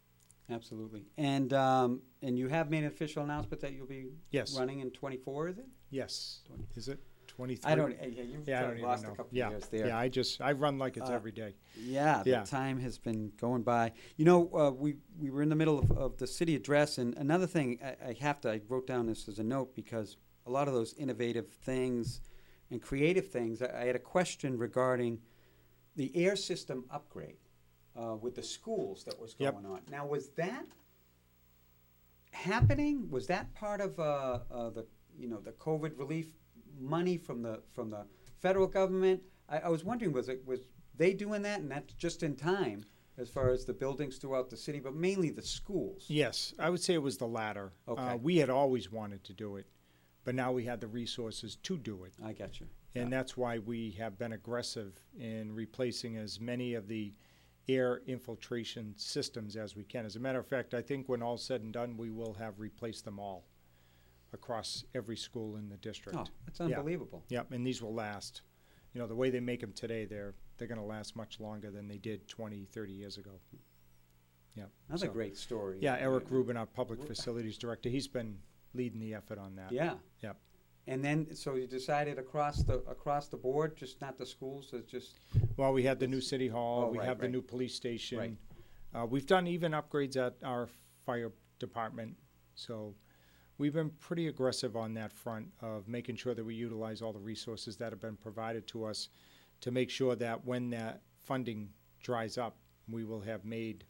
Absolutely. 0.50 1.06
And 1.18 1.54
um, 1.54 2.02
and 2.22 2.38
you 2.38 2.48
have 2.48 2.70
made 2.70 2.80
an 2.84 2.86
official 2.90 3.24
announcement 3.24 3.62
that 3.62 3.74
you'll 3.74 3.86
be 3.88 4.08
Yes. 4.32 4.58
running 4.58 4.80
in 4.80 4.92
24, 4.92 5.50
is 5.50 5.58
it? 5.60 5.68
Yes. 5.90 6.40
Is 6.76 6.88
it 6.88 7.00
23? 7.28 7.72
I 7.72 7.76
don't. 7.76 7.92
Yeah, 8.02 8.24
you've 8.24 8.48
Yeah, 8.48 8.60
I 8.60 8.64
don't 8.64 8.82
lost 8.82 9.04
know. 9.04 9.14
a 9.14 9.16
couple 9.16 9.38
yeah. 9.38 9.50
years 9.50 9.68
there. 9.68 9.88
Yeah, 9.88 9.98
I 9.98 10.10
just 10.10 10.42
I 10.42 10.52
run 10.52 10.78
like 10.78 10.98
it's 10.98 11.10
Uh, 11.10 11.14
every 11.14 11.32
day. 11.32 11.56
Yeah, 11.78 12.24
the 12.24 12.32
Yeah. 12.32 12.44
time 12.44 12.80
has 12.80 12.98
been 12.98 13.32
going 13.38 13.64
by. 13.64 13.94
You 14.18 14.26
know, 14.26 14.50
uh, 14.54 14.72
we 14.72 14.98
we 15.18 15.30
were 15.30 15.42
in 15.42 15.50
the 15.50 15.56
middle 15.56 15.80
of, 15.80 15.92
of 15.92 16.18
the 16.18 16.28
city 16.28 16.56
address, 16.56 16.98
and 16.98 17.16
another 17.18 17.48
thing 17.48 17.80
I, 17.84 18.10
I 18.10 18.14
have 18.20 18.42
to 18.42 18.52
I 18.52 18.62
wrote 18.68 18.88
down 18.88 19.06
this 19.06 19.30
as 19.30 19.40
a 19.40 19.44
note 19.44 19.74
because 19.76 20.18
a 20.46 20.52
lot 20.52 20.68
of 20.68 20.74
those 20.74 20.94
innovative 20.96 21.48
things 21.48 22.20
and 22.72 22.82
creative 22.82 23.30
things. 23.30 23.62
I, 23.62 23.84
I 23.84 23.86
had 23.86 23.96
a 23.96 24.00
question 24.00 24.58
regarding 24.58 25.22
the 25.96 26.12
air 26.16 26.36
system 26.36 26.84
upgrade 26.90 27.38
uh, 27.96 28.16
with 28.16 28.36
the 28.36 28.44
schools 28.44 29.04
that 29.06 29.20
was 29.20 29.36
Yep. 29.38 29.54
going 29.54 29.66
on. 29.66 29.82
Now, 29.90 30.06
was 30.06 30.30
that 30.32 30.66
happening? 32.32 33.10
Was 33.10 33.28
that 33.28 33.54
part 33.54 33.82
of 33.82 34.00
uh, 34.00 34.40
uh, 34.52 34.70
the 34.70 34.86
you 35.18 35.28
know 35.28 35.40
the 35.40 35.52
COVID 35.52 35.98
relief 35.98 36.34
money 36.80 37.18
from 37.18 37.42
the 37.42 37.62
from 37.74 37.90
the 37.90 38.06
federal 38.40 38.68
government? 38.68 39.22
I, 39.50 39.60
I 39.60 39.70
was 39.70 39.84
wondering 39.84 40.14
was 40.14 40.30
it 40.30 40.46
was 40.46 40.62
they 40.98 41.14
doing 41.14 41.42
that, 41.44 41.60
and 41.60 41.72
that's 41.72 41.94
just 41.94 42.24
in 42.24 42.36
time 42.36 42.84
as 43.18 43.30
far 43.30 43.50
as 43.50 43.66
the 43.66 43.74
buildings 43.74 44.18
throughout 44.18 44.50
the 44.50 44.58
city, 44.58 44.80
but 44.80 44.96
mainly 44.96 45.30
the 45.30 45.42
schools. 45.42 46.06
Yes, 46.08 46.54
I 46.58 46.70
would 46.70 46.82
say 46.82 46.94
it 46.94 47.02
was 47.02 47.18
the 47.18 47.28
latter. 47.28 47.74
Okay. 47.88 48.02
Uh, 48.02 48.16
we 48.18 48.38
had 48.38 48.50
always 48.50 48.92
wanted 48.92 49.24
to 49.26 49.34
do 49.34 49.58
it, 49.58 49.68
but 50.24 50.34
now 50.34 50.52
we 50.52 50.64
had 50.64 50.80
the 50.80 50.88
resources 50.88 51.58
to 51.64 51.78
do 51.78 52.06
it. 52.06 52.14
I 52.24 52.34
got 52.34 52.60
you. 52.60 52.68
And 52.96 53.12
that's 53.12 53.38
why 53.38 53.60
we 53.60 53.92
have 53.92 54.18
been 54.18 54.34
aggressive 54.34 55.00
in 55.18 55.54
replacing 55.54 56.18
as 56.18 56.42
many 56.42 56.74
of 56.74 56.88
the 56.88 57.14
air 57.70 58.02
infiltration 58.08 58.94
systems 58.98 59.56
as 59.56 59.76
we 59.76 59.84
can. 59.84 60.06
As 60.06 60.16
a 60.16 60.20
matter 60.20 60.40
of 60.40 60.48
fact, 60.48 60.74
I 60.74 60.82
think 60.82 61.08
when 61.08 61.22
all's 61.22 61.44
said 61.44 61.62
and 61.62 61.72
done, 61.72 61.96
we 61.98 62.10
will 62.10 62.34
have 62.34 62.60
replaced 62.60 63.06
them 63.06 63.20
all 63.20 63.46
across 64.34 64.86
every 64.96 65.18
school 65.18 65.58
in 65.58 65.70
the 65.70 65.78
district. 65.78 66.18
Oh, 66.18 66.26
that's 66.46 66.62
unbelievable. 66.62 67.24
Yep, 67.30 67.52
and 67.52 67.66
these 67.66 67.82
will 67.82 67.94
last. 67.94 68.42
You 68.94 69.00
know, 69.00 69.08
the 69.08 69.16
way 69.16 69.30
they 69.30 69.40
make 69.40 69.62
them 69.62 69.74
today, 69.74 70.06
they're 70.06 70.34
they're 70.62 70.68
going 70.68 70.80
to 70.80 70.86
last 70.86 71.16
much 71.16 71.40
longer 71.40 71.72
than 71.72 71.88
they 71.88 71.98
did 71.98 72.28
20, 72.28 72.68
30 72.72 72.94
years 72.94 73.18
ago. 73.18 73.32
Yeah. 74.54 74.66
Another 74.90 75.08
great 75.08 75.36
story. 75.36 75.80
Yeah, 75.82 75.98
Eric 76.00 76.26
Rubin, 76.30 76.56
our 76.56 76.68
public 76.68 77.04
facilities 77.04 77.58
director, 77.58 77.90
he's 77.90 78.08
been 78.08 78.38
leading 78.76 79.00
the 79.00 79.16
effort 79.16 79.40
on 79.40 79.56
that. 79.56 79.72
Yeah. 79.72 79.96
Yep. 80.22 80.38
And 80.92 81.02
then, 81.02 81.34
so 81.34 81.56
you 81.56 81.68
decided 81.68 82.20
across 82.20 82.64
the 82.64 82.80
across 82.80 83.30
the 83.30 83.38
board, 83.38 83.78
just 83.78 84.02
not 84.02 84.18
the 84.18 84.26
schools, 84.26 84.72
it's 84.74 84.92
just 84.92 85.20
Well, 85.56 85.72
we 85.72 85.84
had 85.84 86.02
the 86.02 86.08
new 86.08 86.20
city 86.20 86.50
hall. 86.50 86.84
Oh, 86.84 86.92
we 86.92 86.98
right, 86.98 87.08
have 87.08 87.20
the 87.22 87.30
new 87.30 87.42
police 87.42 87.74
station. 87.74 88.18
Right. 88.18 88.36
Uh, 88.94 89.06
we've 89.06 89.26
done 89.26 89.48
even 89.48 89.72
upgrades 89.72 90.18
at 90.18 90.36
our 90.44 90.68
fire 91.06 91.32
department. 91.60 92.18
So 92.56 92.94
we've 93.58 93.72
been 93.72 93.92
pretty 94.02 94.28
aggressive 94.28 94.76
on 94.76 94.94
that 94.96 95.14
front 95.14 95.48
of 95.62 95.88
making 95.88 96.18
sure 96.18 96.34
that 96.34 96.44
we 96.44 96.56
utilize 96.56 97.02
all 97.02 97.14
the 97.14 97.20
resources 97.20 97.78
that 97.78 97.94
have 97.94 98.02
been 98.02 98.18
provided 98.18 98.68
to 98.68 98.84
us 98.84 99.08
to 99.62 99.72
make 99.72 99.90
sure 99.90 100.18
that 100.18 100.46
when 100.46 100.70
that 100.72 101.04
funding 101.26 101.70
dries 102.04 102.38
up, 102.38 102.58
we 102.90 103.06
will 103.06 103.22
have 103.22 103.46
made 103.46 103.86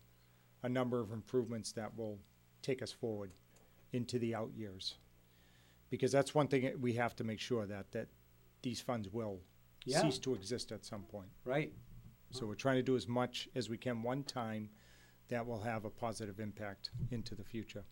a 0.62 0.70
number 0.70 0.99
of 0.99 1.12
improvements 1.12 1.72
that 1.72 1.97
will 1.97 2.20
take 2.62 2.84
us 2.84 2.91
forward 2.91 3.32
into 3.91 4.20
the 4.20 4.36
out 4.36 4.52
years. 4.56 4.97
Because 5.92 6.12
that's 6.12 6.34
one 6.34 6.48
thing 6.48 6.74
we 6.82 6.94
have 6.94 7.16
to 7.18 7.24
make 7.24 7.39
sure 7.39 7.68
that 7.68 7.92
that 7.92 8.08
these 8.64 8.82
funds 8.82 9.10
will 9.10 9.42
Yeah. 9.86 10.02
cease 10.02 10.18
to 10.20 10.34
exist 10.34 10.72
at 10.72 10.84
some 10.86 11.04
point. 11.04 11.30
right. 11.46 11.72
So 12.34 12.46
we're 12.48 12.56
trying 12.56 12.78
to 12.78 12.82
do 12.84 12.96
as 12.96 13.10
much 13.10 13.50
as 13.56 13.70
we 13.70 13.78
can 13.78 14.02
one 14.04 14.24
time 14.24 14.70
that 15.28 15.46
will 15.46 15.62
have 15.64 15.84
a 15.84 15.89
positive 15.89 16.39
impact 16.39 16.89
into 17.12 17.36
the 17.36 17.44
future. 17.44 17.84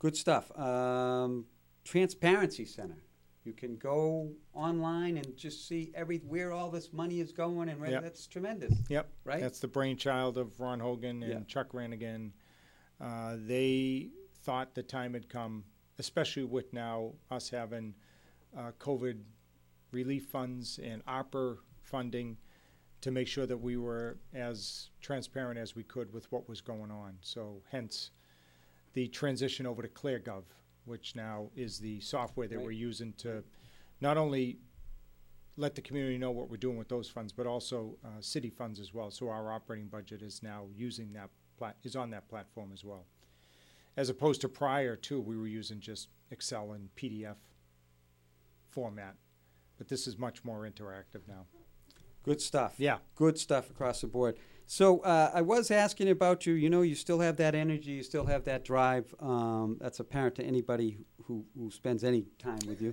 Good 0.00 0.16
stuff. 0.16 0.50
Um, 0.58 1.46
Transparency 1.84 2.64
Center. 2.64 2.96
You 3.44 3.52
can 3.52 3.76
go 3.76 4.34
online 4.52 5.16
and 5.18 5.36
just 5.36 5.68
see 5.68 5.92
every 5.94 6.18
where 6.18 6.50
all 6.50 6.68
this 6.68 6.92
money 6.92 7.20
is 7.20 7.30
going, 7.30 7.68
and 7.68 7.80
Yep. 7.80 8.02
that's 8.02 8.26
tremendous. 8.26 8.74
Yep. 8.88 9.08
Right? 9.22 9.40
That's 9.40 9.60
the 9.60 9.68
brainchild 9.68 10.36
of 10.36 10.58
Ron 10.58 10.80
Hogan 10.80 11.22
and 11.22 11.32
Yeah. 11.32 11.40
Chuck 11.46 11.72
Ranaghan. 11.72 12.32
Uh, 13.00 13.36
they 13.38 14.10
thought 14.42 14.74
the 14.74 14.82
time 14.82 15.14
had 15.14 15.28
come, 15.28 15.64
especially 15.98 16.44
with 16.44 16.72
now 16.72 17.12
us 17.30 17.48
having 17.50 17.94
uh, 18.56 18.72
COVID 18.78 19.18
relief 19.92 20.26
funds 20.26 20.78
and 20.82 21.04
ARPA 21.06 21.56
funding, 21.82 22.36
to 23.02 23.10
make 23.10 23.28
sure 23.28 23.46
that 23.46 23.56
we 23.58 23.76
were 23.76 24.16
as 24.34 24.90
transparent 25.00 25.58
as 25.58 25.76
we 25.76 25.82
could 25.84 26.12
with 26.12 26.30
what 26.32 26.48
was 26.48 26.60
going 26.60 26.90
on. 26.90 27.16
So 27.20 27.62
hence 27.70 28.10
the 28.94 29.06
transition 29.08 29.66
over 29.66 29.82
to 29.82 29.88
ClearGov, 29.88 30.44
which 30.86 31.14
now 31.14 31.50
is 31.54 31.78
the 31.78 32.00
software 32.00 32.48
that 32.48 32.56
Right. 32.56 32.64
we're 32.64 32.72
using 32.72 33.12
to 33.18 33.44
not 34.00 34.16
only 34.16 34.58
let 35.56 35.74
the 35.74 35.82
community 35.82 36.18
know 36.18 36.30
what 36.30 36.50
we're 36.50 36.56
doing 36.56 36.76
with 36.78 36.88
those 36.88 37.08
funds, 37.08 37.32
but 37.32 37.46
also 37.46 37.96
uh, 38.04 38.20
city 38.20 38.50
funds 38.50 38.80
as 38.80 38.92
well. 38.92 39.10
So 39.10 39.28
our 39.28 39.52
operating 39.52 39.88
budget 39.88 40.22
is 40.22 40.42
now 40.42 40.66
using 40.74 41.12
that 41.12 41.30
plat- 41.58 41.76
is 41.82 41.96
on 41.96 42.10
that 42.10 42.28
platform 42.28 42.72
as 42.72 42.82
well. 42.84 43.06
As 43.96 44.08
opposed 44.08 44.40
to 44.42 44.48
prior 44.48 44.96
to, 44.96 45.20
we 45.20 45.36
were 45.36 45.46
using 45.46 45.80
just 45.80 46.08
Excel 46.30 46.72
and 46.72 46.88
PDF 46.96 47.36
format, 48.68 49.14
but 49.78 49.88
this 49.88 50.06
is 50.06 50.18
much 50.18 50.44
more 50.44 50.68
interactive 50.68 51.26
now. 51.26 51.46
Good 52.22 52.40
stuff. 52.40 52.74
Yeah. 52.76 52.98
Good 53.14 53.38
stuff 53.38 53.70
across 53.70 54.00
the 54.00 54.08
board. 54.08 54.36
So 54.66 54.98
uh, 55.00 55.30
I 55.32 55.42
was 55.42 55.70
asking 55.70 56.10
about 56.10 56.44
you. 56.44 56.54
You 56.54 56.68
know, 56.68 56.82
you 56.82 56.96
still 56.96 57.20
have 57.20 57.36
that 57.36 57.54
energy. 57.54 57.92
You 57.92 58.02
still 58.02 58.26
have 58.26 58.44
that 58.44 58.64
drive. 58.64 59.14
Um, 59.20 59.78
that's 59.80 60.00
apparent 60.00 60.34
to 60.34 60.42
anybody 60.42 60.98
who, 61.24 61.44
who 61.56 61.70
spends 61.70 62.02
any 62.02 62.26
time 62.38 62.58
with 62.66 62.82
you 62.82 62.92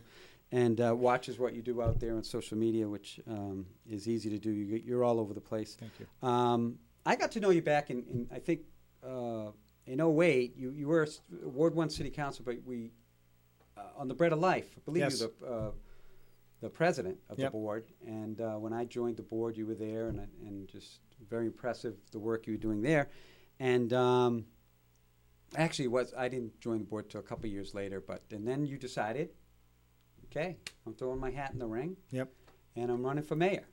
and 0.51 0.79
uh, 0.79 0.95
watches 0.95 1.39
what 1.39 1.55
you 1.55 1.63
do 1.63 1.81
out 1.81 1.99
there 1.99 2.15
on 2.15 2.23
social 2.23 2.57
media, 2.57 2.87
which 2.87 3.19
um, 3.27 3.65
is 3.89 4.07
easy 4.07 4.29
to 4.29 4.37
do. 4.37 4.51
You, 4.51 4.79
you're 4.85 5.03
all 5.03 5.19
over 5.19 5.33
the 5.33 5.41
place. 5.41 5.75
Thank 5.79 5.93
you. 5.99 6.27
Um, 6.27 6.77
I 7.07 7.15
got 7.15 7.31
to 7.31 7.39
know 7.39 7.49
you 7.49 7.63
back 7.63 7.89
in, 7.89 8.03
in 8.03 8.27
I 8.31 8.37
think, 8.37 8.61
uh, 9.03 9.47
in 9.85 9.99
08. 9.99 10.55
You, 10.57 10.71
you 10.71 10.87
were 10.87 11.03
a 11.03 11.47
Ward 11.49 11.75
1 11.75 11.89
City 11.89 12.09
Council, 12.09 12.43
but 12.45 12.57
we, 12.65 12.91
uh, 13.77 13.81
on 13.97 14.07
the 14.07 14.13
Bread 14.13 14.33
of 14.33 14.39
Life, 14.39 14.73
I 14.77 14.81
believe 14.85 15.01
Yes. 15.03 15.19
you're 15.19 15.31
the, 15.39 15.45
uh, 15.47 15.71
the 16.61 16.69
president 16.69 17.17
of 17.29 17.37
Yep. 17.39 17.47
the 17.47 17.51
board. 17.51 17.85
And 18.05 18.39
uh, 18.39 18.55
when 18.55 18.73
I 18.73 18.85
joined 18.85 19.17
the 19.17 19.23
board, 19.23 19.57
you 19.57 19.65
were 19.65 19.75
there, 19.75 20.07
and, 20.07 20.19
and 20.45 20.67
just 20.67 20.99
very 21.29 21.45
impressive 21.45 21.95
the 22.11 22.19
work 22.19 22.47
you 22.47 22.53
were 22.53 22.57
doing 22.59 22.81
there. 22.81 23.09
And 23.59 23.91
um, 23.93 24.45
actually, 25.55 25.87
was 25.87 26.13
I 26.17 26.27
didn't 26.29 26.59
join 26.59 26.79
the 26.79 26.85
board 26.85 27.09
till 27.09 27.19
a 27.19 27.23
couple 27.23 27.47
years 27.49 27.73
later, 27.73 28.01
but 28.01 28.23
and 28.31 28.47
then 28.47 28.65
you 28.65 28.77
decided, 28.77 29.29
okay, 30.25 30.57
I'm 30.85 30.93
throwing 30.93 31.19
my 31.19 31.31
hat 31.31 31.51
in 31.53 31.59
the 31.59 31.67
ring, 31.67 31.97
Yep. 32.11 32.29
and 32.75 32.89
I'm 32.91 33.05
running 33.05 33.23
for 33.23 33.35
mayor. 33.35 33.65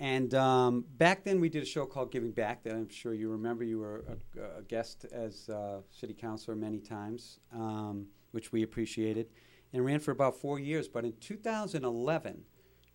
And 0.00 0.32
um, 0.34 0.84
back 0.96 1.24
then, 1.24 1.40
we 1.40 1.48
did 1.48 1.62
a 1.62 1.66
show 1.66 1.84
called 1.84 2.12
Giving 2.12 2.30
Back 2.30 2.62
that 2.62 2.72
I'm 2.72 2.88
sure 2.88 3.14
you 3.14 3.30
remember. 3.30 3.64
You 3.64 3.80
were 3.80 4.04
a, 4.36 4.58
a 4.60 4.62
guest 4.62 5.06
as 5.10 5.48
uh, 5.48 5.80
city 5.90 6.14
councilor 6.14 6.54
many 6.54 6.78
times, 6.78 7.40
um, 7.52 8.06
which 8.30 8.52
we 8.52 8.62
appreciated, 8.62 9.26
and 9.72 9.84
ran 9.84 9.98
for 9.98 10.12
about 10.12 10.36
four 10.36 10.60
years. 10.60 10.86
But 10.86 11.04
in 11.04 11.14
2011, 11.20 12.44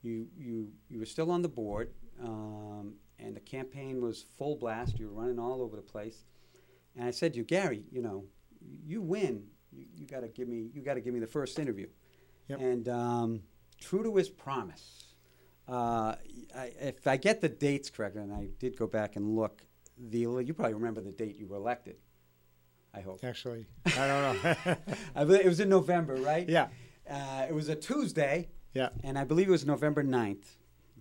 you 0.01 0.27
you 0.37 0.69
you 0.89 0.99
were 0.99 1.05
still 1.05 1.29
on 1.29 1.41
the 1.41 1.49
board, 1.49 1.91
um, 2.23 2.93
and 3.19 3.35
the 3.35 3.41
campaign 3.41 4.01
was 4.01 4.25
full 4.37 4.55
blast. 4.55 4.97
You 4.97 5.07
were 5.07 5.21
running 5.21 5.39
all 5.39 5.61
over 5.61 5.75
the 5.75 5.81
place. 5.81 6.23
And 6.95 7.05
I 7.05 7.11
said 7.11 7.33
to 7.33 7.39
you, 7.39 7.43
Gary, 7.43 7.83
you 7.91 8.01
know, 8.01 8.25
you 8.85 9.01
win, 9.01 9.43
you, 9.71 9.85
you 9.95 10.05
got 10.05 10.21
to 10.21 10.29
give 10.29 10.47
me 10.47 10.69
you 10.73 10.81
got 10.81 10.93
to 10.93 11.01
give 11.01 11.13
me 11.13 11.19
the 11.19 11.27
first 11.27 11.59
interview. 11.59 11.87
Yep. 12.47 12.59
And 12.61 12.89
um, 12.89 13.41
true 13.81 14.03
to 14.03 14.15
his 14.15 14.29
promise, 14.29 15.12
uh, 15.67 16.15
I, 16.55 16.71
if 16.79 17.07
I 17.07 17.17
get 17.17 17.41
the 17.41 17.49
dates 17.49 17.89
correct, 17.89 18.15
and 18.15 18.33
I 18.33 18.49
did 18.59 18.77
go 18.77 18.87
back 18.87 19.15
and 19.15 19.35
look, 19.35 19.61
the 19.97 20.19
you 20.19 20.53
probably 20.53 20.73
remember 20.73 21.01
the 21.01 21.11
date 21.11 21.37
you 21.37 21.47
were 21.47 21.57
elected. 21.57 21.97
I 22.93 23.01
hope. 23.01 23.23
Actually, 23.23 23.65
I 23.85 24.07
don't 24.07 24.43
know. 24.43 24.75
I 25.15 25.23
believe 25.23 25.41
it 25.41 25.49
was 25.49 25.59
in 25.59 25.69
November, 25.69 26.15
right? 26.15 26.47
Yeah. 26.47 26.67
Uh, 27.09 27.45
it 27.49 27.53
was 27.53 27.69
a 27.69 27.75
Tuesday. 27.75 28.49
Yeah. 28.73 28.89
And 29.03 29.17
I 29.17 29.23
believe 29.23 29.47
it 29.47 29.51
was 29.51 29.65
November 29.65 30.03
9th. 30.03 30.45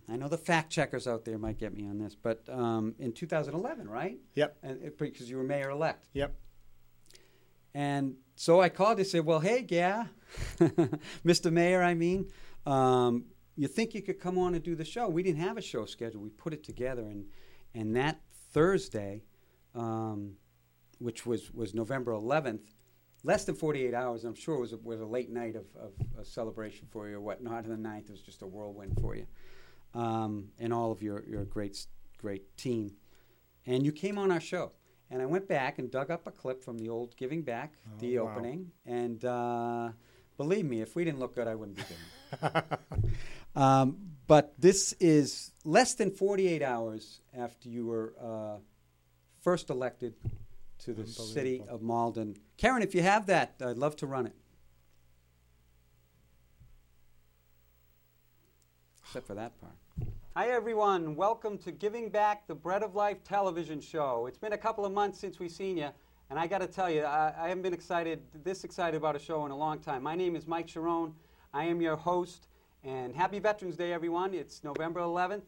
I 0.08 0.16
know 0.16 0.28
the 0.28 0.38
fact 0.38 0.70
checkers 0.70 1.06
out 1.06 1.24
there 1.24 1.38
might 1.38 1.58
get 1.58 1.74
me 1.74 1.86
on 1.86 1.98
this, 1.98 2.14
but 2.14 2.42
um, 2.48 2.94
in 2.98 3.12
2011, 3.12 3.88
right? 3.88 4.18
Yep. 4.34 4.58
And 4.62 4.82
it, 4.82 4.98
because 4.98 5.30
you 5.30 5.36
were 5.36 5.44
mayor 5.44 5.70
elect. 5.70 6.08
Yep. 6.12 6.34
And 7.74 8.16
so 8.36 8.60
I 8.60 8.68
called 8.68 8.98
and 8.98 9.06
said, 9.06 9.24
"Well, 9.24 9.40
hey, 9.40 9.64
yeah, 9.68 10.06
Mr. 11.24 11.50
Mayor, 11.50 11.82
I 11.82 11.94
mean, 11.94 12.28
um, 12.66 13.24
you 13.56 13.68
think 13.68 13.94
you 13.94 14.02
could 14.02 14.18
come 14.20 14.38
on 14.38 14.54
and 14.54 14.62
do 14.62 14.74
the 14.74 14.84
show? 14.84 15.08
We 15.08 15.22
didn't 15.22 15.40
have 15.42 15.56
a 15.58 15.62
show 15.62 15.84
schedule. 15.86 16.20
We 16.22 16.30
put 16.30 16.52
it 16.52 16.64
together, 16.64 17.02
and 17.02 17.26
and 17.74 17.94
that 17.96 18.20
Thursday, 18.52 19.22
um, 19.74 20.34
which 20.98 21.24
was 21.26 21.52
was 21.52 21.74
November 21.74 22.12
11th, 22.12 22.60
less 23.24 23.44
than 23.44 23.54
48 23.54 23.94
hours. 23.94 24.24
I'm 24.24 24.34
sure 24.34 24.56
it 24.56 24.60
was 24.60 24.72
a, 24.72 24.78
was 24.78 25.00
a 25.00 25.06
late 25.06 25.30
night 25.30 25.56
of, 25.56 25.66
of 25.76 25.92
a 26.18 26.24
celebration 26.24 26.86
for 26.90 27.08
you 27.08 27.16
or 27.16 27.20
whatnot. 27.20 27.64
And 27.64 27.72
the 27.72 27.88
9th 27.88 28.10
was 28.10 28.20
just 28.20 28.42
a 28.42 28.46
whirlwind 28.46 28.98
for 29.00 29.14
you, 29.16 29.26
um, 29.94 30.48
and 30.58 30.72
all 30.72 30.90
of 30.92 31.02
your 31.02 31.24
your 31.26 31.44
great 31.44 31.86
great 32.18 32.56
team. 32.56 32.92
And 33.66 33.84
you 33.86 33.92
came 33.92 34.18
on 34.18 34.30
our 34.30 34.40
show. 34.40 34.72
And 35.10 35.20
I 35.20 35.26
went 35.26 35.46
back 35.46 35.78
and 35.78 35.90
dug 35.90 36.10
up 36.10 36.26
a 36.26 36.30
clip 36.30 36.64
from 36.64 36.78
the 36.78 36.88
old 36.88 37.14
Giving 37.18 37.42
Back, 37.42 37.74
Oh, 37.86 37.90
the 38.00 38.18
wow. 38.18 38.30
opening. 38.32 38.72
And 38.86 39.22
uh, 39.26 39.90
believe 40.36 40.64
me, 40.64 40.80
if 40.80 40.94
we 40.94 41.04
didn't 41.04 41.20
look 41.20 41.34
good, 41.34 41.46
I 41.46 41.54
wouldn't 41.54 41.76
be 41.76 41.82
doing 41.82 42.52
it. 42.64 42.78
um, 43.56 43.96
but 44.26 44.54
this 44.58 44.94
is 44.94 45.52
less 45.64 45.94
than 45.94 46.10
48 46.10 46.62
hours 46.62 47.20
after 47.36 47.68
you 47.68 47.86
were 47.86 48.14
uh, 48.20 48.56
first 49.40 49.70
elected 49.70 50.14
to 50.80 50.92
the 50.92 51.06
city 51.06 51.62
of 51.68 51.82
Malden. 51.82 52.36
Karen, 52.56 52.82
if 52.82 52.94
you 52.94 53.02
have 53.02 53.26
that, 53.26 53.54
I'd 53.64 53.76
love 53.76 53.96
to 53.96 54.06
run 54.06 54.26
it. 54.26 54.34
Except 59.04 59.26
for 59.26 59.34
that 59.34 59.52
part. 59.60 59.74
Hi, 60.34 60.48
everyone. 60.48 61.14
Welcome 61.14 61.58
to 61.58 61.70
Giving 61.70 62.08
Back 62.08 62.46
the 62.46 62.54
Bread 62.54 62.82
of 62.82 62.94
Life 62.94 63.22
television 63.22 63.80
show. 63.80 64.26
It's 64.26 64.38
been 64.38 64.54
a 64.54 64.58
couple 64.58 64.86
of 64.86 64.92
months 64.92 65.20
since 65.20 65.38
we've 65.38 65.50
seen 65.50 65.76
you, 65.76 65.90
and 66.32 66.40
I 66.40 66.46
got 66.46 66.62
to 66.62 66.66
tell 66.66 66.90
you, 66.90 67.02
I, 67.02 67.30
I 67.38 67.48
haven't 67.48 67.62
been 67.62 67.74
excited, 67.74 68.22
this 68.42 68.64
excited 68.64 68.96
about 68.96 69.14
a 69.14 69.18
show 69.18 69.44
in 69.44 69.50
a 69.50 69.56
long 69.56 69.78
time. 69.80 70.02
My 70.02 70.14
name 70.14 70.34
is 70.34 70.46
Mike 70.46 70.66
Sharon. 70.66 71.12
I 71.52 71.64
am 71.64 71.82
your 71.82 71.94
host, 71.94 72.46
and 72.82 73.14
happy 73.14 73.38
Veterans 73.38 73.76
Day, 73.76 73.92
everyone. 73.92 74.32
It's 74.32 74.64
November 74.64 75.00
11th. 75.00 75.42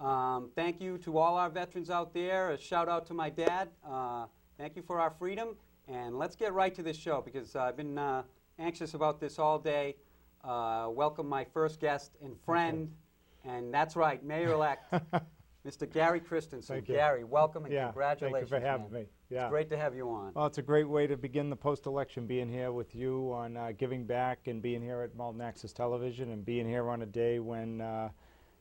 Um, 0.00 0.48
thank 0.54 0.80
you 0.80 0.96
to 1.04 1.18
all 1.18 1.36
our 1.36 1.50
veterans 1.50 1.90
out 1.90 2.14
there. 2.14 2.52
A 2.52 2.56
shout 2.56 2.88
out 2.88 3.06
to 3.08 3.12
my 3.12 3.28
dad. 3.28 3.68
Uh, 3.86 4.24
thank 4.56 4.74
you 4.74 4.80
for 4.80 4.98
our 4.98 5.10
freedom, 5.10 5.48
and 5.86 6.18
let's 6.18 6.34
get 6.34 6.54
right 6.54 6.74
to 6.76 6.82
this 6.82 6.96
show 6.96 7.20
because 7.20 7.54
uh, 7.54 7.64
I've 7.64 7.76
been 7.76 7.98
uh, 7.98 8.22
anxious 8.58 8.94
about 8.94 9.20
this 9.20 9.38
all 9.38 9.58
day. 9.58 9.96
Uh, 10.42 10.88
welcome 10.90 11.28
my 11.28 11.44
first 11.44 11.78
guest 11.78 12.12
and 12.24 12.40
friend. 12.40 12.90
And 13.44 13.74
that's 13.74 13.96
right, 13.96 14.22
Mayor-elect, 14.24 14.94
Mr. 15.66 15.90
Gary 15.90 16.18
Christenson. 16.18 16.76
Thank 16.76 16.88
you. 16.88 16.96
Gary, 16.96 17.22
welcome 17.22 17.64
and 17.64 17.72
Yeah, 17.72 17.84
congratulations. 17.86 18.50
Thank 18.50 18.60
you 18.62 18.66
for 18.66 18.70
having 18.70 18.92
man. 18.92 19.02
me. 19.02 19.08
Yeah. 19.30 19.42
It's 19.42 19.50
great 19.50 19.70
to 19.70 19.76
have 19.76 19.94
you 19.94 20.08
on. 20.10 20.32
Well, 20.34 20.46
it's 20.46 20.58
a 20.58 20.62
great 20.62 20.88
way 20.88 21.06
to 21.06 21.16
begin 21.16 21.50
the 21.50 21.56
post-election, 21.56 22.26
being 22.26 22.48
here 22.48 22.72
with 22.72 22.94
you 22.94 23.32
on 23.32 23.56
uh, 23.56 23.72
giving 23.78 24.04
back 24.04 24.48
and 24.48 24.60
being 24.60 24.82
here 24.82 25.02
at 25.02 25.14
Malden 25.14 25.40
Access 25.40 25.72
Television 25.72 26.30
and 26.32 26.44
being 26.44 26.66
here 26.66 26.90
on 26.90 27.02
a 27.02 27.06
day 27.06 27.38
when, 27.38 27.80
uh, 27.80 28.08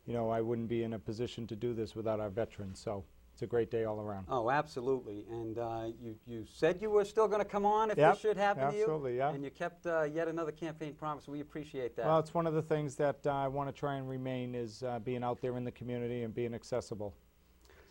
you 0.05 0.13
know, 0.13 0.29
I 0.29 0.41
wouldn't 0.41 0.67
be 0.67 0.83
in 0.83 0.93
a 0.93 0.99
position 0.99 1.47
to 1.47 1.55
do 1.55 1.73
this 1.73 1.95
without 1.95 2.19
our 2.19 2.29
veterans. 2.29 2.79
So 2.79 3.03
it's 3.41 3.47
a 3.47 3.49
great 3.49 3.71
day 3.71 3.85
all 3.85 3.99
around. 3.99 4.27
Oh, 4.29 4.51
absolutely. 4.51 5.25
And 5.31 5.57
uh, 5.57 5.85
you, 5.99 6.15
you 6.27 6.45
said 6.45 6.77
you 6.79 6.91
were 6.91 7.03
still 7.03 7.27
going 7.27 7.39
to 7.41 7.47
come 7.47 7.65
on 7.65 7.89
if 7.89 7.97
Yep, 7.97 8.13
this 8.13 8.21
should 8.21 8.37
happen 8.37 8.69
to 8.69 8.75
you. 8.75 8.83
absolutely, 8.83 9.17
yeah. 9.17 9.31
And 9.31 9.43
you 9.43 9.49
kept 9.49 9.87
uh, 9.87 10.03
yet 10.03 10.27
another 10.27 10.51
campaign 10.51 10.93
promise. 10.93 11.27
We 11.27 11.39
appreciate 11.39 11.95
that. 11.95 12.05
Well, 12.05 12.19
it's 12.19 12.35
one 12.35 12.45
of 12.45 12.53
the 12.53 12.61
things 12.61 12.95
that 12.97 13.17
uh, 13.25 13.31
I 13.31 13.47
want 13.47 13.67
to 13.67 13.73
try 13.73 13.95
and 13.95 14.07
remain 14.07 14.53
is 14.53 14.83
uh, 14.83 14.99
being 14.99 15.23
out 15.23 15.41
there 15.41 15.57
in 15.57 15.63
the 15.63 15.71
community 15.71 16.21
and 16.21 16.35
being 16.35 16.53
accessible. 16.53 17.15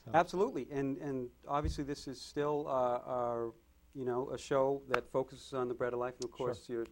So- 0.04 0.12
Absolutely, 0.14 0.68
and 0.70 0.96
and 0.98 1.28
obviously 1.48 1.82
this 1.82 2.06
is 2.06 2.20
still 2.20 2.66
uh, 2.68 3.00
our, 3.10 3.52
you 3.92 4.04
know, 4.04 4.30
a 4.30 4.38
show 4.38 4.82
that 4.88 5.10
focuses 5.10 5.52
on 5.52 5.66
the 5.66 5.74
bread 5.74 5.92
of 5.94 5.98
life, 5.98 6.14
and 6.20 6.24
of 6.30 6.30
Sure. 6.38 6.46
course 6.46 6.68
you're, 6.68 6.86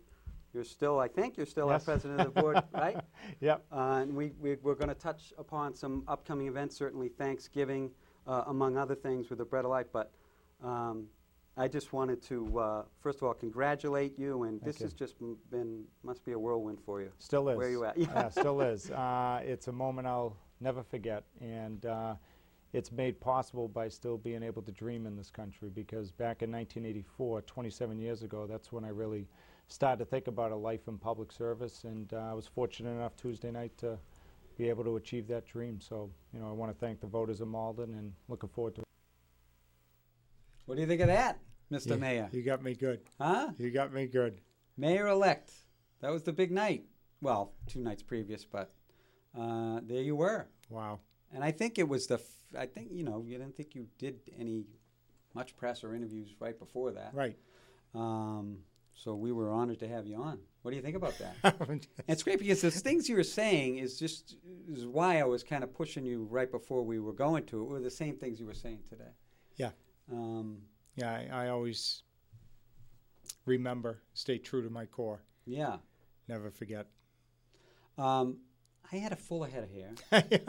you're 0.53 0.65
still, 0.65 0.99
I 0.99 1.07
think 1.07 1.37
you're 1.37 1.47
still 1.47 1.69
Yes. 1.69 1.83
our 1.89 1.93
president 1.95 2.21
of 2.23 2.35
the 2.35 2.41
board, 2.43 2.61
right? 2.75 2.99
Yep. 3.41 3.65
Uh, 3.73 4.01
and 4.03 4.15
we, 4.17 4.33
we 4.41 4.57
we're 4.63 4.75
going 4.75 4.89
to 4.89 4.95
touch 4.97 5.33
upon 5.39 5.75
some 5.75 6.03
upcoming 6.09 6.49
events, 6.49 6.77
certainly 6.77 7.09
Thanksgiving, 7.09 7.93
uh, 8.29 8.45
among 8.47 8.77
other 8.77 8.95
things 8.95 9.31
with 9.31 9.39
the 9.39 9.45
bread 9.45 9.65
of 9.65 9.71
life. 9.71 9.87
But 9.93 10.13
um, 10.63 11.07
I 11.57 11.67
just 11.67 11.93
wanted 11.93 12.23
to 12.25 12.59
uh, 12.59 12.83
first 13.01 13.19
of 13.19 13.25
all 13.25 13.35
congratulate 13.35 14.19
you, 14.19 14.45
and 14.45 14.61
Thank 14.61 14.65
this 14.65 14.81
you. 14.81 14.85
has 14.85 14.93
just 14.93 15.17
m- 15.21 15.37
been 15.51 15.85
must 16.05 16.25
be 16.25 16.33
a 16.33 16.39
whirlwind 16.39 16.79
for 16.85 17.01
you. 17.01 17.11
Still 17.19 17.49
is. 17.49 17.57
Where 17.57 17.71
you 17.71 17.85
at? 17.85 17.99
yeah, 17.99 18.29
still 18.29 18.61
is. 18.61 18.91
Uh, 18.91 19.41
it's 19.45 19.67
a 19.69 19.73
moment 19.73 20.07
I'll 20.07 20.37
never 20.61 20.83
forget, 20.83 21.25
and 21.41 21.85
uh, 21.87 22.15
it's 22.73 22.93
made 22.93 23.19
possible 23.21 23.67
by 23.67 23.89
still 23.89 24.19
being 24.19 24.43
able 24.43 24.63
to 24.63 24.73
dream 24.73 25.07
in 25.07 25.17
this 25.17 25.31
country. 25.31 25.71
Because 25.75 26.13
back 26.13 26.43
in 26.43 26.53
1984, 26.53 27.43
27 27.43 27.99
years 27.99 28.23
ago, 28.23 28.47
that's 28.47 28.71
when 28.71 28.85
I 28.85 28.91
really 28.91 29.27
started 29.69 29.99
to 29.99 30.05
think 30.05 30.29
about 30.29 30.53
a 30.53 30.57
life 30.57 30.87
in 30.87 30.97
public 30.99 31.33
service, 31.33 31.85
and 31.85 32.13
uh, 32.13 32.31
I 32.31 32.35
was 32.35 32.47
fortunate 32.47 32.91
enough 32.91 33.17
Tuesday 33.17 33.51
night 33.51 33.77
to 33.79 33.99
be 34.59 34.69
able 34.69 34.85
to 34.85 34.97
achieve 34.97 35.29
that 35.29 35.47
dream. 35.47 35.81
So, 35.81 36.11
you 36.35 36.41
know, 36.41 36.49
I 36.49 36.53
want 36.53 36.71
to 36.73 36.79
thank 36.79 37.01
the 37.01 37.07
voters 37.07 37.41
of 37.41 37.49
Malden, 37.49 37.95
and 37.95 38.13
looking 38.29 38.49
forward 38.51 38.75
to. 38.75 38.83
What 40.67 40.75
do 40.75 40.81
you 40.83 40.87
think 40.87 41.01
of 41.01 41.07
that, 41.07 41.39
Mr. 41.73 41.91
You- 41.93 41.97
Mayor? 41.97 42.29
You 42.33 42.43
got 42.43 42.63
me 42.63 42.75
good. 42.75 43.01
Huh? 43.19 43.51
You 43.57 43.71
got 43.71 43.93
me 43.93 44.07
good. 44.07 44.41
Mayor-elect. 44.77 45.53
That 46.01 46.11
was 46.13 46.23
the 46.25 46.33
big 46.33 46.51
night. 46.51 46.85
Well, 47.21 47.53
two 47.67 47.81
nights 47.81 48.03
previous, 48.03 48.45
but 48.45 48.71
uh, 49.39 49.81
there 49.85 50.03
you 50.03 50.15
were. 50.17 50.49
Wow. 50.71 51.01
And 51.33 51.43
I 51.43 51.51
think 51.51 51.79
it 51.79 51.89
was 51.89 52.07
the. 52.07 52.15
F- 52.15 52.23
I 52.59 52.67
think 52.67 52.89
you 52.93 53.03
know 53.05 53.23
you 53.27 53.37
didn't 53.39 53.57
think 53.57 53.75
you 53.75 53.87
did 53.99 54.21
any 54.39 54.65
much 55.35 55.57
press 55.57 55.83
or 55.85 55.95
interviews 55.95 56.35
right 56.41 56.59
before 56.59 56.93
that. 56.93 57.11
Right. 57.13 57.37
Um, 57.95 58.59
so 59.03 59.15
we 59.15 59.31
were 59.33 59.51
honored 59.51 59.79
to 59.81 59.89
have 59.89 60.07
you 60.07 60.17
on. 60.17 60.39
What 60.63 60.73
do 60.73 60.77
you 60.77 60.83
think 60.83 60.97
about 60.97 61.15
that? 61.19 61.37
It's 62.09 62.23
great 62.25 62.39
because 62.41 62.61
the 62.63 62.71
things 62.71 63.09
you 63.09 63.15
were 63.17 63.23
saying 63.43 63.79
is 63.79 63.99
just 63.99 64.37
is 64.69 64.87
why 64.87 65.21
I 65.21 65.25
was 65.25 65.43
kind 65.45 65.63
of 65.63 65.73
pushing 65.73 66.05
you 66.05 66.27
right 66.31 66.51
before 66.51 66.83
we 66.85 66.99
were 66.99 67.13
going 67.13 67.45
to 67.47 67.61
it. 67.63 67.65
Were 67.69 67.81
the 67.81 67.91
same 67.91 68.17
things 68.17 68.41
you 68.41 68.47
were 68.47 68.55
saying 68.55 68.81
today. 68.89 69.13
Yeah. 69.57 69.71
Um, 70.13 70.63
Yeah, 70.97 71.13
I, 71.13 71.45
I 71.45 71.49
always 71.51 72.03
remember, 73.47 74.03
stay 74.15 74.39
true 74.39 74.63
to 74.63 74.71
my 74.71 74.87
core. 74.87 75.23
yeah. 75.47 75.77
Never 76.29 76.51
forget. 76.51 76.87
Um, 77.97 78.39
I 78.93 78.97
had 78.97 79.13
a 79.13 79.17
fuller 79.17 79.49
head 79.49 79.65
of 79.65 79.71
hair. 79.71 79.95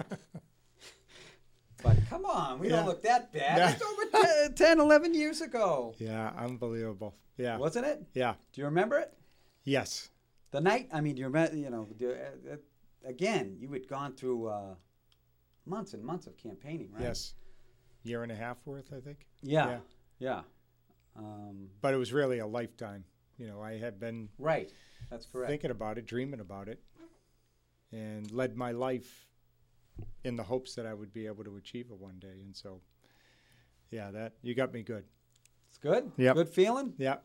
but 1.83 1.97
come 2.09 2.25
on, 2.25 2.59
we 2.59 2.69
Yeah. 2.69 2.77
don't 2.77 2.85
look 2.87 3.01
that 3.03 3.31
bad. 3.33 3.57
Yeah. 3.57 3.71
It's 3.71 3.81
over 3.81 4.25
10, 4.49 4.53
10, 4.55 4.79
11 4.79 5.13
years 5.13 5.41
ago. 5.41 5.93
Yeah, 5.97 6.31
unbelievable. 6.37 7.15
Yeah. 7.37 7.57
Wasn't 7.57 7.85
it? 7.85 8.03
Yeah. 8.13 8.35
Do 8.53 8.61
you 8.61 8.65
remember 8.65 8.97
it? 8.99 9.13
Yes. 9.63 10.09
The 10.51 10.61
night, 10.61 10.89
I 10.91 11.01
mean, 11.01 11.15
you 11.17 11.25
remember, 11.25 11.55
you 11.55 11.69
know, 11.69 11.87
uh, 12.01 12.53
uh, 12.53 12.55
again, 13.05 13.57
you 13.59 13.71
had 13.71 13.87
gone 13.87 14.13
through 14.15 14.47
uh, 14.47 14.75
months 15.65 15.93
and 15.93 16.03
months 16.03 16.27
of 16.27 16.35
campaigning, 16.37 16.89
right? 16.91 17.03
Yes. 17.03 17.35
Year 18.03 18.23
and 18.23 18.31
a 18.31 18.35
half 18.35 18.57
worth, 18.65 18.91
I 18.95 18.99
think. 18.99 19.27
Yeah. 19.41 19.79
Yeah. 20.19 20.41
Um, 21.15 21.69
But 21.81 21.93
it 21.93 21.97
was 21.97 22.11
really 22.13 22.39
a 22.39 22.47
lifetime. 22.47 23.03
You 23.37 23.47
know, 23.47 23.61
I 23.61 23.77
had 23.77 23.99
been 23.99 24.29
right. 24.37 24.71
That's 25.09 25.25
correct. 25.25 25.49
thinking 25.49 25.71
about 25.71 25.97
it, 25.97 26.05
dreaming 26.05 26.39
about 26.41 26.67
it, 26.67 26.81
and 27.91 28.29
led 28.31 28.55
my 28.57 28.71
life 28.71 29.28
in 30.23 30.35
the 30.35 30.43
hopes 30.43 30.75
that 30.75 30.85
I 30.85 30.93
would 30.93 31.13
be 31.13 31.25
able 31.27 31.43
to 31.43 31.57
achieve 31.57 31.87
it 31.91 31.97
one 31.99 32.19
day. 32.19 32.41
And 32.43 32.55
so, 32.55 32.81
yeah, 33.89 34.11
that 34.11 34.33
you 34.41 34.55
got 34.55 34.73
me 34.73 34.83
good. 34.83 35.03
It's 35.67 35.77
good. 35.77 36.11
Yeah. 36.17 36.33
Good 36.33 36.49
feeling. 36.49 36.93
Yeah. 36.97 37.17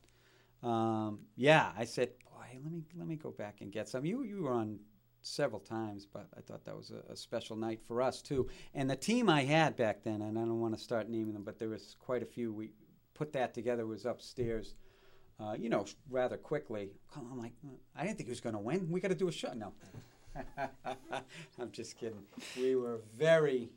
Um, 0.62 1.20
yeah. 1.36 1.72
I 1.76 1.84
said, 1.84 2.10
boy, 2.30 2.58
let 2.62 2.72
me 2.72 2.82
let 2.96 3.06
me 3.06 3.16
go 3.16 3.30
back 3.30 3.60
and 3.60 3.72
get 3.72 3.88
some. 3.88 4.04
You 4.04 4.22
you 4.22 4.42
were 4.42 4.52
on 4.52 4.78
several 5.22 5.60
times, 5.60 6.06
but 6.06 6.26
I 6.36 6.40
thought 6.42 6.64
that 6.64 6.76
was 6.76 6.90
a, 6.90 7.12
a 7.12 7.16
special 7.16 7.56
night 7.56 7.80
for 7.86 8.02
us 8.02 8.20
too. 8.20 8.48
And 8.74 8.90
the 8.90 8.96
team 8.96 9.30
I 9.30 9.42
had 9.44 9.76
back 9.76 10.02
then, 10.02 10.20
and 10.22 10.38
I 10.38 10.42
don't 10.42 10.60
want 10.60 10.76
to 10.76 10.82
start 10.82 11.08
naming 11.08 11.32
them, 11.34 11.44
but 11.44 11.58
there 11.58 11.70
was 11.70 11.96
quite 11.98 12.22
a 12.22 12.26
few. 12.26 12.52
We 12.52 12.70
put 13.14 13.32
that 13.32 13.54
together. 13.54 13.86
Was 13.86 14.04
upstairs. 14.04 14.74
Uh, 15.40 15.56
you 15.58 15.68
know, 15.68 15.84
rather 16.08 16.36
quickly. 16.36 16.92
I'm 17.16 17.36
like, 17.36 17.54
I 17.96 18.04
didn't 18.04 18.18
think 18.18 18.28
he 18.28 18.30
was 18.30 18.40
going 18.40 18.54
to 18.54 18.60
win. 18.60 18.88
We 18.88 19.00
got 19.00 19.08
to 19.08 19.16
do 19.16 19.26
a 19.26 19.32
show. 19.32 19.52
No, 19.52 19.72
I'm 21.60 21.70
just 21.72 21.96
kidding. 21.98 22.22
We 22.56 22.76
were 22.76 23.00
very 23.16 23.70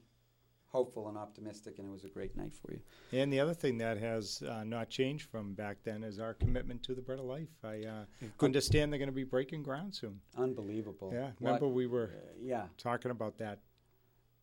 hopeful 0.70 1.08
and 1.08 1.18
optimistic, 1.18 1.80
and 1.80 1.88
it 1.88 1.92
was 1.92 2.04
a 2.04 2.10
great 2.10 2.36
night 2.36 2.54
for 2.54 2.72
you. 2.74 2.80
And 3.20 3.32
the 3.32 3.40
other 3.40 3.54
thing 3.54 3.78
that 3.80 3.98
has 3.98 4.44
uh, 4.48 4.64
not 4.64 4.90
changed 4.90 5.30
from 5.30 5.54
back 5.54 5.78
then 5.84 6.04
is 6.04 6.20
our 6.20 6.34
commitment 6.34 6.84
to 6.84 6.94
the 6.94 7.02
bread 7.02 7.20
of 7.20 7.26
life. 7.26 7.48
I 7.64 7.84
uh, 7.84 8.04
understand 8.42 8.92
they're 8.92 9.00
going 9.00 9.10
to 9.10 9.16
be 9.16 9.24
breaking 9.24 9.64
ground 9.64 9.96
soon. 9.96 10.20
Unbelievable. 10.38 11.12
Yeah, 11.14 11.32
remember 11.40 11.68
What- 11.68 11.76
we 11.76 11.88
were 11.88 12.12
uh, 12.16 12.34
yeah. 12.42 12.66
talking 12.78 13.12
about 13.12 13.38
that. 13.40 13.60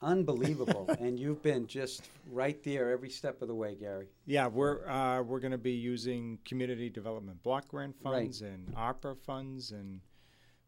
Unbelievable, 0.03 0.87
and 1.01 1.19
you've 1.19 1.43
been 1.43 1.67
just 1.67 2.11
right 2.31 2.63
there 2.63 2.91
every 2.91 3.09
step 3.09 3.41
of 3.41 3.49
the 3.49 3.55
way, 3.55 3.75
Gary. 3.75 4.09
Yeah, 4.27 4.49
we're 4.49 4.87
uh, 4.87 5.23
we're 5.23 5.41
going 5.41 5.53
to 5.53 5.57
be 5.59 5.73
using 5.73 6.39
community 6.45 6.91
development 6.91 7.43
block 7.43 7.69
grant 7.69 7.97
Right. 8.05 8.13
funds 8.25 8.43
and 8.43 8.75
ARPA 8.75 9.17
funds, 9.17 9.71
and 9.71 10.01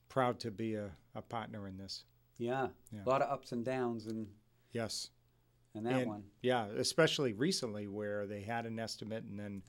proud 0.08 0.38
to 0.40 0.50
be 0.50 0.74
a, 0.74 0.90
a 1.14 1.22
partner 1.22 1.66
in 1.68 1.76
this. 1.76 2.04
Yeah. 2.38 2.68
Yeah. 2.92 3.00
a 3.04 3.08
lot 3.08 3.22
of 3.22 3.30
ups 3.30 3.52
and 3.52 3.64
downs, 3.64 4.06
and 4.06 4.26
Yes. 4.72 5.10
and 5.74 5.86
that 5.86 5.94
And, 5.94 6.06
one, 6.08 6.24
Yeah, 6.42 6.66
especially 6.76 7.32
recently 7.32 7.86
where 7.86 8.26
they 8.26 8.42
had 8.42 8.66
an 8.66 8.78
estimate 8.78 9.24
and 9.24 9.38
then 9.38 9.62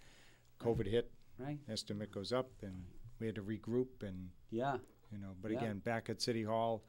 COVID 0.59 0.88
hit. 0.88 1.11
right? 1.38 1.59
Estimate 1.69 2.11
goes 2.11 2.33
up 2.33 2.49
and 2.61 2.83
we 3.19 3.25
had 3.27 3.35
to 3.35 3.41
regroup 3.43 4.03
and 4.03 4.29
Yeah, 4.49 4.77
you 5.11 5.17
know. 5.17 5.35
But 5.41 5.51
Yeah. 5.51 5.59
again, 5.59 5.79
back 5.79 6.09
at 6.09 6.21
City 6.21 6.43
Hall, 6.43 6.83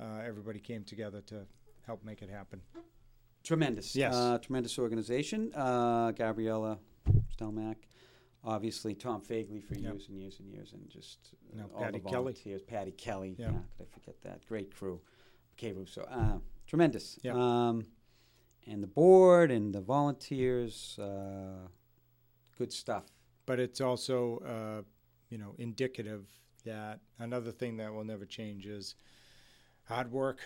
uh, 0.00 0.22
everybody 0.24 0.58
came 0.60 0.84
together 0.84 1.20
to 1.22 1.46
help 1.86 2.02
make 2.04 2.22
it 2.22 2.28
happen. 2.30 2.60
tremendous. 3.44 3.94
Yes. 3.94 4.14
uh, 4.14 4.38
tremendous 4.38 4.78
organization. 4.78 5.52
Uh, 5.54 6.10
Gabriella 6.12 6.78
Stelmack, 7.36 7.76
obviously 8.44 8.94
Tom 8.94 9.20
Fagley 9.22 9.62
for 9.62 9.74
Yep. 9.74 9.82
years 9.82 10.08
and 10.08 10.18
years 10.20 10.38
and 10.40 10.48
years, 10.50 10.72
and 10.72 10.88
just 10.88 11.34
uh, 11.52 11.56
Now 11.58 11.70
all 11.74 11.80
Patty 11.80 11.98
the 11.98 12.04
Kelly. 12.04 12.14
volunteers. 12.14 12.62
Patty 12.62 12.92
Kelly. 12.92 13.34
Yeah. 13.38 13.46
Yeah. 13.52 13.58
could 13.76 13.86
I 13.86 13.94
forget 13.94 14.20
that? 14.22 14.46
Great 14.46 14.74
crew. 14.74 15.00
Kay 15.56 15.72
Russo. 15.72 16.02
Uh, 16.02 16.38
tremendous. 16.66 17.18
Yep. 17.22 17.34
Um, 17.36 17.86
and 18.66 18.82
the 18.82 18.86
board 18.88 19.50
and 19.50 19.74
the 19.74 19.80
volunteers. 19.80 20.98
Uh, 20.98 21.68
good 22.58 22.72
stuff. 22.72 23.04
But 23.46 23.60
it's 23.60 23.80
also, 23.80 24.38
uh, 24.38 24.82
you 25.30 25.38
know, 25.38 25.54
indicative 25.58 26.24
that 26.64 27.00
another 27.18 27.52
thing 27.52 27.76
that 27.76 27.92
will 27.92 28.04
never 28.04 28.24
change 28.24 28.66
is 28.66 28.94
hard 29.84 30.10
work, 30.10 30.40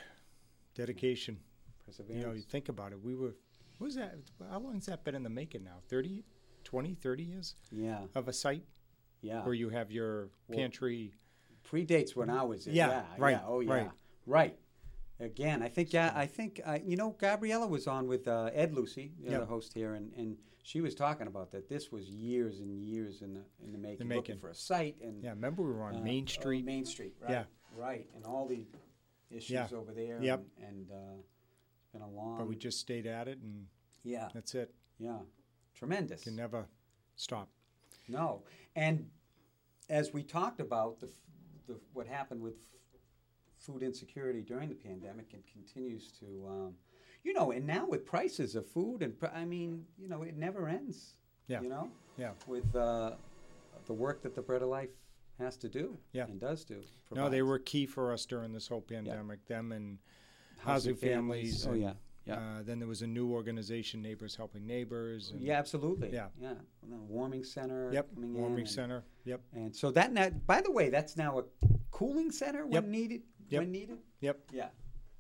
dedication. 0.75 1.39
Perseverance. 1.87 2.21
You 2.21 2.27
know, 2.27 2.33
you 2.35 2.43
think 2.43 2.69
about 2.69 2.93
it. 2.93 3.01
We 3.03 3.15
were, 3.15 3.35
what 3.79 3.87
was 3.87 3.95
that? 3.95 4.17
How 4.51 4.59
long 4.59 4.75
has 4.75 4.87
that 4.87 5.05
been 5.05 5.15
in 5.15 5.23
the 5.23 5.31
making 5.31 5.63
now? 5.65 5.79
30, 5.89 6.25
20, 6.69 6.95
30 6.95 7.23
years 7.23 7.55
yeah. 7.73 8.01
of 8.15 8.29
a 8.29 8.33
site 8.33 8.63
Yeah. 9.23 9.43
where 9.43 9.55
you 9.55 9.71
have 9.71 9.91
your 9.91 10.29
Well, 10.49 10.59
pantry. 10.59 11.15
predates 11.65 12.15
when 12.15 12.29
I 12.29 12.43
was 12.43 12.67
in. 12.67 12.75
Yeah, 12.75 12.89
Yeah, 12.89 13.05
right, 13.17 13.31
Yeah, 13.31 13.43
oh 13.47 13.61
yeah, 13.61 13.73
right. 13.73 13.91
right. 14.27 14.59
Again, 15.19 15.63
I 15.63 15.69
think 15.69 15.95
yeah, 15.95 16.13
I 16.15 16.27
think 16.27 16.61
uh, 16.67 16.79
you 16.85 16.97
know 16.97 17.17
Gabriella 17.19 17.67
was 17.67 17.87
on 17.87 18.07
with 18.07 18.29
uh, 18.29 18.51
Ed 18.53 18.75
Lucy, 18.75 19.13
the 19.19 19.31
Yep. 19.31 19.37
other 19.41 19.47
host 19.47 19.73
here, 19.73 19.95
and, 19.95 20.13
and 20.15 20.37
she 20.63 20.83
was 20.83 20.95
talking 20.95 21.27
about 21.27 21.51
that. 21.53 21.71
This 21.71 21.91
was 21.91 22.11
years 22.11 22.61
and 22.61 22.83
years 22.85 23.23
in 23.23 23.33
the 23.33 23.45
in 23.65 23.73
the 23.73 23.79
making, 23.79 24.07
looking 24.07 24.17
making. 24.17 24.39
for 24.39 24.51
a 24.51 24.55
site 24.55 24.97
and 25.03 25.23
Yeah, 25.25 25.31
remember 25.31 25.63
we 25.63 25.73
were 25.73 25.85
on 25.85 25.97
uh, 25.97 26.01
Main 26.01 26.25
oh, 26.29 26.31
Street? 26.31 26.65
Main 26.67 26.85
Street, 26.85 27.15
right? 27.23 27.31
Yeah. 27.31 27.45
right, 27.75 28.07
and 28.15 28.27
all 28.27 28.47
the 28.47 28.67
issues 29.31 29.51
Yeah. 29.51 29.69
over 29.73 29.93
there. 29.93 30.21
Yep. 30.23 30.45
and, 30.59 30.67
and 30.69 30.91
uh, 30.91 31.17
it's 31.79 31.89
been 31.95 32.03
a 32.03 32.09
long. 32.11 32.37
but 32.39 32.47
we 32.47 32.57
just 32.57 32.79
stayed 32.79 33.07
at 33.07 33.27
it 33.27 33.39
and 33.39 33.67
yeah, 34.05 34.29
that's 34.35 34.55
it. 34.55 34.75
yeah, 34.99 35.19
tremendous. 35.79 36.25
Can 36.25 36.37
never 36.37 36.67
stop. 37.17 37.49
No, 38.09 38.43
and 38.77 39.07
as 39.89 40.13
we 40.13 40.23
talked 40.23 40.61
about 40.61 40.99
the, 41.01 41.09
the 41.67 41.77
what 41.93 42.07
happened 42.07 42.41
with 42.43 42.55
f- 42.55 43.01
food 43.59 43.83
insecurity 43.83 44.41
during 44.43 44.69
the 44.69 44.75
pandemic 44.75 45.33
and 45.35 45.43
continues 45.47 46.11
to, 46.21 46.27
um, 46.49 46.75
you 47.25 47.33
know, 47.33 47.51
and 47.53 47.67
now 47.67 47.87
with 47.87 48.05
prices 48.07 48.55
of 48.55 48.67
food 48.67 49.03
and 49.03 49.15
I 49.35 49.45
mean, 49.45 49.85
you 49.99 50.09
know, 50.09 50.23
it 50.23 50.37
never 50.37 50.69
ends. 50.69 51.15
Yeah. 51.49 51.61
You 51.63 51.69
know, 51.69 51.91
Yeah. 52.19 52.33
with 52.47 52.75
uh, 52.75 53.13
the 53.87 53.95
work 53.95 54.23
that 54.23 54.35
the 54.35 54.43
Bread 54.43 54.63
of 54.63 54.69
Life 54.69 54.91
has 55.39 55.57
to 55.59 55.69
do. 55.69 55.97
Yeah. 56.13 56.25
And 56.25 56.39
does 56.41 56.65
do. 56.65 56.83
No, 57.15 57.29
they 57.31 57.43
were 57.43 57.59
key 57.59 57.87
for 57.87 58.13
us 58.13 58.27
during 58.27 58.53
this 58.53 58.69
whole 58.69 58.81
pandemic. 58.83 59.47
Them 59.47 59.73
and 59.73 59.99
housing, 60.59 60.93
Housing 60.93 60.97
families. 60.97 61.65
families. 61.65 61.67
Oh, 61.67 61.73
yeah, 61.89 61.95
yeah. 62.29 62.35
Uh, 62.59 62.63
then 62.63 62.79
there 62.79 62.89
was 62.89 63.03
a 63.03 63.07
new 63.07 63.33
organization, 63.33 64.03
Neighbors 64.03 64.37
Helping 64.37 64.67
Neighbors. 64.67 65.31
And 65.31 65.41
Yeah, 65.41 65.59
absolutely. 65.59 66.13
Yeah. 66.13 66.29
yeah. 66.41 66.55
And 66.83 67.09
warming 67.09 67.45
center. 67.45 67.91
Yep. 67.93 68.15
Coming 68.15 68.31
in 68.31 68.37
Warming 68.37 68.59
and- 68.61 68.69
center. 68.71 69.05
Yep. 69.25 69.41
And 69.55 69.75
so 69.75 69.91
that 69.93 70.13
now, 70.13 70.31
by 70.31 70.61
the 70.61 70.71
way, 70.71 70.91
that's 70.91 71.17
now 71.17 71.39
a 71.41 71.45
cooling 71.91 72.31
center 72.31 72.65
when 72.65 72.73
Yep. 72.73 72.85
needed. 72.85 73.23
Yep. 73.49 73.61
When 73.63 73.73
needed. 73.73 73.99
Yep. 74.21 74.51
Yeah. 74.53 74.69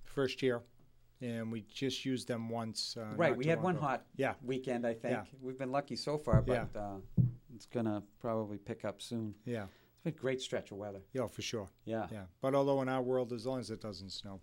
First 0.05 0.43
year, 0.43 0.63
and 1.21 1.51
we 1.51 1.63
just 1.63 2.05
used 2.05 2.29
them 2.29 2.49
once. 2.49 2.97
Uh, 2.97 3.15
Right, 3.17 3.37
we 3.37 3.47
had 3.47 3.63
one 3.63 3.77
ago. 3.77 3.87
hot 3.87 4.07
Yeah. 4.17 4.35
weekend, 4.43 4.87
I 4.87 4.95
think. 4.95 5.13
Yeah. 5.13 5.25
We've 5.41 5.59
been 5.59 5.73
lucky 5.73 5.97
so 5.97 6.19
far, 6.19 6.43
but 6.43 6.69
Yeah. 6.75 6.81
uh, 6.81 7.01
it's 7.55 7.67
gonna 7.67 8.03
probably 8.21 8.59
pick 8.59 8.85
up 8.85 9.01
soon. 9.01 9.35
Yeah. 9.45 9.65
It's 9.65 10.03
been 10.05 10.13
a 10.13 10.17
great 10.17 10.41
stretch 10.41 10.71
of 10.71 10.79
weather. 10.79 11.03
Yeah, 11.13 11.27
for 11.27 11.43
sure. 11.43 11.69
Yeah. 11.85 12.07
Yeah. 12.13 12.27
But 12.41 12.55
although 12.55 12.83
in 12.83 12.89
our 12.89 13.03
world, 13.03 13.33
as 13.33 13.47
long 13.47 13.61
as 13.61 13.71
it 13.71 13.81
doesn't 13.81 14.11
snow, 14.11 14.41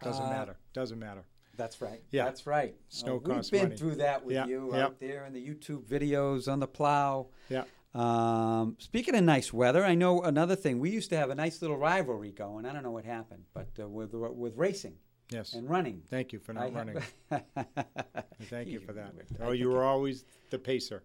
doesn't 0.00 0.24
Uh, 0.26 0.30
matter. 0.30 0.56
Doesn't 0.72 0.98
matter. 0.98 1.24
That's 1.58 1.82
right. 1.82 2.00
Yeah. 2.10 2.24
That's 2.24 2.46
right. 2.46 2.74
Snow 2.88 3.16
Uh, 3.16 3.34
we've 3.34 3.50
been 3.50 3.62
money. 3.64 3.76
through 3.76 3.96
that 3.96 4.24
with 4.24 4.34
Yeah, 4.36 4.46
you 4.46 4.70
yeah. 4.72 4.84
out 4.86 4.98
there 5.00 5.26
in 5.26 5.34
the 5.34 5.46
YouTube 5.46 5.82
videos 5.84 6.50
on 6.50 6.60
the 6.60 6.68
plow. 6.68 7.26
Yeah. 7.50 7.64
Um, 7.94 8.76
speaking 8.78 9.14
of 9.16 9.24
nice 9.24 9.52
weather, 9.52 9.84
I 9.84 9.94
know 9.94 10.22
another 10.22 10.54
thing. 10.56 10.78
We 10.78 10.88
used 10.90 11.10
to 11.10 11.16
have 11.16 11.30
a 11.30 11.34
nice 11.34 11.60
little 11.60 11.76
rivalry 11.76 12.30
going. 12.32 12.64
I 12.64 12.72
don't 12.72 12.82
know 12.84 12.92
what 12.92 13.04
happened, 13.04 13.44
but 13.52 13.68
uh, 13.80 13.88
with 13.88 14.14
with 14.14 14.56
racing 14.56 14.94
Yes. 15.30 15.52
and 15.54 15.68
running. 15.68 16.02
Thank 16.08 16.32
you 16.32 16.38
for 16.38 16.52
not 16.54 16.64
I 16.64 16.70
running. 16.70 17.02
Thank 18.44 18.68
you 18.68 18.80
for 18.80 18.92
that. 18.94 19.12
Oh, 19.40 19.50
you 19.52 19.68
were 19.68 19.84
always 19.84 20.24
the 20.50 20.58
pacer. 20.58 21.02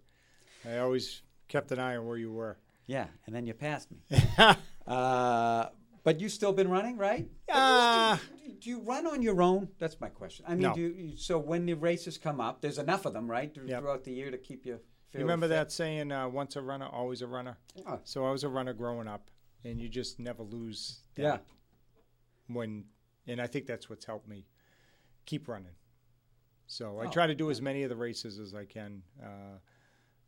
I 0.65 0.77
always 0.77 1.23
kept 1.47 1.71
an 1.71 1.79
eye 1.79 1.97
on 1.97 2.05
where 2.05 2.17
you 2.17 2.31
were. 2.31 2.57
Yeah, 2.85 3.07
and 3.25 3.35
then 3.35 3.45
you 3.47 3.53
passed 3.53 3.89
me. 3.91 3.97
uh, 4.87 5.65
but 6.03 6.19
you've 6.19 6.31
still 6.31 6.53
been 6.53 6.69
running, 6.69 6.97
right? 6.97 7.27
Uh, 7.51 8.17
do 8.59 8.69
you 8.69 8.79
run 8.81 9.05
on 9.07 9.21
your 9.21 9.41
own? 9.41 9.69
That's 9.79 9.99
my 10.01 10.09
question. 10.09 10.45
I 10.47 10.51
mean, 10.51 10.61
No. 10.69 10.73
do 10.73 10.81
you, 10.81 11.17
so 11.17 11.37
when 11.37 11.65
the 11.65 11.73
races 11.75 12.17
come 12.17 12.39
up, 12.41 12.61
there's 12.61 12.77
enough 12.77 13.05
of 13.05 13.13
them, 13.13 13.29
right, 13.29 13.53
th- 13.53 13.67
Yep. 13.67 13.81
throughout 13.81 14.03
the 14.03 14.11
year 14.11 14.31
to 14.31 14.37
keep 14.37 14.65
you. 14.65 14.79
You 15.13 15.19
remember 15.19 15.45
fit? 15.45 15.49
that 15.55 15.71
saying, 15.71 16.11
uh, 16.11 16.27
once 16.27 16.55
a 16.55 16.61
runner, 16.61 16.87
always 16.87 17.21
a 17.21 17.27
runner? 17.27 17.57
Yeah. 17.75 17.97
So 18.03 18.25
I 18.25 18.31
was 18.31 18.43
a 18.43 18.49
runner 18.49 18.73
growing 18.73 19.07
up, 19.07 19.29
and 19.63 19.79
you 19.79 19.87
just 19.87 20.19
never 20.19 20.41
lose 20.43 21.01
that. 21.15 21.21
Yeah. 21.21 21.37
When, 22.47 22.85
and 23.27 23.39
I 23.41 23.47
think 23.47 23.65
that's 23.67 23.89
what's 23.89 24.05
helped 24.05 24.27
me 24.27 24.45
keep 25.25 25.47
running. 25.47 25.73
So 26.67 26.99
I 26.99 27.05
Oh, 27.05 27.11
try 27.11 27.27
to 27.27 27.35
do 27.35 27.51
as 27.51 27.61
many 27.61 27.83
of 27.83 27.89
the 27.89 27.95
races 27.95 28.39
as 28.39 28.53
I 28.55 28.65
can. 28.65 29.03
Uh, 29.21 29.59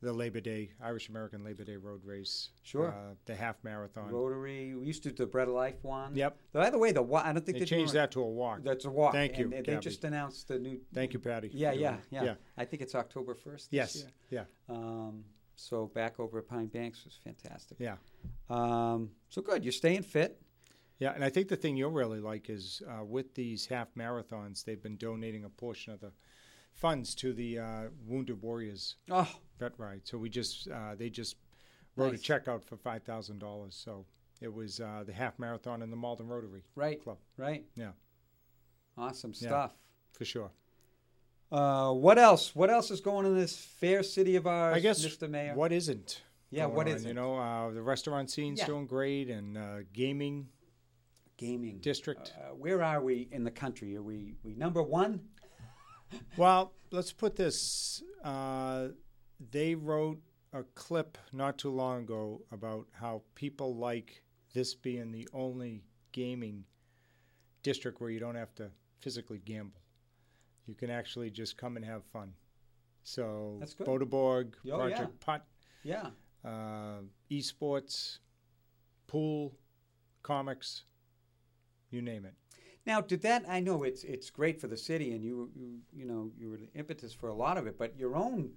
the 0.05 0.13
Labor 0.13 0.39
Day, 0.39 0.69
Irish 0.81 1.09
American 1.09 1.43
Labor 1.43 1.63
Day 1.63 1.75
road 1.75 2.05
race. 2.05 2.49
Sure. 2.63 2.89
Uh, 2.89 3.15
the 3.25 3.35
half 3.35 3.55
marathon. 3.63 4.09
Rotary. 4.11 4.73
We 4.75 4.85
used 4.85 5.03
to 5.03 5.09
do 5.09 5.15
the 5.15 5.25
Bread 5.25 5.47
of 5.47 5.53
Life 5.55 5.83
one. 5.83 6.15
Yep. 6.15 6.37
By 6.53 6.69
the 6.69 6.77
way, 6.77 6.91
the 6.91 7.01
wa- 7.01 7.21
I 7.25 7.33
don't 7.33 7.45
think 7.45 7.55
They 7.55 7.59
they're 7.59 7.65
changed 7.67 7.93
that 7.93 8.11
to 8.11 8.21
a 8.21 8.29
walk. 8.29 8.59
That's 8.63 8.85
a 8.85 8.89
walk. 8.89 9.13
Thank 9.13 9.37
you, 9.37 9.45
And, 9.45 9.53
they 9.53 9.61
Gabby. 9.73 9.79
just 9.81 10.03
announced 10.03 10.47
the 10.47 10.59
new. 10.59 10.79
Thank 10.93 11.13
you, 11.13 11.19
Patty. 11.19 11.49
Yeah, 11.53 11.71
yeah, 11.71 11.97
yeah, 12.11 12.23
yeah. 12.23 12.33
I 12.57 12.65
think 12.65 12.81
it's 12.81 12.95
October 12.95 13.33
first. 13.33 13.69
Yes. 13.71 14.05
Yeah. 14.29 14.45
Um, 14.69 15.23
so 15.55 15.87
back 15.87 16.19
over 16.19 16.39
at 16.39 16.47
Pine 16.47 16.67
Banks 16.67 17.03
was 17.03 17.17
fantastic. 17.23 17.77
Yeah. 17.79 17.95
Um, 18.49 19.09
so 19.29 19.41
good. 19.41 19.63
You're 19.63 19.71
staying 19.71 20.03
fit. 20.03 20.41
Yeah, 20.99 21.11
and 21.13 21.23
I 21.25 21.29
think 21.29 21.49
the 21.49 21.57
thing 21.57 21.75
you'll 21.75 21.91
really 21.91 22.21
like 22.21 22.49
is 22.49 22.81
uh, 22.89 23.03
with 23.03 23.33
these 23.35 23.65
half 23.65 23.87
marathons, 23.97 24.63
they've 24.63 24.81
been 24.81 24.95
donating 24.97 25.43
a 25.43 25.49
portion 25.49 25.91
of 25.91 25.99
the 25.99 26.11
funds 26.75 27.15
to 27.15 27.33
the 27.33 27.59
uh, 27.59 27.81
Wounded 28.05 28.41
Warriors 28.41 28.95
Oh, 29.09 29.29
vet 29.59 29.71
ride. 29.77 30.01
So 30.03 30.17
we 30.17 30.29
just 30.29 30.67
uh, 30.69 30.95
they 30.95 31.09
just 31.09 31.37
wrote 31.95 32.11
Nice. 32.11 32.19
a 32.19 32.23
check 32.23 32.47
out 32.47 32.63
for 32.63 32.77
five 32.77 33.03
thousand 33.03 33.39
dollars. 33.39 33.75
So 33.75 34.05
it 34.41 34.53
was 34.53 34.79
uh, 34.79 35.03
the 35.05 35.13
half 35.13 35.39
marathon 35.39 35.81
in 35.81 35.89
the 35.89 35.95
Malden 35.95 36.27
Rotary 36.27 36.63
right, 36.75 37.01
Club. 37.01 37.17
right. 37.37 37.65
Yeah, 37.75 37.91
Awesome 38.97 39.31
Yeah. 39.35 39.47
stuff. 39.49 39.71
for 40.13 40.25
sure. 40.25 40.51
Uh, 41.51 41.91
what 41.93 42.17
else? 42.17 42.55
What 42.55 42.69
else 42.69 42.91
is 42.91 43.01
going 43.01 43.25
on 43.25 43.31
in 43.33 43.37
this 43.37 43.55
fair 43.57 44.03
city 44.03 44.35
of 44.35 44.45
ours, 44.47 44.75
I 44.75 44.79
guess 44.79 45.05
Mr. 45.05 45.29
Mayor? 45.29 45.53
what 45.55 45.71
isn't? 45.71 46.21
Yeah, 46.49 46.65
what 46.67 46.87
is? 46.87 47.03
You 47.05 47.13
know, 47.13 47.37
uh, 47.37 47.69
the 47.71 47.81
restaurant 47.81 48.29
scene's 48.29 48.59
Yeah. 48.59 48.65
doing 48.67 48.87
great, 48.87 49.29
and 49.29 49.57
uh, 49.57 49.77
gaming 49.93 50.49
Gaming 51.37 51.79
district. 51.79 52.33
Uh, 52.37 52.53
where 52.55 52.81
are 52.81 53.01
we 53.03 53.27
in 53.31 53.43
the 53.43 53.51
country? 53.51 53.95
Are 53.97 54.01
we 54.01 54.35
we 54.43 54.53
number 54.55 54.81
one? 54.81 55.19
Well, 56.37 56.73
let's 56.91 57.11
put 57.11 57.35
this. 57.35 58.03
Uh, 58.23 58.89
they 59.51 59.75
wrote 59.75 60.19
a 60.53 60.63
clip 60.75 61.17
not 61.33 61.57
too 61.57 61.71
long 61.71 62.03
ago 62.03 62.41
about 62.51 62.87
how 62.91 63.21
people 63.35 63.75
like 63.75 64.21
this 64.53 64.73
being 64.75 65.11
the 65.11 65.27
only 65.33 65.83
gaming 66.11 66.63
district 67.63 67.99
where 67.99 68.09
you 68.09 68.19
don't 68.19 68.35
have 68.35 68.53
to 68.55 68.69
physically 69.01 69.39
gamble. 69.43 69.81
You 70.65 70.73
can 70.75 70.89
actually 70.89 71.29
just 71.29 71.57
come 71.57 71.75
and 71.75 71.85
have 71.85 72.03
fun. 72.05 72.33
So, 73.03 73.57
That's 73.59 73.73
good. 73.73 73.85
Boda 73.85 74.09
Borg, 74.09 74.55
Oh, 74.71 74.77
Project 74.77 74.99
yeah. 74.99 75.07
Putt, 75.19 75.45
Yeah. 75.83 76.09
uh, 76.43 77.01
esports, 77.29 78.19
pool, 79.07 79.53
comics, 80.23 80.85
you 81.91 82.01
name 82.01 82.25
it. 82.25 82.33
Now, 82.85 83.01
did 83.01 83.21
that? 83.23 83.45
I 83.49 83.59
know 83.59 83.83
it's 83.83 84.03
it's 84.03 84.29
great 84.29 84.61
for 84.61 84.67
the 84.67 84.77
city, 84.77 85.11
and 85.13 85.23
you 85.23 85.49
you 85.55 85.79
you 85.91 86.05
know 86.05 86.31
you 86.37 86.49
were 86.49 86.57
the 86.57 86.69
impetus 86.75 87.13
for 87.13 87.29
a 87.29 87.33
lot 87.33 87.57
of 87.57 87.65
it. 87.67 87.77
But 87.77 87.97
your 87.97 88.15
own, 88.15 88.51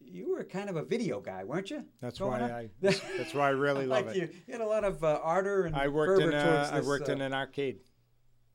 you 0.00 0.32
were 0.34 0.42
kind 0.44 0.68
of 0.68 0.76
a 0.76 0.82
video 0.82 1.20
guy, 1.20 1.44
weren't 1.44 1.70
you? 1.70 1.84
That's 2.00 2.20
why 2.20 2.40
up? 2.40 2.50
I. 2.50 2.70
That's, 2.80 3.34
why 3.34 3.46
I 3.46 3.50
really 3.50 3.86
love 3.86 4.06
like 4.06 4.16
it. 4.16 4.18
You, 4.20 4.28
you 4.46 4.52
had 4.52 4.60
a 4.60 4.66
lot 4.66 4.84
of 4.84 5.04
uh, 5.04 5.20
ardor 5.22 5.66
and 5.66 5.76
I 5.76 5.88
worked 5.88 6.20
in 6.20 6.30
fervor 6.30 6.36
a, 6.36 6.44
towards 6.44 6.70
I 6.70 6.78
this, 6.78 6.86
worked 6.86 7.08
uh, 7.08 7.12
in 7.12 7.20
an 7.20 7.32
arcade 7.32 7.78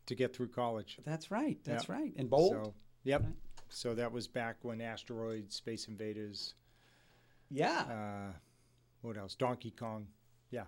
to 0.08 0.16
get 0.16 0.36
through 0.36 0.50
college. 0.50 1.00
That's 1.06 1.32
right. 1.32 1.58
That's 1.64 1.88
Yeah. 1.88 1.96
right. 1.96 2.14
And 2.18 2.30
bold. 2.30 2.52
So, 2.52 2.74
yep. 3.04 3.24
Right. 3.24 3.34
So 3.70 3.94
that 3.96 4.12
was 4.12 4.28
back 4.28 4.58
when 4.64 4.82
Asteroids, 4.82 5.56
Space 5.56 5.88
Invaders. 5.88 6.54
Yeah. 7.50 7.82
Uh, 7.82 8.34
what 9.02 9.18
else? 9.18 9.36
Donkey 9.36 9.72
Kong. 9.72 10.08
Yeah. 10.52 10.66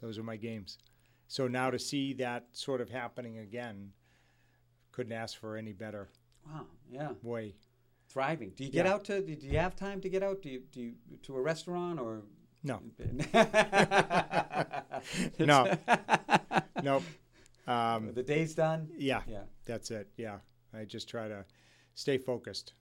Those 0.00 0.18
are 0.18 0.22
my 0.22 0.36
games. 0.36 0.78
So 1.34 1.48
now 1.48 1.68
to 1.68 1.80
see 1.80 2.12
that 2.12 2.46
sort 2.52 2.80
of 2.80 2.90
happening 2.90 3.38
again, 3.38 3.90
couldn't 4.92 5.10
ask 5.10 5.36
for 5.36 5.56
any 5.56 5.72
better 5.72 6.08
Wow. 6.46 6.68
Yeah. 6.88 7.14
way. 7.24 7.56
Thriving. 8.06 8.50
Do 8.50 8.62
you 8.62 8.70
get 8.70 8.86
Yeah. 8.86 8.94
out 8.94 9.04
to? 9.06 9.20
Do 9.20 9.32
you 9.44 9.58
have 9.58 9.74
time 9.74 10.00
to 10.02 10.08
get 10.08 10.22
out? 10.22 10.42
Do 10.42 10.48
you 10.48 10.60
do 10.70 10.80
you 10.80 10.94
to 11.24 11.36
a 11.36 11.42
restaurant 11.42 11.98
or? 11.98 12.22
No. 12.62 12.80
no. 15.40 15.74
nope. 16.84 17.02
Um, 17.66 18.14
the 18.14 18.22
day's 18.22 18.54
done. 18.54 18.92
Yeah. 18.96 19.22
Yeah. 19.26 19.42
That's 19.64 19.90
it. 19.90 20.12
Yeah. 20.16 20.38
I 20.72 20.84
just 20.84 21.08
try 21.08 21.26
to 21.26 21.44
stay 21.96 22.16
focused. 22.16 22.74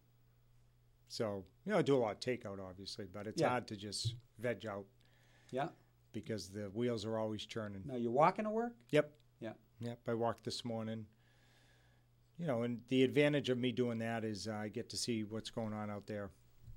So, 1.07 1.43
you 1.65 1.71
know, 1.71 1.79
I 1.79 1.81
do 1.81 1.95
a 1.95 1.97
lot 1.97 2.11
of 2.11 2.19
takeout, 2.19 2.59
obviously, 2.59 3.07
but 3.11 3.25
it's 3.25 3.41
Yeah. 3.41 3.49
hard 3.49 3.67
to 3.69 3.75
just 3.75 4.13
veg 4.37 4.63
out 4.67 4.85
Yeah. 5.49 5.69
Because 6.13 6.49
the 6.49 6.69
wheels 6.73 7.05
are 7.05 7.17
always 7.17 7.45
churning. 7.45 7.81
Now 7.85 7.95
you're 7.97 8.11
walking 8.11 8.45
to 8.45 8.51
work. 8.51 8.73
Yep. 8.91 9.11
Yeah. 9.39 9.53
Yep. 9.81 9.99
I 10.07 10.13
walked 10.13 10.43
this 10.45 10.63
morning. 10.63 11.05
You 12.39 12.47
know, 12.47 12.63
and 12.63 12.79
the 12.89 13.03
advantage 13.03 13.49
of 13.49 13.57
me 13.57 13.71
doing 13.71 13.99
that 13.99 14.23
is 14.23 14.47
uh, 14.47 14.53
I 14.53 14.67
get 14.69 14.89
to 14.89 14.97
see 14.97 15.23
what's 15.23 15.49
going 15.49 15.73
on 15.73 15.89
out 15.89 16.07
there. 16.07 16.29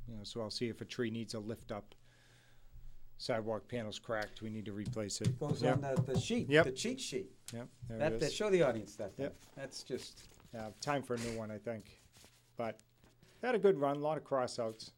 You 0.09 0.15
know, 0.17 0.21
so 0.25 0.41
I'll 0.41 0.51
see 0.51 0.69
if 0.69 0.81
a 0.81 0.85
tree 0.85 1.11
needs 1.11 1.35
a 1.35 1.39
lift 1.39 1.73
up. 1.73 1.95
Sidewalk 3.19 3.67
panel's 3.67 3.99
cracked. 3.99 4.43
We 4.43 4.51
need 4.51 4.67
to 4.67 4.73
replace 4.73 5.21
it. 5.23 5.39
Goes 5.41 5.63
Yep. 5.63 5.75
on 5.85 5.95
the, 5.95 6.03
the 6.13 6.21
sheet. 6.21 6.51
Yep. 6.51 6.65
The 6.67 6.73
cheat 6.73 7.01
sheet. 7.01 7.31
Yep. 7.55 7.69
There 7.89 7.99
That, 7.99 8.21
that 8.21 8.33
show 8.33 8.51
the 8.51 8.63
audience 8.63 8.97
that. 8.97 9.13
Yep. 9.17 9.35
That's 9.57 9.83
just. 9.83 10.29
Yeah, 10.55 10.69
time 10.81 11.03
for 11.03 11.15
a 11.15 11.19
new 11.19 11.37
one, 11.39 11.51
I 11.51 11.59
think. 11.59 11.99
But 12.57 12.79
had 13.43 13.55
a 13.55 13.59
good 13.59 13.79
run, 13.79 13.97
a 13.97 14.01
lot 14.01 14.17
of 14.17 14.25
crossouts. 14.25 14.91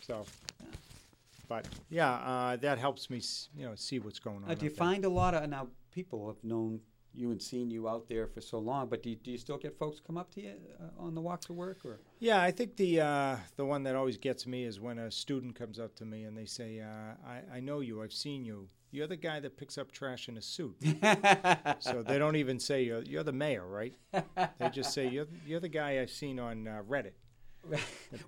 So, 0.00 0.24
but 1.48 1.66
yeah, 1.90 2.12
uh, 2.14 2.56
that 2.56 2.78
helps 2.78 3.08
me, 3.10 3.18
s- 3.18 3.48
you 3.56 3.64
know, 3.66 3.74
see 3.74 3.98
what's 3.98 4.18
going 4.18 4.42
on. 4.44 4.50
Uh, 4.50 4.54
do 4.54 4.64
you 4.64 4.70
find 4.70 5.04
a 5.04 5.08
lot 5.08 5.34
of 5.34 5.48
now 5.48 5.68
people 5.92 6.26
have 6.28 6.42
known 6.42 6.80
you 7.14 7.30
and 7.30 7.40
seen 7.40 7.70
you 7.70 7.88
out 7.88 8.06
there 8.08 8.26
for 8.26 8.42
so 8.42 8.58
long, 8.58 8.88
but 8.88 9.02
do 9.02 9.08
you, 9.10 9.16
do 9.16 9.30
you 9.30 9.38
still 9.38 9.56
get 9.56 9.78
folks 9.78 10.00
come 10.06 10.18
up 10.18 10.30
to 10.34 10.40
you 10.42 10.52
uh, 10.78 11.02
on 11.02 11.14
the 11.14 11.20
walk 11.20 11.40
to 11.40 11.54
work 11.54 11.78
or? 11.84 11.98
Yeah, 12.18 12.42
I 12.42 12.50
think 12.50 12.76
the 12.76 13.00
uh, 13.00 13.36
the 13.56 13.64
one 13.64 13.82
that 13.84 13.96
always 13.96 14.18
gets 14.18 14.46
me 14.46 14.64
is 14.64 14.80
when 14.80 14.98
a 14.98 15.10
student 15.10 15.54
comes 15.54 15.78
up 15.78 15.94
to 15.96 16.04
me 16.04 16.24
and 16.24 16.36
they 16.36 16.44
say, 16.44 16.80
uh, 16.80 17.14
I, 17.26 17.56
"I 17.56 17.60
know 17.60 17.80
you. 17.80 18.02
I've 18.02 18.12
seen 18.12 18.44
you. 18.44 18.68
You're 18.90 19.06
the 19.06 19.16
guy 19.16 19.40
that 19.40 19.56
picks 19.56 19.78
up 19.78 19.92
trash 19.92 20.28
in 20.28 20.36
a 20.36 20.42
suit." 20.42 20.76
so 21.80 22.02
they 22.02 22.18
don't 22.18 22.36
even 22.36 22.58
say 22.60 22.82
you're, 22.82 23.02
you're 23.02 23.24
the 23.24 23.32
mayor, 23.32 23.66
right? 23.66 23.94
They 24.12 24.68
just 24.70 24.92
say 24.92 25.08
you're 25.08 25.26
you're 25.46 25.60
the 25.60 25.68
guy 25.70 26.00
I've 26.00 26.10
seen 26.10 26.38
on 26.38 26.68
uh, 26.68 26.82
Reddit. 26.86 27.12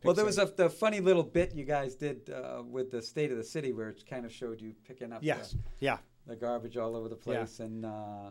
Well, 0.04 0.14
there 0.14 0.24
was 0.24 0.38
a 0.38 0.46
the 0.46 0.68
funny 0.70 1.00
little 1.00 1.22
bit 1.22 1.54
you 1.54 1.64
guys 1.64 1.94
did 1.94 2.30
uh, 2.30 2.62
with 2.68 2.90
the 2.90 3.00
state 3.02 3.30
of 3.30 3.36
the 3.36 3.44
city 3.44 3.72
where 3.72 3.88
it 3.88 4.04
kind 4.08 4.24
of 4.26 4.32
showed 4.32 4.60
you 4.60 4.74
picking 4.86 5.12
up 5.12 5.20
Yes. 5.22 5.52
the, 5.52 5.58
Yeah. 5.80 5.98
the 6.26 6.36
garbage 6.36 6.76
all 6.76 6.96
over 6.96 7.08
the 7.08 7.16
Yeah. 7.16 7.22
place 7.22 7.60
and 7.60 7.84
uh, 7.84 8.30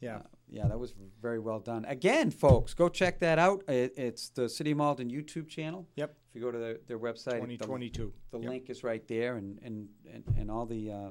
Yeah. 0.00 0.16
uh, 0.16 0.22
yeah 0.48 0.68
that 0.68 0.78
was 0.78 0.94
very 1.20 1.38
well 1.38 1.58
done 1.60 1.84
again 1.86 2.30
folks 2.30 2.74
go 2.74 2.88
check 2.88 3.18
that 3.20 3.38
out 3.38 3.64
it, 3.68 3.94
it's 3.96 4.28
the 4.30 4.48
City 4.48 4.72
of 4.72 4.78
Malden 4.78 5.10
YouTube 5.10 5.48
channel 5.48 5.86
Yep. 5.96 6.14
if 6.28 6.34
you 6.34 6.40
go 6.42 6.50
to 6.52 6.58
their, 6.58 6.78
their 6.86 6.98
website 6.98 7.40
2022. 7.40 8.12
the, 8.30 8.38
Yep. 8.38 8.48
link 8.50 8.70
is 8.70 8.84
right 8.84 9.06
there 9.08 9.36
and 9.36 9.58
and, 9.62 9.88
and, 10.12 10.24
and 10.38 10.50
all 10.50 10.66
the 10.66 10.90
uh, 10.90 11.10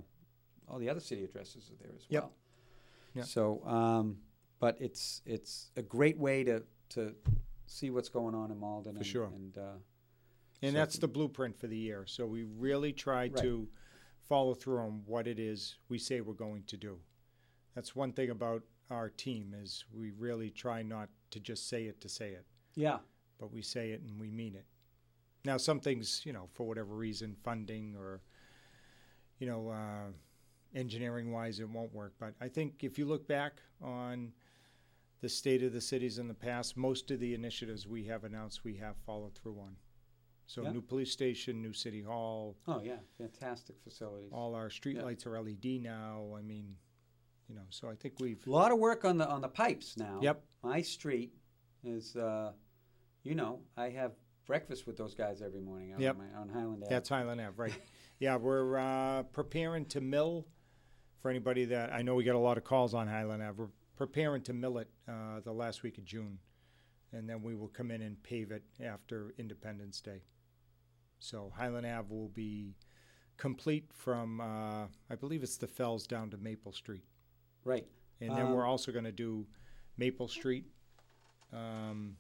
all 0.68 0.80
the 0.80 0.90
other 0.90 1.00
city 1.02 1.24
addresses 1.24 1.70
are 1.72 1.76
there 1.84 1.94
as 1.96 2.06
Yep. 2.10 2.24
well 2.24 2.34
Yep. 3.16 3.26
so 3.26 3.66
um, 3.66 4.18
but 4.60 4.78
it's 4.80 5.22
it's 5.26 5.72
a 5.76 5.82
great 5.82 6.18
way 6.18 6.44
to 6.44 6.64
to 6.90 7.16
see 7.66 7.90
what's 7.90 8.10
going 8.10 8.36
on 8.36 8.52
in 8.52 8.58
Malden 8.60 8.94
For 8.94 8.98
and, 9.00 9.06
sure. 9.08 9.26
and 9.26 9.58
uh, 9.58 9.74
And 10.62 10.72
So- 10.74 10.78
that's 10.78 10.98
the 10.98 11.08
blueprint 11.08 11.58
for 11.58 11.68
the 11.68 11.78
year. 11.78 12.06
So 12.06 12.26
we 12.26 12.44
really 12.44 12.94
try 12.94 13.24
Right. 13.24 13.38
to 13.38 13.68
follow 14.24 14.54
through 14.54 14.80
on 14.80 15.04
what 15.06 15.28
it 15.28 15.38
is 15.40 15.78
we 15.90 16.00
say 16.00 16.22
we're 16.22 16.34
going 16.34 16.64
to 16.64 16.78
do. 16.78 17.00
That's 17.76 17.96
one 17.96 18.14
thing 18.14 18.30
about 18.30 18.64
our 18.90 19.10
team 19.10 19.54
is 19.54 19.84
we 19.92 20.12
really 20.12 20.50
try 20.50 20.82
not 20.82 21.10
to 21.32 21.40
just 21.40 21.68
say 21.68 21.86
it 21.86 22.00
to 22.02 22.10
say 22.10 22.32
it, 22.34 22.46
yeah 22.76 23.00
but 23.38 23.52
we 23.52 23.62
say 23.62 23.92
it 23.92 24.02
and 24.02 24.18
we 24.20 24.32
mean 24.32 24.56
it. 24.56 24.66
Now 25.44 25.58
some 25.58 25.80
things, 25.82 26.26
you 26.26 26.32
know, 26.34 26.48
for 26.54 26.66
whatever 26.66 26.96
reason, 26.96 27.36
funding 27.44 27.96
or 27.96 28.22
you 29.40 29.46
know, 29.48 29.68
uh, 29.70 30.12
engineering 30.74 31.32
wise, 31.34 31.60
it 31.60 31.70
won't 31.70 31.94
work. 31.94 32.14
But 32.18 32.34
I 32.40 32.48
think 32.48 32.84
if 32.86 32.98
you 32.98 33.06
look 33.06 33.28
back 33.28 33.62
on 33.82 34.32
the 35.26 35.30
state 35.30 35.64
of 35.64 35.74
the 35.74 35.82
cities 35.82 36.20
in 36.20 36.28
the 36.28 36.36
past, 36.36 36.78
most 36.78 37.10
of 37.10 37.20
the 37.20 37.34
initiatives 37.34 37.88
we 37.88 38.04
have 38.04 38.26
announced, 38.26 38.64
we 38.64 38.76
have 38.76 38.96
followed 39.08 39.34
through 39.34 39.60
on. 39.60 39.76
So 40.46 40.62
Yeah. 40.62 40.72
new 40.72 40.82
police 40.84 41.12
station, 41.12 41.64
new 41.64 41.74
city 41.74 42.04
hall, 42.04 42.56
Oh 42.68 42.80
yeah, 42.80 43.00
fantastic 43.18 43.76
facilities. 43.84 44.30
all 44.32 44.54
our 44.54 44.70
streetlights 44.70 45.26
are 45.26 45.36
LED 45.36 45.80
now. 45.82 46.36
I 46.38 46.44
mean, 46.44 46.78
you 47.50 47.56
know, 47.56 47.64
so 47.72 47.90
I 47.90 47.96
think 47.96 48.20
we've 48.20 48.46
A 48.46 48.52
lot 48.52 48.72
of 48.72 48.78
work 48.78 49.04
on 49.04 49.18
the 49.18 49.28
on 49.28 49.42
the 49.42 49.48
pipes 49.48 49.98
now. 49.98 50.20
Yep. 50.22 50.44
My 50.62 50.84
street 50.84 51.34
is, 51.84 52.16
uh, 52.16 52.54
you 53.24 53.34
know, 53.34 53.64
I 53.76 53.90
have 53.90 54.12
breakfast 54.46 54.86
with 54.86 54.96
those 54.96 55.16
guys 55.16 55.42
every 55.42 55.60
morning 55.60 55.92
out 55.94 56.02
Yep. 56.02 56.20
on, 56.20 56.32
my, 56.32 56.38
on 56.40 56.50
Highland 56.50 56.84
Ave. 56.84 56.94
That's 56.94 57.10
Highland 57.10 57.42
Ave, 57.42 57.56
right? 57.58 57.74
yeah, 58.20 58.36
we're 58.36 58.78
uh, 58.78 59.24
preparing 59.24 59.86
to 59.88 60.02
mill. 60.02 60.46
For 61.22 61.32
anybody 61.32 61.66
that 61.66 61.92
I 61.92 62.04
know, 62.04 62.14
we 62.14 62.24
get 62.24 62.36
a 62.36 62.38
lot 62.38 62.60
of 62.60 62.64
calls 62.64 62.94
on 62.94 63.08
Highland 63.08 63.42
Ave. 63.42 63.58
We're 63.58 63.70
preparing 63.96 64.42
to 64.44 64.54
mill 64.54 64.78
it 64.78 64.90
uh, 65.08 65.40
the 65.44 65.52
last 65.52 65.84
week 65.84 65.98
of 65.98 66.06
June, 66.06 66.40
and 67.14 67.30
then 67.30 67.42
we 67.42 67.56
will 67.56 67.68
come 67.70 67.92
in 67.92 68.02
and 68.02 68.22
pave 68.24 68.52
it 68.52 68.64
after 68.84 69.34
Independence 69.38 70.02
Day. 70.02 70.24
So 71.20 71.52
Highland 71.56 71.86
Ave 71.88 72.08
will 72.14 72.30
be 72.30 72.76
complete 73.38 73.92
from 73.94 74.42
uh, 74.42 74.86
I 75.10 75.16
believe 75.20 75.44
it's 75.44 75.58
the 75.58 75.68
Fells 75.68 76.08
down 76.08 76.30
to 76.32 76.38
Maple 76.38 76.72
Street. 76.72 77.04
right. 77.64 77.86
And 78.22 78.32
then 78.32 78.46
Um, 78.48 78.54
we're 78.54 78.66
also 78.66 78.94
going 78.94 79.04
to 79.06 79.12
do 79.12 79.46
Maple 79.98 80.30
Street 80.30 80.66
um, 81.52 82.16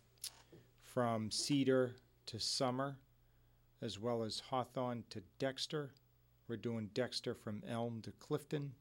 from 0.81 1.31
Cedar 1.31 1.95
to 2.25 2.37
Summer, 2.39 2.97
as 3.81 3.97
well 3.97 4.23
as 4.23 4.41
Hawthorne 4.41 5.05
to 5.09 5.21
Dexter. 5.39 5.91
We're 6.49 6.57
doing 6.57 6.89
Dexter 6.93 7.33
from 7.33 7.63
Elm 7.65 8.01
to 8.01 8.11
Clifton. 8.11 8.73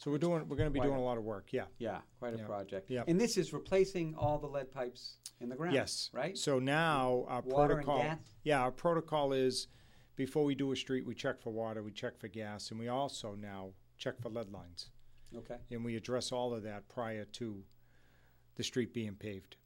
So 0.00 0.10
we're 0.10 0.16
doing 0.18 0.48
we're 0.48 0.56
going 0.56 0.66
to 0.68 0.72
be 0.72 0.80
doing 0.80 0.94
a- 0.96 1.00
a 1.00 1.04
lot 1.04 1.18
of 1.18 1.24
work. 1.24 1.52
Yeah. 1.52 1.66
Yeah, 1.78 2.00
quite 2.18 2.32
a 2.32 2.38
Yeah. 2.38 2.46
project. 2.46 2.88
Yeah. 2.90 3.04
And 3.06 3.20
this 3.20 3.36
is 3.36 3.52
replacing 3.52 4.14
all 4.14 4.38
the 4.38 4.46
lead 4.48 4.70
pipes 4.72 5.18
in 5.40 5.50
the 5.50 5.56
ground. 5.56 5.74
Yes. 5.74 6.08
Right. 6.14 6.36
So 6.38 6.58
now 6.58 7.26
our 7.28 7.42
Water 7.42 7.76
and 7.76 7.84
protocol. 7.84 7.98
gas? 7.98 8.18
Yeah, 8.42 8.62
our 8.62 8.72
protocol 8.72 9.34
is 9.34 9.68
before 10.16 10.44
we 10.44 10.54
do 10.54 10.72
a 10.72 10.76
street, 10.76 11.04
we 11.04 11.14
check 11.14 11.38
for 11.42 11.52
water, 11.52 11.82
we 11.82 11.92
check 11.92 12.16
for 12.18 12.28
gas, 12.28 12.70
and 12.70 12.80
we 12.80 12.88
also 12.88 13.34
now 13.34 13.74
check 13.98 14.18
for 14.20 14.30
lead 14.30 14.50
lines. 14.50 14.90
Okay. 15.32 15.58
and 15.70 15.84
we 15.84 15.94
address 15.94 16.32
all 16.32 16.52
of 16.52 16.64
that 16.64 16.88
prior 16.88 17.24
to 17.24 17.64
the 18.56 18.64
street 18.64 18.92
being 18.92 19.14
paved. 19.14 19.56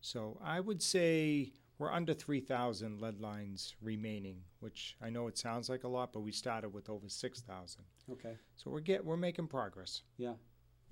So 0.00 0.38
I 0.42 0.58
would 0.58 0.82
say 0.82 1.52
we're 1.78 1.92
under 1.92 2.14
3,000 2.14 3.00
lead 3.00 3.20
lines 3.20 3.74
remaining, 3.82 4.38
which 4.60 4.96
I 5.02 5.10
know 5.10 5.26
it 5.26 5.36
sounds 5.38 5.68
like 5.68 5.84
a 5.84 5.88
lot, 5.88 6.12
but 6.12 6.20
we 6.20 6.32
started 6.32 6.72
with 6.72 6.88
over 6.88 7.08
6,000. 7.08 7.82
Okay. 8.12 8.36
So 8.56 8.70
we're 8.70 8.80
get 8.80 9.04
we're 9.04 9.16
making 9.16 9.48
progress. 9.48 10.02
Yeah. 10.16 10.34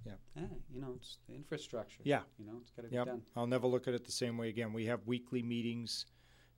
Yeah. 0.05 0.15
You 0.75 0.81
know, 0.81 0.95
it's 0.97 1.19
the 1.29 1.35
infrastructure. 1.35 2.01
Yeah. 2.05 2.23
You 2.37 2.47
know, 2.47 2.59
it's 2.61 2.71
got 2.71 2.83
to 2.83 2.89
be 2.89 2.97
Yep. 2.97 3.07
done. 3.07 3.23
I'll 3.37 3.47
never 3.47 3.69
look 3.69 3.87
at 3.87 3.95
it 3.95 4.05
the 4.05 4.13
same 4.13 4.37
way 4.37 4.49
again. 4.49 4.73
We 4.73 4.87
have 4.87 5.07
weekly 5.07 5.43
meetings 5.43 6.07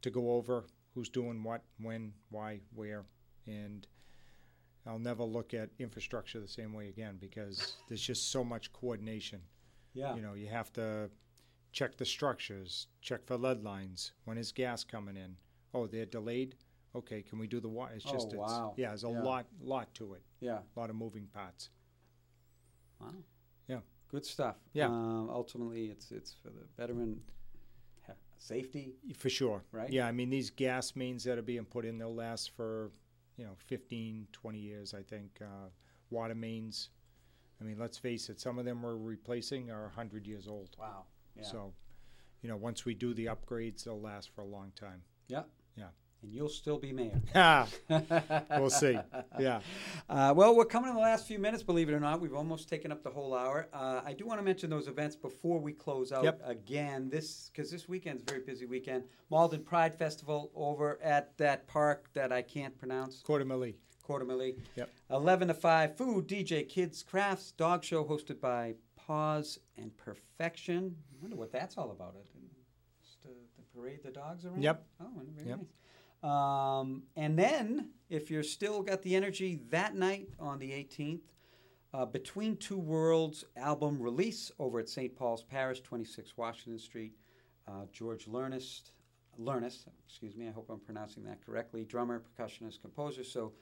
to 0.01 0.11
go 0.11 0.33
over 0.33 0.65
who's 0.95 1.11
doing 1.11 1.43
what, 1.43 1.63
when, 1.79 2.13
why, 2.31 2.61
where, 2.75 3.05
and 3.47 3.87
I'll 4.87 4.99
never 4.99 5.25
look 5.25 5.53
at 5.53 5.71
infrastructure 5.79 6.41
the 6.41 6.49
same 6.49 6.73
way 6.73 6.89
again 6.89 7.17
because 7.21 7.77
there's 7.89 8.01
just 8.01 8.31
so 8.31 8.45
much 8.45 8.73
coordination. 8.73 9.41
Yeah. 9.93 10.15
You 10.15 10.23
know, 10.23 10.35
you 10.35 10.47
have 10.49 10.73
to 10.75 11.11
check 11.75 11.97
the 11.97 12.05
structures, 12.07 12.87
check 13.03 13.27
for 13.27 13.37
lead 13.37 13.63
lines. 13.65 14.13
When 14.25 14.39
is 14.39 14.53
gas 14.53 14.85
coming 14.85 15.17
in? 15.17 15.37
Oh, 15.75 15.87
they're 15.89 16.07
delayed. 16.07 16.55
Okay, 16.95 17.21
can 17.23 17.41
we 17.41 17.49
do 17.49 17.59
the 17.59 17.69
water? 17.69 17.95
It's 17.97 18.07
Oh, 18.09 18.13
just 18.13 18.29
it's, 18.29 18.37
wow. 18.37 18.75
yeah, 18.77 18.89
there's 18.89 19.03
a 19.03 19.09
Yeah. 19.11 19.23
lot 19.23 19.47
lot 19.61 19.93
to 19.95 20.15
it. 20.15 20.23
Yeah. 20.41 20.61
A 20.77 20.81
lot 20.81 20.89
of 20.89 20.95
moving 20.97 21.27
parts. 21.27 21.71
Wow. 23.01 23.15
Yeah. 23.67 23.81
Good 24.09 24.25
stuff. 24.25 24.57
Yeah. 24.73 24.87
Um, 24.87 25.29
ultimately, 25.29 25.87
it's 25.87 26.13
it's 26.13 26.33
for 26.35 26.51
the 26.51 26.65
veteran 26.77 27.21
ha- 28.07 28.15
safety. 28.39 28.95
For 29.19 29.29
sure. 29.29 29.65
Right? 29.73 29.91
Yeah, 29.91 30.07
I 30.07 30.13
mean 30.13 30.31
these 30.31 30.51
gas 30.51 30.95
mains 30.95 31.25
that 31.25 31.37
are 31.39 31.43
being 31.43 31.65
put 31.65 31.85
in, 31.85 31.99
they'll 31.99 32.15
last 32.15 32.51
for, 32.51 32.93
you 33.37 33.45
know, 33.45 33.57
15, 33.57 34.29
20 34.33 34.59
years, 34.61 34.95
I 34.95 35.03
think. 35.03 35.41
Uh, 35.43 35.71
water 36.11 36.37
mains. 36.37 36.91
I 37.61 37.65
I 37.65 37.67
mean, 37.67 37.79
let's 37.79 37.99
face 37.99 38.29
it, 38.29 38.41
some 38.41 38.59
of 38.61 38.65
them 38.65 38.83
we're 38.83 38.97
replacing 38.97 39.71
are 39.73 39.85
100 39.87 40.27
years 40.27 40.47
old. 40.47 40.77
Wow. 40.79 41.07
Yeah. 41.37 41.43
So, 41.45 41.73
you 42.43 42.49
know, 42.49 42.57
once 42.57 42.85
we 42.85 42.95
do 42.95 43.15
the 43.15 43.27
upgrades, 43.27 43.85
they'll 43.85 44.01
last 44.01 44.31
for 44.35 44.43
a 44.43 44.47
long 44.47 44.73
time. 44.79 45.03
Yeah. 45.29 45.43
Yeah. 45.77 45.87
And 46.23 46.33
you'll 46.33 46.49
still 46.49 46.79
be 46.79 46.93
mayor. 46.93 47.21
we'll 48.59 48.71
see. 48.71 48.99
Yeah. 49.39 49.61
Uh, 50.09 50.33
well, 50.37 50.57
we're 50.57 50.65
coming 50.65 50.89
in 50.91 50.95
the 50.97 51.03
last 51.03 51.27
few 51.27 51.39
minutes, 51.39 51.63
believe 51.63 51.89
it 51.89 51.93
or 51.93 52.01
not. 52.01 52.21
We've 52.21 52.35
almost 52.35 52.69
taken 52.69 52.91
up 52.93 53.03
the 53.03 53.11
whole 53.11 53.35
hour. 53.35 53.69
Uh, 53.73 54.01
I 54.05 54.13
do 54.15 54.27
want 54.27 54.39
to 54.41 54.45
mention 54.45 54.71
those 54.71 54.89
events 54.89 55.17
before 55.17 55.59
we 55.61 55.73
close 55.73 56.13
out 56.13 56.25
Yep. 56.25 56.41
again. 56.45 57.11
This 57.11 57.51
because 57.53 57.71
this 57.71 57.89
weekend's 57.89 58.23
a 58.23 58.31
very 58.33 58.43
busy 58.45 58.65
weekend. 58.67 59.05
Malden 59.31 59.65
Pride 59.65 59.95
Festival 59.95 60.51
over 60.55 60.99
at 61.03 61.37
that 61.39 61.67
park 61.67 62.09
that 62.15 62.33
I 62.33 62.41
can't 62.43 62.77
pronounce. 62.79 63.21
Quartermilly. 63.23 63.77
Quartermilly. 64.03 64.57
Yep. 64.77 64.91
11 65.11 65.49
to 65.49 65.55
5, 65.55 65.97
food, 65.97 66.27
DJ, 66.27 66.67
kids, 66.69 67.03
crafts, 67.03 67.53
dog 67.53 67.83
show 67.85 68.05
hosted 68.05 68.39
by 68.41 68.75
Paws 69.07 69.59
and 69.77 69.97
Perfection. 69.97 70.95
I 71.13 71.17
wonder 71.21 71.37
what 71.37 71.53
that's 71.53 71.77
all 71.77 71.91
about. 71.91 72.15
It 72.19 72.27
Just 73.03 73.25
uh, 73.27 73.29
the 73.57 73.79
parade 73.79 74.01
the 74.03 74.11
dogs 74.11 74.45
around? 74.45 74.63
Yep. 74.63 74.87
Oh, 75.01 75.07
very 75.37 75.49
Yep. 75.49 75.59
nice. 75.59 75.67
Um, 76.23 77.03
and 77.17 77.39
then, 77.39 77.91
if 78.09 78.31
you're 78.31 78.43
still 78.43 78.83
got 78.83 79.03
the 79.03 79.15
energy 79.15 79.61
that 79.71 79.95
night 79.95 80.29
on 80.41 80.59
the 80.59 80.71
18th, 80.73 81.21
uh, 81.93 82.07
Between 82.07 82.57
Two 82.57 82.79
Worlds 82.79 83.45
album 83.57 84.01
release 84.01 84.51
over 84.59 84.81
at 84.81 84.89
St. 84.89 85.15
Paul's 85.15 85.43
Parish, 85.43 85.81
26 85.83 86.37
Washington 86.37 86.79
Street. 86.79 87.13
Uh, 87.69 87.85
George 87.93 88.27
Lernest, 88.27 88.93
Lernest, 89.39 89.87
excuse 90.07 90.35
me, 90.37 90.49
I 90.49 90.51
hope 90.51 90.69
I'm 90.71 90.81
pronouncing 90.81 91.25
that 91.25 91.45
correctly, 91.45 91.85
drummer, 91.85 92.21
percussionist, 92.39 92.81
composer. 92.81 93.25
So, 93.25 93.53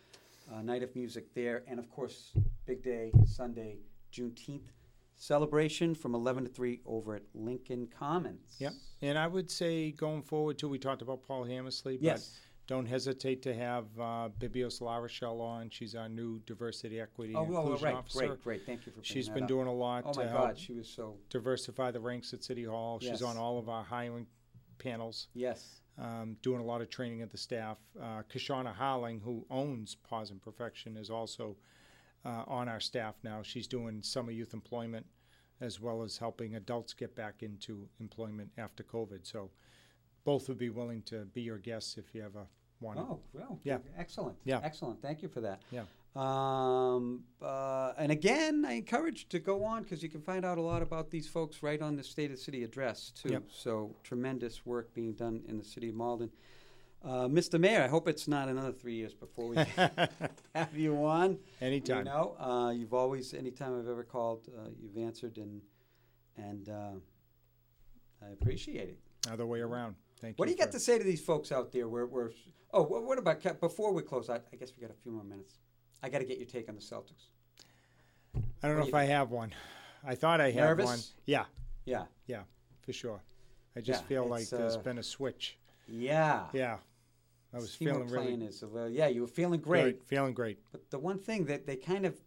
uh, 0.52 0.62
night 0.62 0.82
of 0.82 0.94
music 0.94 1.32
there. 1.34 1.62
And 1.66 1.78
of 1.78 1.88
course, 1.90 2.32
big 2.66 2.82
day, 2.82 3.12
Sunday, 3.24 3.78
Juneteenth 4.12 4.70
celebration 5.26 5.94
from 5.94 6.16
11 6.16 6.42
to 6.44 6.50
3 6.50 6.80
over 6.84 7.14
at 7.14 7.22
Lincoln 7.32 7.86
Commons. 7.96 8.56
Yep. 8.58 8.72
And 9.02 9.16
I 9.16 9.28
would 9.28 9.48
say 9.52 9.92
going 9.92 10.20
forward 10.22 10.58
too, 10.58 10.68
we 10.68 10.78
talked 10.80 11.00
about 11.00 11.22
Paul 11.22 11.44
Hammersley, 11.44 11.96
but 11.96 12.02
Yes. 12.04 12.40
don't 12.66 12.86
hesitate 12.86 13.40
to 13.42 13.54
have 13.54 13.84
uh, 14.00 14.30
Bibios 14.40 14.80
La 14.80 14.96
Rochelle 14.96 15.40
on. 15.40 15.70
She's 15.70 15.94
our 15.94 16.08
new 16.08 16.40
diversity, 16.40 17.00
equity, 17.00 17.34
Oh, 17.36 17.42
and 17.44 17.52
well, 17.52 17.62
inclusion 17.62 17.84
right. 17.86 17.94
officer. 17.94 18.26
Great, 18.26 18.42
great. 18.42 18.66
Thank 18.66 18.84
you 18.84 18.90
for 18.90 19.04
She's 19.04 19.28
been 19.28 19.44
up. 19.44 19.48
doing 19.48 19.68
a 19.68 19.72
lot 19.72 20.02
Oh, 20.06 20.12
to 20.12 20.18
my 20.20 20.26
help 20.26 20.42
God. 20.48 20.58
She 20.58 20.72
was 20.72 20.88
so. 20.88 21.16
diversify 21.30 21.92
the 21.92 22.00
ranks 22.00 22.32
at 22.34 22.42
City 22.42 22.64
Hall. 22.64 22.98
Yes. 23.00 23.12
She's 23.12 23.22
on 23.22 23.36
all 23.36 23.60
of 23.60 23.68
our 23.68 23.84
hiring 23.84 24.26
panels. 24.78 25.28
Yes. 25.34 25.82
Um, 25.98 26.36
doing 26.42 26.60
a 26.60 26.64
lot 26.64 26.80
of 26.80 26.90
training 26.90 27.22
of 27.22 27.30
the 27.30 27.38
staff. 27.38 27.78
Uh, 28.00 28.22
Kashana 28.24 28.74
Harling, 28.74 29.22
who 29.22 29.46
owns 29.50 29.94
Paws 29.94 30.32
and 30.32 30.42
Perfection, 30.42 30.96
is 30.96 31.10
also 31.10 31.56
uh, 32.24 32.44
on 32.46 32.68
our 32.68 32.80
staff 32.80 33.14
now. 33.22 33.42
She's 33.42 33.66
doing 33.66 34.02
summer 34.02 34.30
youth 34.30 34.54
employment 34.54 35.06
as 35.60 35.80
well 35.80 36.02
as 36.02 36.18
helping 36.18 36.56
adults 36.56 36.92
get 36.92 37.14
back 37.14 37.42
into 37.42 37.88
employment 38.00 38.50
after 38.58 38.82
COVID. 38.82 39.20
So 39.22 39.50
both 40.24 40.48
would 40.48 40.58
be 40.58 40.70
willing 40.70 41.02
to 41.02 41.24
be 41.26 41.42
your 41.42 41.58
guests 41.58 41.96
if 41.98 42.14
you 42.14 42.22
ever 42.24 42.46
want 42.80 42.98
to. 42.98 43.04
Oh, 43.04 43.20
well, 43.32 43.60
Yeah. 43.62 43.78
excellent. 43.96 44.36
Yeah. 44.44 44.60
excellent. 44.62 45.00
Thank 45.00 45.22
you 45.22 45.28
for 45.28 45.40
that. 45.40 45.62
Yeah. 45.70 45.84
Um, 46.14 47.24
uh, 47.40 47.92
and 47.96 48.12
again, 48.12 48.64
I 48.66 48.72
encourage 48.74 49.28
to 49.30 49.38
go 49.38 49.64
on 49.64 49.82
because 49.84 50.02
you 50.02 50.08
can 50.10 50.20
find 50.20 50.44
out 50.44 50.58
a 50.58 50.60
lot 50.60 50.82
about 50.82 51.10
these 51.10 51.26
folks 51.26 51.62
right 51.62 51.80
on 51.80 51.96
the 51.96 52.02
State 52.04 52.30
of 52.30 52.36
the 52.36 52.42
City 52.42 52.64
address 52.64 53.10
too. 53.12 53.30
Yep. 53.30 53.44
So 53.50 53.96
tremendous 54.02 54.66
work 54.66 54.92
being 54.92 55.14
done 55.14 55.42
in 55.48 55.56
the 55.58 55.64
city 55.64 55.88
of 55.88 55.94
Malden. 55.94 56.30
Uh, 57.04 57.26
Mr. 57.26 57.58
Mayor, 57.58 57.82
I 57.82 57.88
hope 57.88 58.06
it's 58.06 58.28
not 58.28 58.48
another 58.48 58.70
three 58.72 58.94
years 58.94 59.12
before 59.12 59.48
we 59.48 59.56
have 60.54 60.76
you 60.76 60.96
on. 61.04 61.38
Anytime. 61.60 61.98
You 61.98 62.04
know, 62.04 62.36
uh, 62.38 62.70
you've 62.70 62.94
always, 62.94 63.34
anytime 63.34 63.76
I've 63.78 63.88
ever 63.88 64.04
called, 64.04 64.48
uh, 64.56 64.68
you've 64.80 64.96
answered, 64.96 65.36
and 65.38 65.60
and 66.36 66.68
uh, 66.68 66.92
I 68.24 68.30
appreciate 68.32 68.88
it. 68.88 68.98
Other 69.30 69.46
way 69.46 69.60
around. 69.60 69.96
Thank 70.20 70.32
you. 70.38 70.42
What 70.42 70.46
do 70.46 70.52
you. 70.52 70.58
got 70.58 70.70
to 70.72 70.80
say 70.80 70.96
to 70.98 71.04
these 71.04 71.20
folks 71.20 71.50
out 71.50 71.72
there? 71.72 71.88
Where, 71.88 72.06
where 72.06 72.30
oh, 72.72 72.82
what, 72.82 73.02
what 73.04 73.18
about 73.18 73.60
before 73.60 73.92
we 73.92 74.02
close? 74.02 74.30
I, 74.30 74.36
I 74.36 74.56
guess 74.56 74.72
we 74.76 74.80
got 74.80 74.90
a 74.90 75.00
few 75.02 75.10
more 75.10 75.24
minutes. 75.24 75.58
I 76.04 76.08
got 76.08 76.18
to 76.18 76.24
get 76.24 76.38
your 76.38 76.46
take 76.46 76.68
on 76.68 76.76
the 76.76 76.80
Celtics. 76.80 77.30
I 78.34 78.38
don't 78.38 78.44
What 78.62 78.68
know 78.68 78.74
do 78.76 78.88
if 78.88 78.92
you 78.92 78.98
I 78.98 79.04
have 79.04 79.30
one. 79.30 79.52
I 80.04 80.14
thought 80.14 80.40
I 80.40 80.50
had 80.52 80.62
Nervous? 80.62 80.86
one. 80.86 80.98
Yeah. 81.26 81.44
Yeah. 81.84 82.04
Yeah, 82.26 82.42
for 82.80 82.92
sure. 82.92 83.22
I 83.76 83.80
just 83.80 84.02
Yeah, 84.02 84.06
feel 84.08 84.26
like 84.26 84.48
there's 84.48 84.76
uh, 84.76 84.80
been 84.80 84.98
a 84.98 85.02
switch. 85.02 85.58
Yeah. 85.88 86.44
Yeah. 86.52 86.78
I 87.54 87.58
was 87.58 87.74
feeling 87.74 88.06
really 88.08 88.34
is 88.34 88.62
a 88.62 88.66
little, 88.66 88.88
yeah, 88.90 89.08
you 89.08 89.20
were 89.22 89.26
feeling 89.26 89.60
great. 89.60 89.82
Great, 89.82 90.04
feeling 90.04 90.32
great. 90.34 90.58
But 90.72 90.90
the 90.90 90.98
one 90.98 91.18
thing 91.18 91.44
that 91.46 91.66
they 91.66 91.76
kind 91.76 92.06
of 92.06 92.18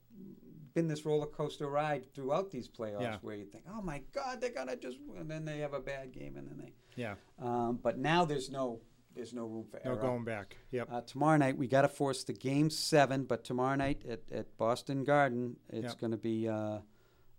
been 0.73 0.87
this 0.87 1.05
roller 1.05 1.25
coaster 1.25 1.67
ride 1.67 2.05
throughout 2.13 2.51
these 2.51 2.67
playoffs, 2.67 3.01
Yeah. 3.01 3.17
where 3.21 3.35
you 3.35 3.45
think, 3.45 3.63
oh 3.73 3.81
my 3.81 4.01
God, 4.13 4.41
they're 4.41 4.49
gonna 4.51 4.75
just, 4.75 4.97
and 5.17 5.29
then 5.31 5.45
they 5.45 5.59
have 5.59 5.73
a 5.73 5.79
bad 5.79 6.11
game, 6.11 6.35
and 6.37 6.47
then 6.47 6.57
they. 6.59 6.73
Yeah. 6.95 7.15
Um, 7.39 7.79
but 7.81 7.97
now 7.97 8.25
there's 8.25 8.49
no 8.51 8.81
there's 9.15 9.31
no 9.33 9.45
room 9.45 9.63
for 9.63 9.79
No 9.85 9.91
error. 9.91 10.01
going 10.01 10.25
back. 10.25 10.57
Yep. 10.71 10.89
Uh, 10.91 10.99
tomorrow 11.01 11.37
night 11.37 11.57
we 11.57 11.67
got 11.69 11.83
to 11.83 11.87
force 11.87 12.25
the 12.25 12.33
game 12.33 12.69
seven, 12.69 13.23
but 13.23 13.45
tomorrow 13.45 13.75
night 13.77 14.03
at, 14.09 14.19
at 14.29 14.57
Boston 14.57 15.05
Garden, 15.05 15.55
it's 15.69 15.93
Yep. 15.93 15.99
going 16.01 16.11
to 16.11 16.17
be 16.17 16.49
uh, 16.49 16.79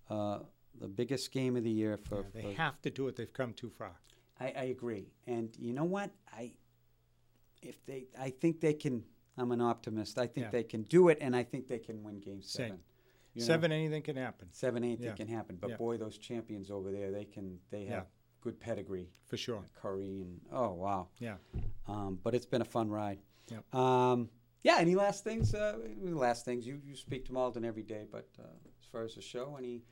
uh, 0.09 0.39
the 0.81 0.89
biggest 0.89 1.31
game 1.33 1.55
of 1.55 1.65
the 1.65 1.71
year 1.71 1.99
for. 1.99 2.25
They 2.33 2.41
for 2.41 2.53
have 2.55 2.81
to 2.81 2.89
do 2.91 3.07
it. 3.09 3.17
They've 3.17 3.31
come 3.33 3.53
too 3.53 3.69
far. 3.69 3.93
I, 4.41 4.47
I 4.57 4.63
agree, 4.65 5.13
and 5.27 5.55
you 5.59 5.75
know 5.75 5.85
what? 5.85 6.11
I 6.33 6.53
if 7.69 7.85
they, 7.87 8.07
I 8.19 8.31
think 8.31 8.61
they 8.61 8.75
can. 8.75 9.05
I'm 9.39 9.53
an 9.53 9.61
optimist. 9.61 10.19
I 10.19 10.27
think 10.27 10.47
Yeah. 10.47 10.51
they 10.51 10.63
can 10.63 10.83
do 10.85 11.09
it, 11.09 11.19
and 11.21 11.37
I 11.37 11.43
think 11.43 11.69
they 11.69 11.79
can 11.79 12.03
win 12.03 12.21
Game 12.21 12.41
Same. 12.43 12.69
Seven. 12.69 12.81
You 13.35 13.41
know? 13.43 13.47
Seven, 13.47 13.73
anything 13.73 14.03
can 14.03 14.17
happen. 14.17 14.49
Seven, 14.51 14.83
anything 14.83 15.07
Yeah. 15.07 15.13
can 15.15 15.29
happen. 15.29 15.57
But 15.61 15.71
Yeah. 15.71 15.77
boy, 15.77 15.99
those 15.99 16.17
champions 16.17 16.71
over 16.71 16.91
there, 16.91 17.11
they 17.11 17.25
can. 17.27 17.61
They 17.71 17.85
have 17.85 18.05
Yeah. 18.05 18.11
good 18.41 18.59
pedigree. 18.59 19.11
For 19.27 19.37
sure. 19.37 19.69
Curry 19.75 20.23
and 20.23 20.41
oh 20.51 20.73
wow. 20.73 21.09
Yeah. 21.19 21.37
Um, 21.87 22.19
but 22.23 22.35
it's 22.35 22.47
been 22.47 22.63
a 22.63 22.71
fun 22.77 22.89
ride. 22.89 23.19
Yep. 23.49 23.75
Um, 23.75 24.31
yeah. 24.63 24.77
Any 24.79 24.95
last 24.95 25.23
things? 25.25 25.55
Uh, 25.55 25.79
last 26.01 26.45
things. 26.45 26.67
You 26.67 26.81
you 26.85 26.95
speak 26.97 27.25
to 27.27 27.33
Malden 27.33 27.65
every 27.65 27.83
day, 27.83 28.07
but 28.11 28.29
uh, 28.39 28.43
as 28.81 28.87
far 28.87 29.03
as 29.03 29.15
the 29.17 29.23
show, 29.23 29.57
any 29.57 29.83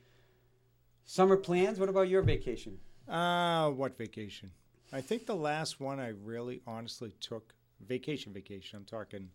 summer 1.03 1.37
plans? 1.37 1.79
What 1.79 1.89
about 1.89 2.09
your 2.09 2.21
vacation? 2.23 2.79
Uh, 3.07 3.69
what 3.71 3.97
vacation? 3.97 4.51
I 4.91 5.01
think 5.01 5.25
the 5.25 5.35
last 5.35 5.79
one 5.79 5.99
I 5.99 6.09
really 6.09 6.61
honestly 6.65 7.11
took 7.19 7.54
vacation 7.81 8.33
vacation. 8.33 8.77
I'm 8.77 8.85
talking, 8.85 9.29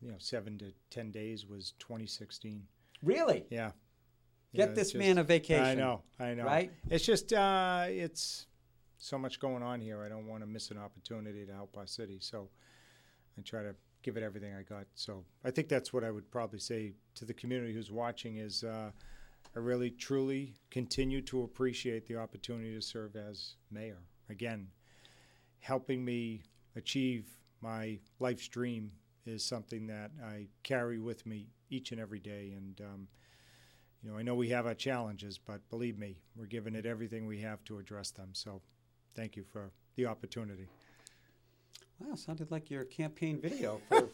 you 0.00 0.10
know, 0.10 0.16
seven 0.18 0.58
to 0.58 0.72
ten 0.90 1.10
days 1.10 1.46
was 1.46 1.74
2016. 1.78 2.62
Really? 3.02 3.44
Yeah. 3.50 3.72
Get 4.54 4.70
it's 4.70 4.78
this 4.78 4.94
man 4.94 5.18
a 5.18 5.24
vacation. 5.24 5.64
I 5.64 5.74
know, 5.74 6.02
I 6.20 6.34
know. 6.34 6.44
Right? 6.44 6.70
It's 6.88 7.04
just 7.04 7.32
uh, 7.32 7.86
it's 7.88 8.46
so 8.98 9.18
much 9.18 9.40
going 9.40 9.62
on 9.62 9.80
here. 9.80 10.02
I 10.04 10.08
don't 10.08 10.26
want 10.26 10.42
to 10.42 10.46
miss 10.46 10.70
an 10.70 10.78
opportunity 10.78 11.44
to 11.44 11.52
help 11.52 11.76
our 11.76 11.86
city. 11.86 12.18
So 12.20 12.48
I 13.36 13.42
try 13.42 13.62
to 13.62 13.74
give 14.02 14.16
it 14.16 14.22
everything 14.22 14.54
I 14.54 14.62
got. 14.62 14.86
So 14.94 15.24
I 15.44 15.50
think 15.50 15.68
that's 15.68 15.92
what 15.92 16.04
I 16.04 16.10
would 16.10 16.30
probably 16.30 16.60
say 16.60 16.92
to 17.16 17.24
the 17.24 17.34
community 17.34 17.72
who's 17.72 17.90
watching 17.90 18.36
is 18.36 18.62
uh, 18.62 18.90
I 19.56 19.58
really 19.58 19.90
truly 19.90 20.54
continue 20.70 21.20
to 21.22 21.42
appreciate 21.42 22.06
the 22.06 22.16
opportunity 22.16 22.74
to 22.74 22.82
serve 22.82 23.16
as 23.16 23.54
mayor. 23.70 23.98
Again, 24.30 24.68
helping 25.60 26.04
me 26.04 26.42
achieve 26.76 27.26
my 27.64 27.98
life's 28.20 28.46
dream 28.46 28.92
is 29.26 29.42
something 29.44 29.86
that 29.86 30.10
I 30.22 30.46
carry 30.62 30.98
with 30.98 31.24
me 31.24 31.48
each 31.70 31.92
and 31.92 32.00
every 32.00 32.18
day. 32.20 32.52
And 32.54 32.78
um, 32.82 33.08
you 34.02 34.10
know, 34.10 34.18
I 34.18 34.22
know 34.22 34.34
we 34.34 34.50
have 34.50 34.66
our 34.66 34.74
challenges, 34.74 35.38
but 35.38 35.66
believe 35.70 35.98
me, 35.98 36.18
we're 36.36 36.44
giving 36.46 36.74
it 36.74 36.84
everything 36.84 37.26
we 37.26 37.40
have 37.40 37.64
to 37.64 37.78
address 37.78 38.10
them. 38.10 38.28
So, 38.32 38.60
thank 39.16 39.34
you 39.34 39.44
for 39.50 39.70
the 39.96 40.04
opportunity. 40.06 40.68
Wow, 42.00 42.16
sounded 42.16 42.50
like 42.50 42.70
your 42.70 42.84
campaign 42.84 43.40
video. 43.40 43.80
For 43.88 44.08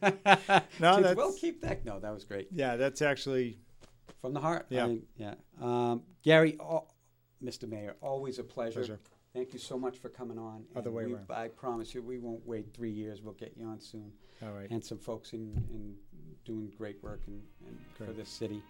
No, 0.00 0.62
that's- 0.80 1.16
we'll 1.16 1.34
keep 1.34 1.60
that. 1.60 1.84
No, 1.84 2.00
that 2.00 2.12
was 2.12 2.24
great. 2.24 2.48
Yeah, 2.50 2.76
that's 2.76 3.02
actually 3.02 3.58
From 4.22 4.32
the 4.32 4.40
heart. 4.40 4.66
Yeah. 4.70 4.86
I- 4.86 5.00
yeah. 5.16 5.34
Um, 5.60 6.02
Gary, 6.22 6.56
al- 6.58 6.92
Mr. 7.44 7.68
Mayor, 7.68 7.94
always 8.00 8.38
a 8.38 8.42
pleasure. 8.42 8.80
Pleasure. 8.80 9.00
Thank 9.32 9.52
you 9.52 9.58
so 9.60 9.78
much 9.78 9.98
for 9.98 10.08
coming 10.08 10.38
on. 10.38 10.64
Other 10.74 10.88
And 10.88 10.96
way 10.96 11.06
we- 11.06 11.14
around. 11.14 11.26
I 11.30 11.48
promise 11.48 11.94
you, 11.94 12.02
we 12.02 12.18
won't 12.18 12.44
wait 12.46 12.74
three 12.74 12.90
years. 12.90 13.22
We'll 13.22 13.34
get 13.34 13.52
you 13.56 13.64
on 13.66 13.80
soon. 13.80 14.12
All 14.42 14.52
right. 14.52 14.68
And 14.70 14.84
some 14.84 14.98
folks 14.98 15.32
in, 15.32 15.52
in 15.70 15.94
doing 16.44 16.72
great 16.76 17.02
work 17.02 17.20
in, 17.28 17.40
in 17.66 17.78
for 17.96 18.04
Great. 18.06 18.16
this 18.16 18.28
city. 18.28 18.62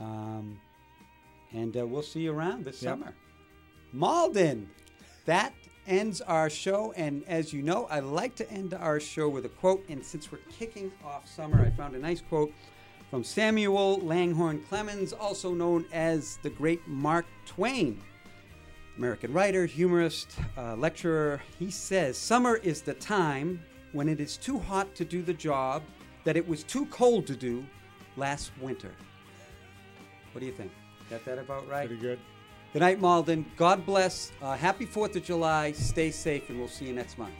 Um, 0.00 0.58
and 1.52 1.76
uh, 1.76 1.86
we'll 1.86 2.02
see 2.02 2.20
you 2.20 2.32
around 2.32 2.64
this 2.64 2.82
Yep. 2.82 2.90
summer. 2.98 3.14
Malden, 3.92 4.70
that 5.26 5.52
ends 5.86 6.20
our 6.22 6.48
show. 6.48 6.92
And 6.96 7.22
as 7.26 7.52
you 7.52 7.60
know, 7.62 7.86
I 7.86 8.00
like 8.00 8.34
to 8.36 8.50
end 8.50 8.72
our 8.74 9.00
show 9.00 9.28
with 9.28 9.44
a 9.44 9.48
quote. 9.50 9.84
And 9.90 10.02
since 10.04 10.32
we're 10.32 10.38
kicking 10.58 10.90
off 11.04 11.28
summer, 11.28 11.60
I 11.64 11.70
found 11.70 11.94
a 11.94 11.98
nice 11.98 12.22
quote 12.22 12.52
from 13.10 13.24
Samuel 13.24 13.98
Langhorne 14.00 14.62
Clemens, 14.68 15.12
also 15.12 15.52
known 15.52 15.84
as 15.92 16.38
the 16.42 16.50
great 16.50 16.86
Mark 16.86 17.26
Twain. 17.46 18.00
American 18.98 19.32
writer, 19.32 19.64
humorist, 19.64 20.34
uh, 20.56 20.74
lecturer. 20.74 21.40
He 21.58 21.70
says, 21.70 22.18
Summer 22.18 22.56
is 22.56 22.82
the 22.82 22.94
time 22.94 23.62
when 23.92 24.08
it 24.08 24.20
is 24.20 24.36
too 24.36 24.58
hot 24.58 24.92
to 24.96 25.04
do 25.04 25.22
the 25.22 25.32
job 25.32 25.82
that 26.24 26.36
it 26.36 26.46
was 26.46 26.64
too 26.64 26.84
cold 26.86 27.26
to 27.28 27.36
do 27.36 27.64
last 28.16 28.50
winter. 28.60 28.92
What 30.32 30.40
do 30.40 30.46
you 30.46 30.52
think? 30.52 30.72
Got 31.08 31.24
that 31.24 31.38
about 31.38 31.68
right? 31.68 31.86
Pretty 31.86 32.02
good. 32.02 32.18
Good 32.72 32.80
night, 32.80 33.00
Malden. 33.00 33.46
God 33.56 33.86
bless. 33.86 34.32
Uh, 34.42 34.56
happy 34.56 34.84
4th 34.84 35.16
of 35.16 35.24
July. 35.24 35.72
Stay 35.72 36.10
safe, 36.10 36.50
and 36.50 36.58
we'll 36.58 36.68
see 36.68 36.84
you 36.86 36.92
next 36.92 37.16
month. 37.18 37.32